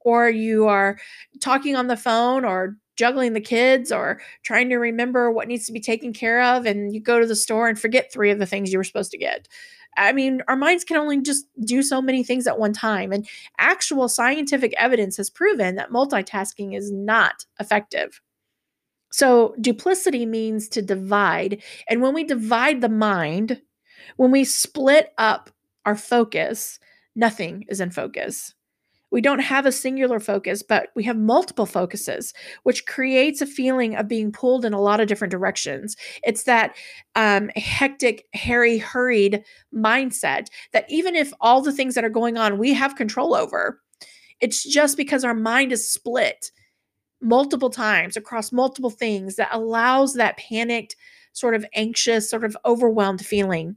Or 0.00 0.28
you 0.28 0.66
are 0.66 0.98
talking 1.40 1.76
on 1.76 1.86
the 1.86 1.96
phone 1.96 2.44
or 2.44 2.76
juggling 2.96 3.32
the 3.32 3.40
kids 3.40 3.90
or 3.90 4.20
trying 4.42 4.68
to 4.68 4.76
remember 4.76 5.30
what 5.30 5.48
needs 5.48 5.66
to 5.66 5.72
be 5.72 5.80
taken 5.80 6.12
care 6.12 6.42
of 6.42 6.66
and 6.66 6.94
you 6.94 7.00
go 7.00 7.18
to 7.18 7.26
the 7.26 7.34
store 7.34 7.68
and 7.68 7.78
forget 7.78 8.12
three 8.12 8.30
of 8.30 8.38
the 8.38 8.46
things 8.46 8.72
you 8.72 8.78
were 8.78 8.84
supposed 8.84 9.10
to 9.10 9.18
get. 9.18 9.48
I 9.96 10.12
mean, 10.12 10.42
our 10.48 10.56
minds 10.56 10.84
can 10.84 10.96
only 10.96 11.20
just 11.20 11.46
do 11.64 11.82
so 11.82 12.00
many 12.00 12.24
things 12.24 12.46
at 12.46 12.58
one 12.58 12.72
time. 12.72 13.12
And 13.12 13.26
actual 13.58 14.08
scientific 14.08 14.74
evidence 14.76 15.16
has 15.18 15.30
proven 15.30 15.76
that 15.76 15.90
multitasking 15.90 16.76
is 16.76 16.90
not 16.90 17.44
effective. 17.60 18.20
So, 19.10 19.54
duplicity 19.60 20.24
means 20.24 20.68
to 20.70 20.80
divide. 20.80 21.62
And 21.88 22.00
when 22.00 22.14
we 22.14 22.24
divide 22.24 22.80
the 22.80 22.88
mind, 22.88 23.60
when 24.16 24.30
we 24.30 24.44
split 24.44 25.12
up 25.18 25.50
our 25.84 25.96
focus, 25.96 26.78
nothing 27.14 27.66
is 27.68 27.80
in 27.80 27.90
focus. 27.90 28.54
We 29.12 29.20
don't 29.20 29.40
have 29.40 29.66
a 29.66 29.72
singular 29.72 30.18
focus, 30.18 30.62
but 30.62 30.88
we 30.96 31.04
have 31.04 31.18
multiple 31.18 31.66
focuses, 31.66 32.32
which 32.62 32.86
creates 32.86 33.42
a 33.42 33.46
feeling 33.46 33.94
of 33.94 34.08
being 34.08 34.32
pulled 34.32 34.64
in 34.64 34.72
a 34.72 34.80
lot 34.80 35.00
of 35.00 35.06
different 35.06 35.30
directions. 35.30 35.96
It's 36.24 36.44
that 36.44 36.74
um, 37.14 37.50
hectic, 37.54 38.24
hairy, 38.32 38.78
hurried 38.78 39.44
mindset 39.72 40.46
that 40.72 40.86
even 40.88 41.14
if 41.14 41.32
all 41.40 41.60
the 41.60 41.72
things 41.72 41.94
that 41.94 42.04
are 42.04 42.08
going 42.08 42.38
on 42.38 42.58
we 42.58 42.72
have 42.72 42.96
control 42.96 43.34
over, 43.34 43.80
it's 44.40 44.64
just 44.64 44.96
because 44.96 45.24
our 45.24 45.34
mind 45.34 45.72
is 45.72 45.88
split 45.88 46.50
multiple 47.20 47.70
times 47.70 48.16
across 48.16 48.50
multiple 48.50 48.90
things 48.90 49.36
that 49.36 49.50
allows 49.52 50.14
that 50.14 50.38
panicked, 50.38 50.96
sort 51.34 51.54
of 51.54 51.64
anxious, 51.74 52.28
sort 52.28 52.44
of 52.44 52.56
overwhelmed 52.64 53.24
feeling. 53.24 53.76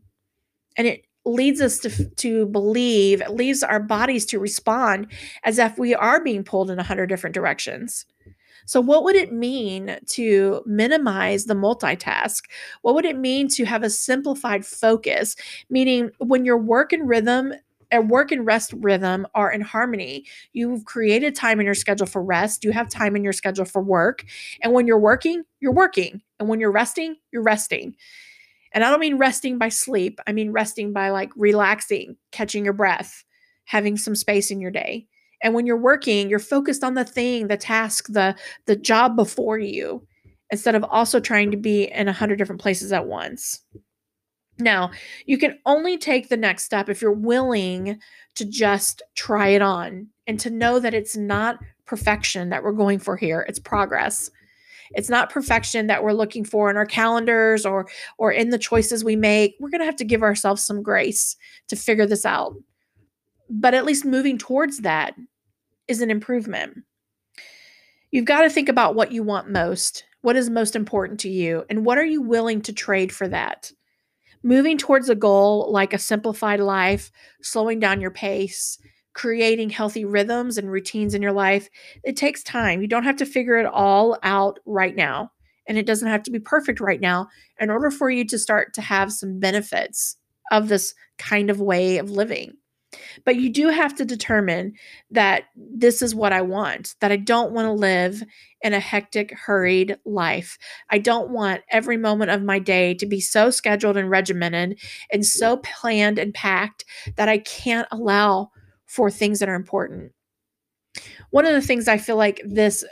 And 0.78 0.88
it 0.88 1.06
leads 1.26 1.62
us 1.62 1.80
to, 1.80 2.10
to 2.10 2.46
believe, 2.48 3.22
it 3.22 3.32
leaves 3.32 3.64
our 3.64 3.80
bodies 3.80 4.26
to 4.28 4.40
respond 4.40 5.08
as 5.44 5.58
if 5.60 5.78
we 5.78 5.96
are 5.96 6.24
being 6.24 6.44
pulled 6.44 6.70
in 6.70 6.80
a 6.80 6.84
hundred 6.84 7.08
different 7.08 7.34
directions. 7.34 8.06
So, 8.68 8.82
what 8.82 9.04
would 9.04 9.16
it 9.16 9.32
mean 9.32 9.98
to 10.08 10.64
minimize 10.66 11.46
the 11.46 11.54
multitask? 11.54 12.42
What 12.82 12.96
would 12.96 13.06
it 13.06 13.18
mean 13.18 13.48
to 13.50 13.66
have 13.66 13.84
a 13.84 13.90
simplified 13.90 14.66
focus? 14.66 15.36
Meaning, 15.70 16.10
when 16.18 16.46
your 16.46 16.58
work 16.58 16.92
and 16.92 17.08
rhythm 17.08 17.54
and 17.92 18.10
work 18.10 18.32
and 18.32 18.46
rest 18.46 18.74
rhythm 18.78 19.28
are 19.36 19.52
in 19.52 19.62
harmony. 19.62 20.26
You've 20.54 20.86
created 20.86 21.36
time 21.36 21.60
in 21.60 21.66
your 21.66 21.76
schedule 21.76 22.08
for 22.08 22.24
rest. 22.24 22.64
You 22.64 22.72
have 22.72 22.90
time 22.90 23.16
in 23.16 23.24
your 23.24 23.34
schedule 23.34 23.66
for 23.66 23.82
work. 23.82 24.26
And 24.62 24.74
when 24.74 24.88
you're 24.88 25.00
working, 25.00 25.44
you're 25.60 25.74
working. 25.74 26.22
And 26.40 26.50
when 26.50 26.60
you're 26.60 26.72
resting, 26.72 27.16
you're 27.32 27.44
resting. 27.44 27.96
And 28.76 28.84
I 28.84 28.92
don't 28.92 29.00
mean 29.00 29.18
resting 29.18 29.58
by 29.58 29.70
sleep, 29.70 30.20
I 30.28 30.34
mean 30.34 30.52
resting 30.52 30.94
by 30.94 31.10
like 31.10 31.32
relaxing, 31.36 32.18
catching 32.32 32.64
your 32.64 32.74
breath, 32.74 33.24
having 33.64 33.98
some 33.98 34.16
space 34.16 34.52
in 34.52 34.60
your 34.60 34.70
day. 34.70 35.08
And 35.42 35.54
when 35.54 35.66
you're 35.66 35.78
working, 35.78 36.30
you're 36.30 36.40
focused 36.40 36.84
on 36.84 36.94
the 36.94 37.06
thing, 37.06 37.48
the 37.48 37.58
task, 37.58 38.08
the 38.10 38.36
the 38.66 38.76
job 38.76 39.16
before 39.16 39.58
you 39.58 40.06
instead 40.52 40.76
of 40.76 40.84
also 40.84 41.20
trying 41.20 41.52
to 41.52 41.58
be 41.58 41.86
in 41.86 42.08
a 42.08 42.14
hundred 42.14 42.38
different 42.38 42.62
places 42.62 42.92
at 42.92 43.08
once. 43.08 43.62
Now, 44.60 44.92
you 45.26 45.38
can 45.38 45.58
only 45.66 45.98
take 45.98 46.30
the 46.30 46.38
next 46.38 46.64
step 46.64 46.88
if 46.88 47.02
you're 47.02 47.12
willing 47.12 48.00
to 48.36 48.46
just 48.46 49.02
try 49.16 49.50
it 49.50 49.62
on 49.62 50.08
and 50.28 50.40
to 50.40 50.50
know 50.50 50.80
that 50.80 50.94
it's 50.94 51.18
not 51.18 51.60
perfection 51.86 52.50
that 52.50 52.64
we're 52.64 52.72
going 52.72 53.00
for 53.00 53.16
here, 53.16 53.46
it's 53.48 53.60
progress. 53.60 54.30
It's 54.94 55.10
not 55.10 55.30
perfection 55.30 55.88
that 55.88 56.04
we're 56.04 56.14
looking 56.14 56.46
for 56.46 56.70
in 56.70 56.78
our 56.78 56.86
calendars 56.86 57.66
or 57.66 57.88
or 58.18 58.32
in 58.32 58.50
the 58.50 58.60
choices 58.60 59.04
we 59.04 59.16
make. 59.16 59.56
We're 59.60 59.70
going 59.70 59.80
to 59.80 59.86
have 59.86 59.96
to 59.98 60.06
give 60.06 60.24
ourselves 60.24 60.62
some 60.62 60.84
grace 60.84 61.36
to 61.68 61.76
figure 61.76 62.06
this 62.06 62.26
out. 62.26 62.54
But 63.50 63.74
at 63.74 63.86
least 63.86 64.06
moving 64.06 64.38
towards 64.38 64.80
that 64.80 65.16
is 65.88 66.02
an 66.02 66.12
improvement. 66.12 66.84
You've 68.12 68.26
got 68.26 68.42
to 68.42 68.50
think 68.50 68.70
about 68.70 68.96
what 68.96 69.12
you 69.12 69.24
want 69.24 69.50
most. 69.50 70.06
What 70.22 70.36
is 70.36 70.50
most 70.50 70.76
important 70.76 71.20
to 71.22 71.30
you 71.30 71.66
and 71.70 71.86
what 71.86 71.98
are 71.98 72.06
you 72.06 72.22
willing 72.22 72.62
to 72.62 72.74
trade 72.74 73.12
for 73.12 73.28
that? 73.28 73.72
Moving 74.42 74.78
towards 74.78 75.10
a 75.10 75.16
goal 75.16 75.72
like 75.72 75.94
a 75.94 76.00
simplified 76.00 76.60
life, 76.60 77.12
slowing 77.42 77.80
down 77.80 78.02
your 78.02 78.12
pace, 78.12 78.80
creating 79.16 79.72
healthy 79.72 80.06
rhythms 80.06 80.58
and 80.58 80.72
routines 80.72 81.16
in 81.16 81.22
your 81.22 81.32
life, 81.32 81.70
it 82.04 82.16
takes 82.16 82.44
time. 82.44 82.82
You 82.82 82.88
don't 82.88 83.06
have 83.06 83.16
to 83.18 83.26
figure 83.26 83.58
it 83.58 83.66
all 83.66 84.20
out 84.22 84.60
right 84.66 84.96
now. 84.96 85.32
And 85.68 85.80
it 85.80 85.88
doesn't 85.88 86.10
have 86.10 86.22
to 86.24 86.32
be 86.32 86.40
perfect 86.40 86.80
right 86.80 87.02
now 87.02 87.30
in 87.60 87.72
order 87.72 87.90
for 87.90 88.12
you 88.12 88.24
to 88.26 88.38
start 88.38 88.76
to 88.76 88.82
have 88.82 89.12
some 89.12 89.40
benefits 89.40 90.18
of 90.52 90.68
this 90.68 90.94
kind 91.18 91.50
of 91.50 91.60
way 91.60 91.98
of 91.98 92.12
living. 92.12 92.52
But 93.26 93.38
you 93.38 93.50
do 93.50 93.70
have 93.70 93.96
to 93.96 94.06
determine 94.06 94.74
that 95.12 95.46
this 95.56 96.02
is 96.02 96.14
what 96.14 96.32
I 96.32 96.42
want, 96.42 96.96
that 97.02 97.12
I 97.12 97.18
don't 97.18 97.52
want 97.52 97.66
to 97.66 97.72
live 97.72 98.22
in 98.62 98.74
a 98.74 98.80
hectic, 98.80 99.34
hurried 99.34 99.98
life. 100.06 100.58
I 100.90 101.00
don't 101.00 101.32
want 101.32 101.62
every 101.72 101.98
moment 101.98 102.32
of 102.32 102.44
my 102.44 102.60
day 102.60 102.94
to 102.96 103.06
be 103.06 103.20
so 103.20 103.50
scheduled 103.50 103.98
and 103.98 104.10
regimented 104.10 104.80
and 105.12 105.26
so 105.26 105.58
planned 105.58 106.20
and 106.20 106.34
packed 106.34 106.86
that 107.16 107.28
I 107.28 107.40
can't 107.40 107.88
allow 107.92 108.52
for 108.86 109.10
things 109.10 109.40
that 109.40 109.50
are 109.50 109.56
important. 109.56 110.12
One 111.32 111.46
of 111.46 111.54
the 111.54 111.62
things 111.62 111.88
I 111.88 111.98
feel 111.98 112.16
like 112.16 112.42
this 112.46 112.84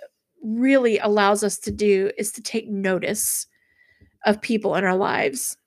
really 0.44 0.98
allows 1.00 1.44
us 1.44 1.58
to 1.60 1.72
do 1.72 2.12
is 2.18 2.32
to 2.34 2.41
take 2.41 2.68
notice 2.68 3.48
of 4.26 4.41
people 4.41 4.76
in 4.76 4.84
our 4.84 4.96
lives. 4.96 5.58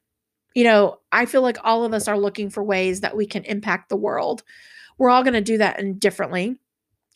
You 0.55 0.65
know, 0.65 0.99
I 1.13 1.27
feel 1.27 1.43
like 1.43 1.59
all 1.65 1.85
of 1.85 1.95
us 1.95 2.09
are 2.09 2.19
looking 2.19 2.51
for 2.51 2.63
ways 2.63 3.01
that 3.01 3.17
we 3.17 3.27
can 3.27 3.45
impact 3.45 3.89
the 3.89 3.97
world. 3.97 4.43
We're 4.99 5.11
all 5.11 5.23
going 5.23 5.35
to 5.35 5.41
do 5.41 5.59
that 5.59 5.79
in 5.79 5.99
differently 5.99 6.57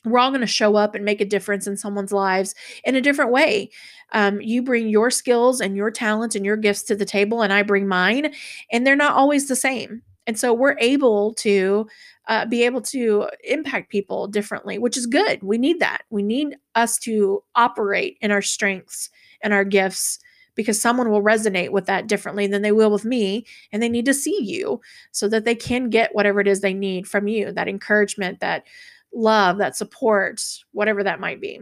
we're 0.04 0.18
all 0.18 0.30
going 0.30 0.40
to 0.40 0.46
show 0.46 0.76
up 0.76 0.94
and 0.94 1.04
make 1.04 1.20
a 1.20 1.26
difference 1.26 1.66
in 1.66 1.76
someone's 1.76 2.12
lives 2.12 2.54
in 2.84 2.96
a 2.96 3.00
different 3.00 3.32
way. 3.32 3.70
Um, 4.12 4.40
you 4.40 4.62
bring 4.62 4.88
your 4.88 5.10
skills 5.10 5.60
and 5.60 5.76
your 5.76 5.90
talents 5.90 6.34
and 6.34 6.44
your 6.44 6.56
gifts 6.56 6.82
to 6.84 6.96
the 6.96 7.04
table, 7.04 7.42
and 7.42 7.52
I 7.52 7.62
bring 7.62 7.86
mine, 7.86 8.34
and 8.72 8.86
they're 8.86 8.96
not 8.96 9.14
always 9.14 9.48
the 9.48 9.56
same. 9.56 10.02
And 10.26 10.38
so 10.38 10.52
we're 10.52 10.76
able 10.78 11.34
to 11.34 11.86
uh, 12.30 12.46
be 12.46 12.64
able 12.64 12.80
to 12.80 13.28
impact 13.42 13.90
people 13.90 14.28
differently, 14.28 14.78
which 14.78 14.96
is 14.96 15.06
good. 15.06 15.42
We 15.42 15.58
need 15.58 15.80
that. 15.80 16.04
We 16.10 16.22
need 16.22 16.56
us 16.76 16.96
to 17.00 17.42
operate 17.56 18.16
in 18.20 18.30
our 18.30 18.40
strengths 18.40 19.10
and 19.42 19.52
our 19.52 19.64
gifts 19.64 20.20
because 20.54 20.80
someone 20.80 21.10
will 21.10 21.22
resonate 21.22 21.70
with 21.70 21.86
that 21.86 22.06
differently 22.06 22.46
than 22.46 22.62
they 22.62 22.70
will 22.70 22.92
with 22.92 23.04
me. 23.04 23.46
And 23.72 23.82
they 23.82 23.88
need 23.88 24.04
to 24.04 24.14
see 24.14 24.38
you 24.40 24.80
so 25.10 25.28
that 25.28 25.44
they 25.44 25.56
can 25.56 25.90
get 25.90 26.14
whatever 26.14 26.38
it 26.38 26.46
is 26.46 26.60
they 26.60 26.72
need 26.72 27.08
from 27.08 27.26
you 27.26 27.50
that 27.50 27.68
encouragement, 27.68 28.38
that 28.38 28.64
love, 29.12 29.58
that 29.58 29.76
support, 29.76 30.40
whatever 30.70 31.02
that 31.02 31.18
might 31.18 31.40
be. 31.40 31.60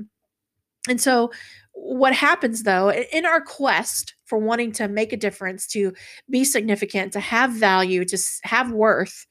And 0.87 1.01
so, 1.01 1.33
what 1.73 2.13
happens 2.13 2.65
though, 2.65 2.93
in 2.93 3.25
our 3.25 3.41
quest 3.41 4.15
for 4.27 4.39
wanting 4.39 4.73
to 4.73 4.89
make 4.89 5.13
a 5.13 5.17
difference, 5.17 5.67
to 5.69 5.95
be 6.29 6.45
significant, 6.45 7.13
to 7.15 7.21
have 7.21 7.53
value, 7.53 8.05
to 8.05 8.19
have 8.43 8.73
worth, 8.73 9.27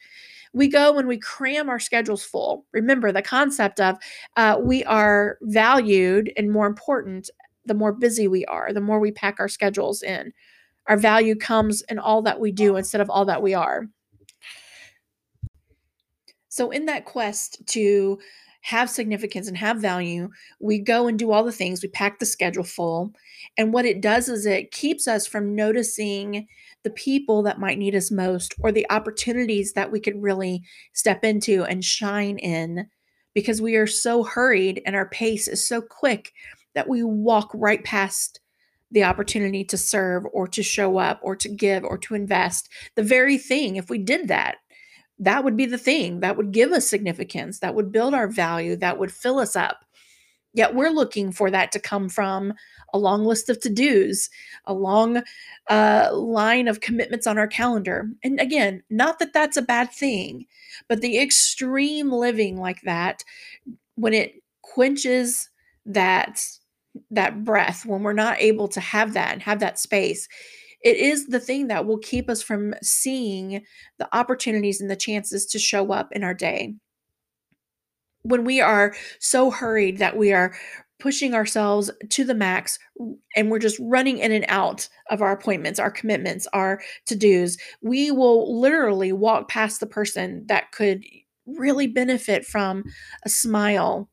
we 0.54 0.68
go 0.68 0.98
and 0.98 1.08
we 1.08 1.18
cram 1.18 1.70
our 1.70 1.80
schedules 1.80 2.24
full. 2.24 2.66
Remember 2.74 3.12
the 3.12 3.22
concept 3.22 3.80
of 3.80 3.98
uh, 4.36 4.58
we 4.62 4.84
are 4.86 5.38
valued 5.42 6.32
and 6.38 6.52
more 6.52 6.68
important 6.68 7.30
the 7.66 7.74
more 7.74 7.92
busy 7.92 8.28
we 8.28 8.46
are, 8.46 8.74
the 8.74 8.82
more 8.82 9.00
we 9.00 9.12
pack 9.12 9.40
our 9.40 9.50
schedules 9.50 10.02
in. 10.02 10.34
Our 10.88 10.98
value 10.98 11.36
comes 11.36 11.82
in 11.90 12.00
all 12.00 12.22
that 12.22 12.40
we 12.40 12.52
do 12.52 12.78
instead 12.78 13.02
of 13.02 13.10
all 13.10 13.26
that 13.26 13.42
we 13.42 13.54
are. 13.54 13.88
So, 16.48 16.72
in 16.72 16.86
that 16.86 17.06
quest 17.06 17.62
to 17.68 18.18
have 18.62 18.90
significance 18.90 19.48
and 19.48 19.58
have 19.58 19.78
value, 19.78 20.30
we 20.60 20.80
go 20.80 21.08
and 21.08 21.20
do 21.20 21.32
all 21.32 21.44
the 21.44 21.52
things. 21.52 21.84
We 21.84 21.90
pack 21.90 22.20
the 22.20 22.26
schedule 22.26 22.64
full. 22.64 23.14
And 23.58 23.72
what 23.72 23.86
it 23.86 24.02
does 24.02 24.28
is 24.28 24.46
it 24.46 24.72
keeps 24.72 25.08
us 25.08 25.28
from 25.28 25.56
noticing 25.56 26.48
the 26.88 26.94
people 26.94 27.44
that 27.44 27.60
might 27.60 27.78
need 27.78 27.94
us 27.96 28.10
most 28.10 28.56
or 28.60 28.72
the 28.72 28.90
opportunities 28.90 29.74
that 29.74 29.92
we 29.92 30.00
could 30.00 30.24
really 30.24 30.64
step 30.94 31.26
into 31.26 31.66
and 31.66 31.84
shine 31.84 32.38
in 32.38 32.88
because 33.34 33.62
we 33.62 33.76
are 33.76 33.86
so 33.86 34.24
hurried 34.24 34.82
and 34.86 34.96
our 34.96 35.10
pace 35.10 35.50
is 35.50 35.68
so 35.68 35.82
quick 35.82 36.32
that 36.76 36.88
we 36.88 37.04
walk 37.04 37.52
right 37.54 37.84
past 37.84 38.40
the 38.92 39.04
opportunity 39.04 39.66
to 39.66 39.76
serve 39.78 40.24
or 40.32 40.48
to 40.48 40.64
show 40.64 40.98
up 40.98 41.20
or 41.22 41.36
to 41.36 41.50
give 41.50 41.84
or 41.84 41.98
to 41.98 42.16
invest. 42.16 42.70
The 42.96 43.04
very 43.04 43.38
thing, 43.38 43.76
if 43.76 43.90
we 43.90 43.98
did 43.98 44.30
that, 44.30 44.56
that 45.20 45.44
would 45.44 45.58
be 45.58 45.66
the 45.66 45.78
thing 45.78 46.22
that 46.22 46.38
would 46.38 46.54
give 46.54 46.72
us 46.72 46.88
significance, 46.88 47.60
that 47.60 47.76
would 47.76 47.92
build 47.92 48.14
our 48.14 48.30
value, 48.30 48.78
that 48.78 48.98
would 48.98 49.12
fill 49.12 49.40
us 49.40 49.58
up. 49.58 49.84
Yet 50.54 50.74
we're 50.74 50.92
looking 50.92 51.34
for 51.34 51.52
that 51.52 51.74
to 51.74 51.80
come 51.80 52.08
from 52.08 52.54
a 52.94 52.98
long 52.98 53.26
list 53.26 53.50
of 53.50 53.60
to 53.62 53.70
dos, 53.70 54.30
a 54.66 54.74
long 54.74 55.22
uh, 55.70 56.10
line 56.14 56.68
of 56.68 56.82
commitments 56.82 57.28
on 57.28 57.38
our 57.38 57.48
calendar. 57.48 58.10
And 58.24 58.40
again, 58.40 58.84
not 58.90 59.20
that 59.20 59.34
that's 59.34 59.58
a 59.58 59.62
bad 59.62 59.92
thing, 59.92 60.46
but 60.88 61.02
the 61.02 61.20
extreme 61.20 62.12
living 62.12 62.58
like 62.58 62.82
that, 62.82 63.24
when 63.96 64.14
it 64.14 64.42
quenches 64.62 65.50
that 65.86 66.46
that 67.12 67.44
breath, 67.44 67.86
when 67.86 68.02
we're 68.02 68.14
not 68.14 68.42
able 68.42 68.68
to 68.68 68.80
have 68.80 69.14
that 69.14 69.32
and 69.32 69.42
have 69.42 69.60
that 69.60 69.78
space, 69.78 70.28
it 70.84 70.98
is 70.98 71.28
the 71.28 71.40
thing 71.40 71.68
that 71.68 71.86
will 71.86 71.98
keep 71.98 72.30
us 72.30 72.42
from 72.42 72.74
seeing 72.82 73.64
the 73.98 74.16
opportunities 74.16 74.82
and 74.82 74.90
the 74.90 74.96
chances 74.96 75.46
to 75.48 75.60
show 75.60 75.92
up 75.92 76.12
in 76.12 76.24
our 76.24 76.34
day. 76.34 76.74
When 78.24 78.44
we 78.44 78.62
are 78.62 78.96
so 79.20 79.52
hurried 79.52 80.00
that 80.00 80.18
we 80.18 80.34
are 80.34 80.56
pushing 81.00 81.34
ourselves 81.34 81.92
to 82.10 82.24
the 82.24 82.34
max 82.34 82.80
and 83.36 83.52
we're 83.52 83.60
just 83.60 83.78
running 83.80 84.18
in 84.18 84.32
and 84.32 84.46
out 84.48 84.90
of 85.10 85.22
our 85.22 85.32
appointments, 85.32 85.80
our 85.80 85.92
commitments, 85.92 86.48
our 86.54 86.82
to 87.06 87.16
dos, 87.16 87.58
we 87.82 88.12
will 88.12 88.60
literally 88.60 89.12
walk 89.12 89.50
past 89.50 89.80
the 89.80 89.88
person 89.88 90.44
that 90.48 90.72
could 90.72 91.04
really 91.46 91.88
benefit 91.88 92.46
from 92.46 92.84
a 93.24 93.30
smile, 93.30 94.10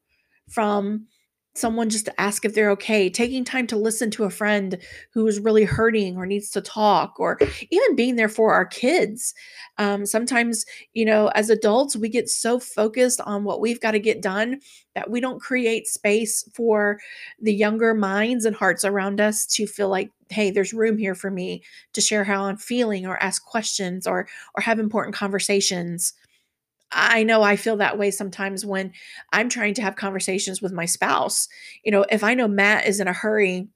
from 0.51 1.07
someone 1.55 1.89
just 1.89 2.05
to 2.07 2.21
ask 2.21 2.45
if 2.45 2.55
they're 2.55 2.71
okay, 2.71 3.09
taking 3.09 3.45
time 3.45 3.67
to 3.69 3.77
listen 3.77 4.11
to 4.13 4.25
a 4.25 4.31
friend 4.31 4.79
who 5.13 5.27
is 5.27 5.39
really 5.39 5.65
hurting 5.65 6.17
or 6.17 6.27
needs 6.27 6.51
to 6.51 6.61
talk, 6.61 7.19
or 7.19 7.39
even 7.71 7.97
being 7.97 8.17
there 8.17 8.29
for 8.29 8.53
our 8.53 8.67
kids. 8.67 9.35
Um, 9.79 10.05
sometimes, 10.07 10.65
you 10.93 11.05
know, 11.05 11.29
as 11.29 11.51
adults, 11.51 11.97
we 11.97 12.09
get 12.09 12.29
so 12.29 12.59
focused 12.59 13.21
on 13.21 13.45
what 13.45 13.61
we've 13.61 13.81
got 13.81 13.93
to 13.93 14.01
get 14.01 14.21
done 14.21 14.61
that 14.95 15.11
we 15.11 15.21
don't 15.21 15.41
create 15.41 15.87
space 15.87 16.49
for 16.55 16.99
the 17.41 17.55
younger 17.55 17.95
minds 17.95 18.45
and 18.45 18.57
hearts 18.57 18.85
around 18.85 19.21
us 19.21 19.47
to 19.47 19.67
feel 19.67 19.89
like 19.89 20.11
hey 20.31 20.51
there's 20.51 20.73
room 20.73 20.97
here 20.97 21.15
for 21.15 21.31
me 21.31 21.63
to 21.93 22.01
share 22.01 22.25
how 22.25 22.45
i'm 22.45 22.57
feeling 22.57 23.07
or 23.07 23.23
ask 23.23 23.45
questions 23.45 24.07
or 24.07 24.27
or 24.55 24.63
have 24.63 24.79
important 24.79 25.15
conversations 25.15 26.15
I 26.95 27.25
know 27.25 27.43
I 27.43 27.57
feel 27.57 27.77
that 27.79 27.99
way 27.99 28.11
sometimes 28.11 28.65
when 28.65 28.93
I'm 29.33 29.49
trying 29.49 29.75
to 29.75 29.83
have 29.83 29.97
conversations 29.97 30.63
with 30.63 30.73
my 30.73 30.87
spouse. 30.87 31.49
You 31.85 31.93
know, 31.93 32.07
if 32.11 32.23
I 32.23 32.35
know 32.35 32.49
Matt 32.49 32.87
is 32.87 33.01
in 33.01 33.09
a 33.09 33.13
hurry 33.13 33.69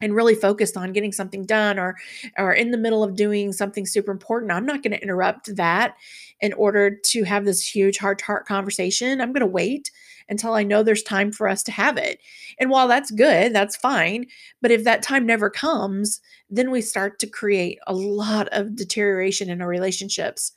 and 0.00 0.14
really 0.14 0.34
focused 0.34 0.76
on 0.76 0.92
getting 0.92 1.12
something 1.12 1.44
done 1.44 1.78
or 1.78 1.96
or 2.36 2.52
in 2.52 2.72
the 2.72 2.78
middle 2.78 3.04
of 3.04 3.16
doing 3.16 3.52
something 3.52 3.86
super 3.86 4.10
important, 4.10 4.50
I'm 4.50 4.66
not 4.66 4.82
going 4.82 4.92
to 4.92 5.02
interrupt 5.02 5.54
that 5.56 5.94
in 6.40 6.52
order 6.54 6.90
to 6.90 7.24
have 7.24 7.44
this 7.44 7.62
huge 7.62 7.98
heart 7.98 8.18
to 8.20 8.24
heart 8.24 8.46
conversation. 8.46 9.20
I'm 9.20 9.32
going 9.32 9.40
to 9.40 9.46
wait 9.46 9.90
until 10.28 10.54
I 10.54 10.62
know 10.62 10.82
there's 10.82 11.02
time 11.02 11.30
for 11.32 11.48
us 11.48 11.62
to 11.64 11.72
have 11.72 11.98
it. 11.98 12.18
And 12.58 12.70
while 12.70 12.88
that's 12.88 13.10
good, 13.10 13.54
that's 13.54 13.76
fine, 13.76 14.26
but 14.62 14.70
if 14.70 14.84
that 14.84 15.02
time 15.02 15.26
never 15.26 15.50
comes, 15.50 16.20
then 16.48 16.70
we 16.70 16.80
start 16.80 17.18
to 17.18 17.26
create 17.26 17.78
a 17.86 17.92
lot 17.94 18.48
of 18.48 18.74
deterioration 18.74 19.50
in 19.50 19.60
our 19.60 19.68
relationships 19.68 20.52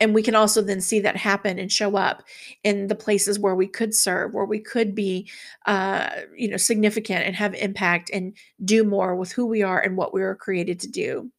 and 0.00 0.14
we 0.14 0.22
can 0.22 0.34
also 0.34 0.62
then 0.62 0.80
see 0.80 0.98
that 1.00 1.16
happen 1.16 1.58
and 1.58 1.70
show 1.70 1.96
up 1.96 2.24
in 2.64 2.88
the 2.88 2.94
places 2.94 3.38
where 3.38 3.54
we 3.54 3.66
could 3.66 3.94
serve 3.94 4.34
where 4.34 4.46
we 4.46 4.58
could 4.58 4.94
be 4.94 5.28
uh, 5.66 6.08
you 6.36 6.48
know 6.48 6.56
significant 6.56 7.24
and 7.24 7.36
have 7.36 7.54
impact 7.54 8.10
and 8.12 8.34
do 8.64 8.82
more 8.82 9.14
with 9.14 9.30
who 9.30 9.46
we 9.46 9.62
are 9.62 9.80
and 9.80 9.96
what 9.96 10.14
we 10.14 10.22
were 10.22 10.34
created 10.34 10.80
to 10.80 10.88
do. 10.88 11.30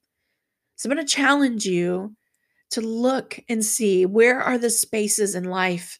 So 0.75 0.89
i'm 0.89 0.95
going 0.95 1.05
to 1.05 1.13
challenge 1.13 1.65
you 1.65 2.15
to 2.71 2.81
look 2.81 3.39
and 3.49 3.63
see 3.63 4.05
where 4.05 4.41
are 4.41 4.57
the 4.57 4.69
spaces 4.69 5.35
in 5.35 5.43
life 5.43 5.99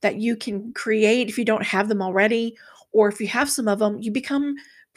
that 0.00 0.16
you 0.16 0.36
can 0.36 0.72
create 0.72 1.28
if 1.28 1.38
you 1.38 1.44
don't 1.44 1.64
have 1.64 1.88
them 1.88 2.02
already 2.02 2.56
or 2.92 3.08
if 3.08 3.20
you 3.20 3.28
have 3.28 3.50
some 3.50 3.68
of 3.68 3.78
them 3.78 3.98
you 4.00 4.10
become 4.10 4.54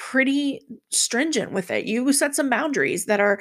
pretty 0.10 0.60
stringent 0.90 1.52
with 1.52 1.70
it. 1.70 1.86
You 1.86 2.12
set 2.12 2.34
some 2.34 2.50
boundaries 2.50 3.06
that 3.06 3.20
are, 3.20 3.40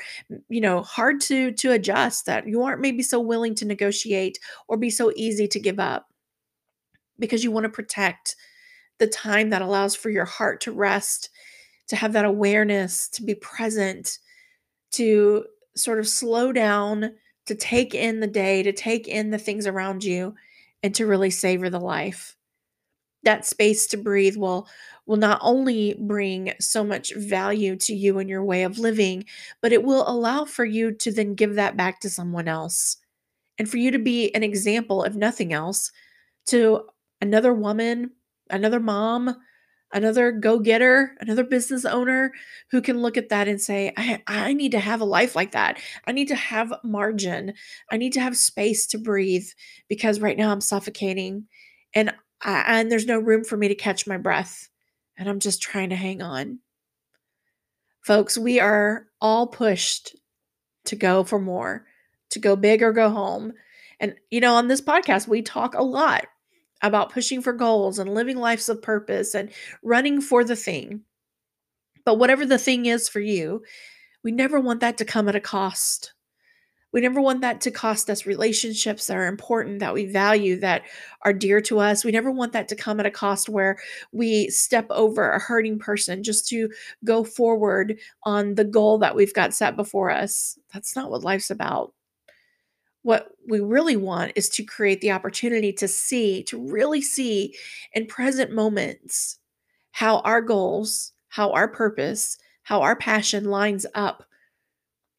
you 0.50 0.60
know, 0.60 0.82
hard 0.82 1.18
to 1.22 1.52
to 1.52 1.72
adjust 1.72 2.26
that 2.26 2.46
you 2.46 2.62
aren't 2.62 2.82
maybe 2.82 3.02
so 3.02 3.18
willing 3.18 3.54
to 3.56 3.64
negotiate 3.64 4.38
or 4.68 4.76
be 4.76 4.90
so 4.90 5.10
easy 5.16 5.48
to 5.48 5.58
give 5.58 5.80
up 5.80 6.08
because 7.18 7.42
you 7.42 7.50
want 7.50 7.64
to 7.64 7.70
protect 7.70 8.36
the 8.98 9.06
time 9.06 9.48
that 9.50 9.62
allows 9.62 9.96
for 9.96 10.10
your 10.10 10.26
heart 10.26 10.60
to 10.60 10.72
rest, 10.72 11.30
to 11.88 11.96
have 11.96 12.12
that 12.12 12.26
awareness, 12.26 13.08
to 13.08 13.22
be 13.22 13.34
present, 13.34 14.18
to 14.92 15.46
sort 15.74 15.98
of 15.98 16.06
slow 16.06 16.52
down, 16.52 17.10
to 17.46 17.54
take 17.54 17.94
in 17.94 18.20
the 18.20 18.26
day, 18.26 18.62
to 18.62 18.72
take 18.72 19.08
in 19.08 19.30
the 19.30 19.38
things 19.38 19.66
around 19.66 20.04
you 20.04 20.34
and 20.82 20.94
to 20.94 21.06
really 21.06 21.30
savor 21.30 21.70
the 21.70 21.80
life 21.80 22.36
that 23.22 23.46
space 23.46 23.86
to 23.88 23.96
breathe 23.96 24.36
will 24.36 24.68
will 25.06 25.16
not 25.16 25.38
only 25.42 25.96
bring 25.98 26.52
so 26.60 26.84
much 26.84 27.12
value 27.16 27.74
to 27.76 27.94
you 27.94 28.18
and 28.18 28.30
your 28.30 28.44
way 28.44 28.62
of 28.62 28.78
living 28.78 29.24
but 29.60 29.72
it 29.72 29.82
will 29.82 30.08
allow 30.08 30.44
for 30.44 30.64
you 30.64 30.92
to 30.92 31.12
then 31.12 31.34
give 31.34 31.54
that 31.54 31.76
back 31.76 32.00
to 32.00 32.10
someone 32.10 32.48
else. 32.48 32.96
And 33.58 33.68
for 33.68 33.76
you 33.76 33.90
to 33.90 33.98
be 33.98 34.34
an 34.34 34.42
example 34.42 35.04
if 35.04 35.14
nothing 35.14 35.52
else 35.52 35.90
to 36.46 36.82
another 37.20 37.52
woman 37.52 38.10
another 38.50 38.80
mom 38.80 39.36
another 39.92 40.32
go-getter 40.32 41.16
another 41.20 41.44
business 41.44 41.84
owner 41.84 42.32
who 42.70 42.80
can 42.80 43.02
look 43.02 43.16
at 43.16 43.28
that 43.28 43.48
and 43.48 43.60
say 43.60 43.92
I, 43.96 44.22
I 44.26 44.52
need 44.52 44.72
to 44.72 44.78
have 44.78 45.00
a 45.00 45.04
life 45.04 45.34
like 45.34 45.52
that. 45.52 45.78
I 46.06 46.12
need 46.12 46.28
to 46.28 46.36
have 46.36 46.72
margin. 46.84 47.52
I 47.90 47.96
need 47.96 48.12
to 48.14 48.20
have 48.20 48.36
space 48.36 48.86
to 48.88 48.98
breathe 48.98 49.46
because 49.88 50.20
right 50.20 50.38
now 50.38 50.52
i'm 50.52 50.60
suffocating. 50.60 51.46
And 51.94 52.12
and 52.44 52.90
there's 52.90 53.06
no 53.06 53.18
room 53.18 53.44
for 53.44 53.56
me 53.56 53.68
to 53.68 53.74
catch 53.74 54.06
my 54.06 54.16
breath. 54.16 54.68
And 55.16 55.28
I'm 55.28 55.40
just 55.40 55.60
trying 55.60 55.90
to 55.90 55.96
hang 55.96 56.22
on. 56.22 56.60
Folks, 58.02 58.38
we 58.38 58.60
are 58.60 59.06
all 59.20 59.46
pushed 59.46 60.16
to 60.86 60.96
go 60.96 61.24
for 61.24 61.38
more, 61.38 61.86
to 62.30 62.38
go 62.38 62.56
big 62.56 62.82
or 62.82 62.92
go 62.92 63.10
home. 63.10 63.52
And, 63.98 64.14
you 64.30 64.40
know, 64.40 64.54
on 64.54 64.68
this 64.68 64.80
podcast, 64.80 65.28
we 65.28 65.42
talk 65.42 65.74
a 65.74 65.82
lot 65.82 66.24
about 66.82 67.12
pushing 67.12 67.42
for 67.42 67.52
goals 67.52 67.98
and 67.98 68.14
living 68.14 68.38
lives 68.38 68.70
of 68.70 68.80
purpose 68.80 69.34
and 69.34 69.50
running 69.82 70.22
for 70.22 70.42
the 70.42 70.56
thing. 70.56 71.02
But 72.06 72.18
whatever 72.18 72.46
the 72.46 72.56
thing 72.56 72.86
is 72.86 73.08
for 73.08 73.20
you, 73.20 73.62
we 74.24 74.32
never 74.32 74.58
want 74.58 74.80
that 74.80 74.96
to 74.98 75.04
come 75.04 75.28
at 75.28 75.36
a 75.36 75.40
cost. 75.40 76.14
We 76.92 77.00
never 77.00 77.20
want 77.20 77.40
that 77.42 77.60
to 77.62 77.70
cost 77.70 78.10
us 78.10 78.26
relationships 78.26 79.06
that 79.06 79.16
are 79.16 79.26
important, 79.28 79.78
that 79.78 79.94
we 79.94 80.06
value, 80.06 80.58
that 80.60 80.82
are 81.22 81.32
dear 81.32 81.60
to 81.62 81.78
us. 81.78 82.04
We 82.04 82.10
never 82.10 82.30
want 82.30 82.52
that 82.52 82.68
to 82.68 82.76
come 82.76 82.98
at 82.98 83.06
a 83.06 83.10
cost 83.10 83.48
where 83.48 83.78
we 84.12 84.48
step 84.48 84.86
over 84.90 85.30
a 85.30 85.38
hurting 85.38 85.78
person 85.78 86.22
just 86.22 86.48
to 86.48 86.68
go 87.04 87.22
forward 87.22 87.98
on 88.24 88.56
the 88.56 88.64
goal 88.64 88.98
that 88.98 89.14
we've 89.14 89.34
got 89.34 89.54
set 89.54 89.76
before 89.76 90.10
us. 90.10 90.58
That's 90.72 90.96
not 90.96 91.10
what 91.10 91.22
life's 91.22 91.50
about. 91.50 91.94
What 93.02 93.28
we 93.48 93.60
really 93.60 93.96
want 93.96 94.32
is 94.34 94.48
to 94.50 94.64
create 94.64 95.00
the 95.00 95.12
opportunity 95.12 95.72
to 95.74 95.88
see, 95.88 96.42
to 96.44 96.58
really 96.58 97.00
see 97.00 97.54
in 97.92 98.06
present 98.06 98.52
moments 98.52 99.38
how 99.92 100.18
our 100.20 100.42
goals, 100.42 101.12
how 101.28 101.50
our 101.52 101.68
purpose, 101.68 102.36
how 102.62 102.82
our 102.82 102.96
passion 102.96 103.44
lines 103.44 103.86
up 103.94 104.24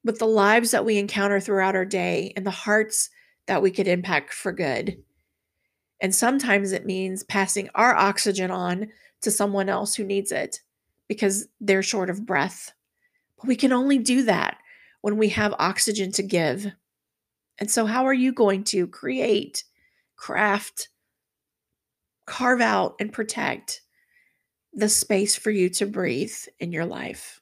with 0.03 0.19
the 0.19 0.27
lives 0.27 0.71
that 0.71 0.85
we 0.85 0.97
encounter 0.97 1.39
throughout 1.39 1.75
our 1.75 1.85
day 1.85 2.33
and 2.35 2.45
the 2.45 2.51
hearts 2.51 3.09
that 3.47 3.61
we 3.61 3.71
could 3.71 3.87
impact 3.87 4.33
for 4.33 4.51
good. 4.51 4.97
And 6.01 6.13
sometimes 6.13 6.71
it 6.71 6.85
means 6.85 7.23
passing 7.23 7.69
our 7.75 7.95
oxygen 7.95 8.49
on 8.49 8.87
to 9.21 9.31
someone 9.31 9.69
else 9.69 9.95
who 9.95 10.03
needs 10.03 10.31
it 10.31 10.59
because 11.07 11.47
they're 11.59 11.83
short 11.83 12.09
of 12.09 12.25
breath. 12.25 12.73
But 13.37 13.47
we 13.47 13.55
can 13.55 13.71
only 13.71 13.97
do 13.97 14.23
that 14.23 14.57
when 15.01 15.17
we 15.17 15.29
have 15.29 15.53
oxygen 15.59 16.11
to 16.13 16.23
give. 16.23 16.67
And 17.59 17.69
so, 17.69 17.85
how 17.85 18.05
are 18.05 18.13
you 18.13 18.33
going 18.33 18.63
to 18.65 18.87
create, 18.87 19.63
craft, 20.15 20.89
carve 22.25 22.61
out, 22.61 22.95
and 22.99 23.13
protect 23.13 23.81
the 24.73 24.89
space 24.89 25.35
for 25.35 25.51
you 25.51 25.69
to 25.69 25.85
breathe 25.85 26.33
in 26.59 26.71
your 26.71 26.85
life? 26.85 27.41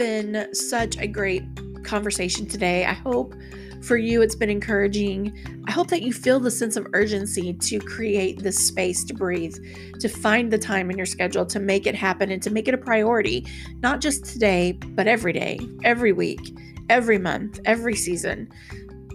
Been 0.00 0.48
such 0.54 0.96
a 0.96 1.06
great 1.06 1.42
conversation 1.84 2.46
today. 2.46 2.86
I 2.86 2.94
hope 2.94 3.34
for 3.82 3.98
you 3.98 4.22
it's 4.22 4.34
been 4.34 4.48
encouraging. 4.48 5.62
I 5.68 5.72
hope 5.72 5.88
that 5.88 6.00
you 6.00 6.14
feel 6.14 6.40
the 6.40 6.50
sense 6.50 6.78
of 6.78 6.86
urgency 6.94 7.52
to 7.52 7.78
create 7.80 8.42
this 8.42 8.56
space 8.56 9.04
to 9.04 9.12
breathe, 9.12 9.54
to 9.98 10.08
find 10.08 10.50
the 10.50 10.56
time 10.56 10.90
in 10.90 10.96
your 10.96 11.04
schedule 11.04 11.44
to 11.44 11.60
make 11.60 11.86
it 11.86 11.94
happen 11.94 12.30
and 12.30 12.42
to 12.42 12.48
make 12.48 12.66
it 12.66 12.72
a 12.72 12.78
priority, 12.78 13.46
not 13.82 14.00
just 14.00 14.24
today, 14.24 14.72
but 14.72 15.06
every 15.06 15.34
day, 15.34 15.60
every 15.84 16.12
week, 16.12 16.56
every 16.88 17.18
month, 17.18 17.60
every 17.66 17.94
season. 17.94 18.48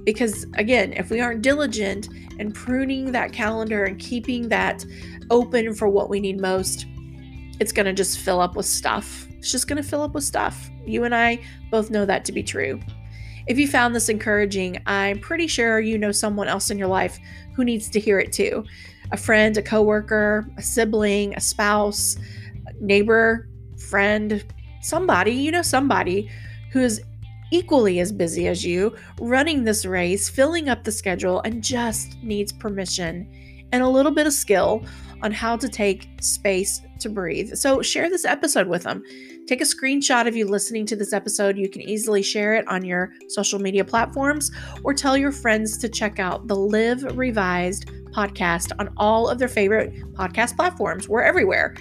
Because 0.04 0.46
again, 0.54 0.94
if 0.94 1.10
we 1.10 1.20
aren't 1.20 1.42
diligent 1.42 2.10
in 2.38 2.52
pruning 2.52 3.12
that 3.12 3.34
calendar 3.34 3.86
and 3.86 3.98
keeping 3.98 4.50
that 4.50 4.86
open 5.32 5.74
for 5.74 5.90
what 5.90 6.12
we 6.12 6.20
need 6.20 6.40
most, 6.40 6.86
it's 7.60 7.72
going 7.72 7.88
to 7.88 7.94
just 7.94 8.20
fill 8.20 8.40
up 8.40 8.56
with 8.56 8.68
stuff. 8.68 9.28
It's 9.46 9.52
just 9.52 9.68
going 9.68 9.78
to 9.82 9.88
fill 9.88 10.02
up 10.02 10.16
with 10.16 10.24
stuff. 10.24 10.72
You 10.88 11.04
and 11.04 11.14
I 11.14 11.40
both 11.70 11.92
know 11.92 12.04
that 12.04 12.26
to 12.26 12.32
be 12.32 12.42
true. 12.42 12.80
If 13.46 13.60
you 13.60 13.68
found 13.68 13.94
this 13.94 14.10
encouraging, 14.10 14.82
I'm 14.88 15.20
pretty 15.20 15.46
sure 15.46 15.80
you 15.80 16.00
know 16.00 16.12
someone 16.12 16.48
else 16.48 16.72
in 16.72 16.80
your 16.80 16.88
life 16.88 17.20
who 17.54 17.64
needs 17.64 17.88
to 17.92 18.00
hear 18.00 18.18
it 18.18 18.34
too. 18.34 18.66
A 19.12 19.18
friend, 19.18 19.56
a 19.56 19.62
coworker, 19.62 20.50
a 20.58 20.64
sibling, 20.64 21.36
a 21.36 21.40
spouse, 21.40 22.18
neighbor, 22.82 23.48
friend, 23.78 24.44
somebody, 24.82 25.34
you 25.34 25.52
know 25.52 25.62
somebody 25.62 26.28
who 26.72 26.80
is 26.80 27.04
equally 27.52 28.00
as 28.00 28.12
busy 28.12 28.48
as 28.48 28.66
you, 28.66 28.96
running 29.20 29.64
this 29.64 29.86
race, 29.86 30.28
filling 30.28 30.70
up 30.70 30.84
the 30.84 30.92
schedule, 30.92 31.42
and 31.42 31.64
just 31.64 32.18
needs 32.24 32.52
permission 32.52 33.30
and 33.72 33.84
a 33.84 33.88
little 33.88 34.12
bit 34.12 34.26
of 34.26 34.34
skill 34.34 34.84
on 35.26 35.32
how 35.32 35.58
to 35.58 35.68
take 35.68 36.08
space 36.22 36.82
to 37.00 37.10
breathe. 37.10 37.56
So, 37.56 37.82
share 37.82 38.12
this 38.12 38.26
episode 38.26 38.68
with 38.68 38.84
them. 38.84 39.04
Take 39.48 39.60
a 39.60 39.66
screenshot 39.66 40.28
of 40.28 40.36
you 40.36 40.48
listening 40.48 40.86
to 40.86 40.96
this 40.96 41.14
episode. 41.14 41.58
You 41.58 41.68
can 41.68 41.82
easily 41.82 42.22
share 42.22 42.54
it 42.54 42.68
on 42.68 42.86
your 42.86 43.12
social 43.30 43.60
media 43.60 43.84
platforms 43.84 44.52
or 44.84 44.94
tell 44.94 45.18
your 45.18 45.32
friends 45.32 45.80
to 45.80 45.90
check 45.90 46.20
out 46.20 46.48
the 46.48 46.56
Live 46.56 47.04
Revived 47.18 47.92
podcast 48.12 48.72
on 48.78 48.94
all 48.98 49.28
of 49.28 49.40
their 49.40 49.48
favorite 49.48 49.94
podcast 50.14 50.56
platforms. 50.56 51.10
We're 51.10 51.24
everywhere. 51.24 51.76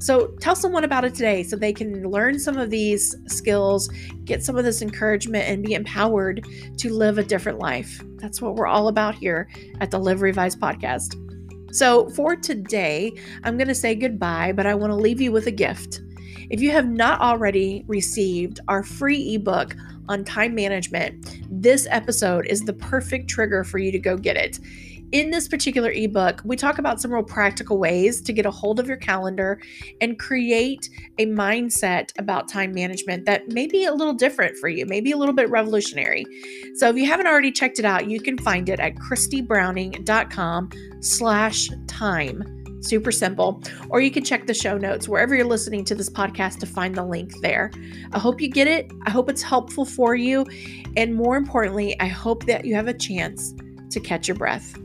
So 0.00 0.28
tell 0.40 0.56
someone 0.56 0.82
about 0.82 1.04
it 1.04 1.14
today 1.14 1.44
so 1.44 1.54
they 1.54 1.72
can 1.72 2.10
learn 2.10 2.40
some 2.40 2.56
of 2.56 2.70
these 2.70 3.14
skills, 3.26 3.88
get 4.24 4.42
some 4.42 4.56
of 4.56 4.64
this 4.64 4.82
encouragement, 4.82 5.44
and 5.46 5.62
be 5.62 5.74
empowered 5.74 6.44
to 6.78 6.92
live 6.92 7.18
a 7.18 7.22
different 7.22 7.60
life. 7.60 8.02
That's 8.16 8.42
what 8.42 8.56
we're 8.56 8.66
all 8.66 8.88
about 8.88 9.14
here 9.14 9.48
at 9.80 9.92
the 9.92 9.98
Live 9.98 10.22
Revived 10.22 10.58
podcast. 10.58 11.29
So 11.72 12.08
for 12.10 12.36
today, 12.36 13.12
I'm 13.44 13.56
going 13.56 13.68
to 13.68 13.74
say 13.74 13.94
goodbye, 13.94 14.52
but 14.52 14.66
I 14.66 14.74
want 14.74 14.90
to 14.90 14.96
leave 14.96 15.20
you 15.20 15.32
with 15.32 15.46
a 15.46 15.52
gift. 15.52 16.00
If 16.50 16.60
you 16.60 16.72
have 16.72 16.88
not 16.88 17.20
already 17.20 17.84
received 17.86 18.60
our 18.66 18.82
free 18.82 19.34
ebook 19.34 19.76
on 20.08 20.24
time 20.24 20.54
management, 20.54 21.40
this 21.48 21.86
episode 21.90 22.46
is 22.46 22.62
the 22.62 22.72
perfect 22.72 23.28
trigger 23.28 23.62
for 23.62 23.78
you 23.78 23.92
to 23.92 23.98
go 23.98 24.16
get 24.16 24.36
it 24.36 24.58
in 25.12 25.30
this 25.30 25.48
particular 25.48 25.90
ebook, 25.90 26.40
we 26.44 26.56
talk 26.56 26.78
about 26.78 27.00
some 27.00 27.12
real 27.12 27.22
practical 27.22 27.78
ways 27.78 28.20
to 28.22 28.32
get 28.32 28.46
a 28.46 28.50
hold 28.50 28.78
of 28.78 28.86
your 28.86 28.96
calendar 28.96 29.60
and 30.00 30.18
create 30.18 30.88
a 31.18 31.26
mindset 31.26 32.10
about 32.18 32.48
time 32.48 32.72
management 32.72 33.26
that 33.26 33.48
may 33.48 33.66
be 33.66 33.84
a 33.86 33.92
little 33.92 34.14
different 34.14 34.56
for 34.58 34.68
you, 34.68 34.86
maybe 34.86 35.10
a 35.10 35.16
little 35.16 35.34
bit 35.34 35.50
revolutionary. 35.50 36.24
So 36.74 36.88
if 36.88 36.96
you 36.96 37.06
haven't 37.06 37.26
already 37.26 37.50
checked 37.50 37.78
it 37.78 37.84
out, 37.84 38.08
you 38.08 38.20
can 38.20 38.38
find 38.38 38.68
it 38.68 38.78
at 38.78 38.94
christybrowning.com 38.96 40.70
slash 41.00 41.68
time. 41.88 42.56
Super 42.82 43.12
simple. 43.12 43.62
Or 43.90 44.00
you 44.00 44.10
can 44.10 44.24
check 44.24 44.46
the 44.46 44.54
show 44.54 44.78
notes 44.78 45.08
wherever 45.08 45.34
you're 45.34 45.44
listening 45.44 45.84
to 45.86 45.94
this 45.94 46.08
podcast 46.08 46.60
to 46.60 46.66
find 46.66 46.94
the 46.94 47.04
link 47.04 47.32
there. 47.40 47.70
I 48.12 48.18
hope 48.18 48.40
you 48.40 48.48
get 48.48 48.68
it. 48.68 48.90
I 49.06 49.10
hope 49.10 49.28
it's 49.28 49.42
helpful 49.42 49.84
for 49.84 50.14
you. 50.14 50.46
And 50.96 51.14
more 51.14 51.36
importantly, 51.36 51.98
I 52.00 52.06
hope 52.06 52.46
that 52.46 52.64
you 52.64 52.74
have 52.76 52.88
a 52.88 52.94
chance 52.94 53.54
to 53.90 54.00
catch 54.00 54.28
your 54.28 54.36
breath. 54.36 54.78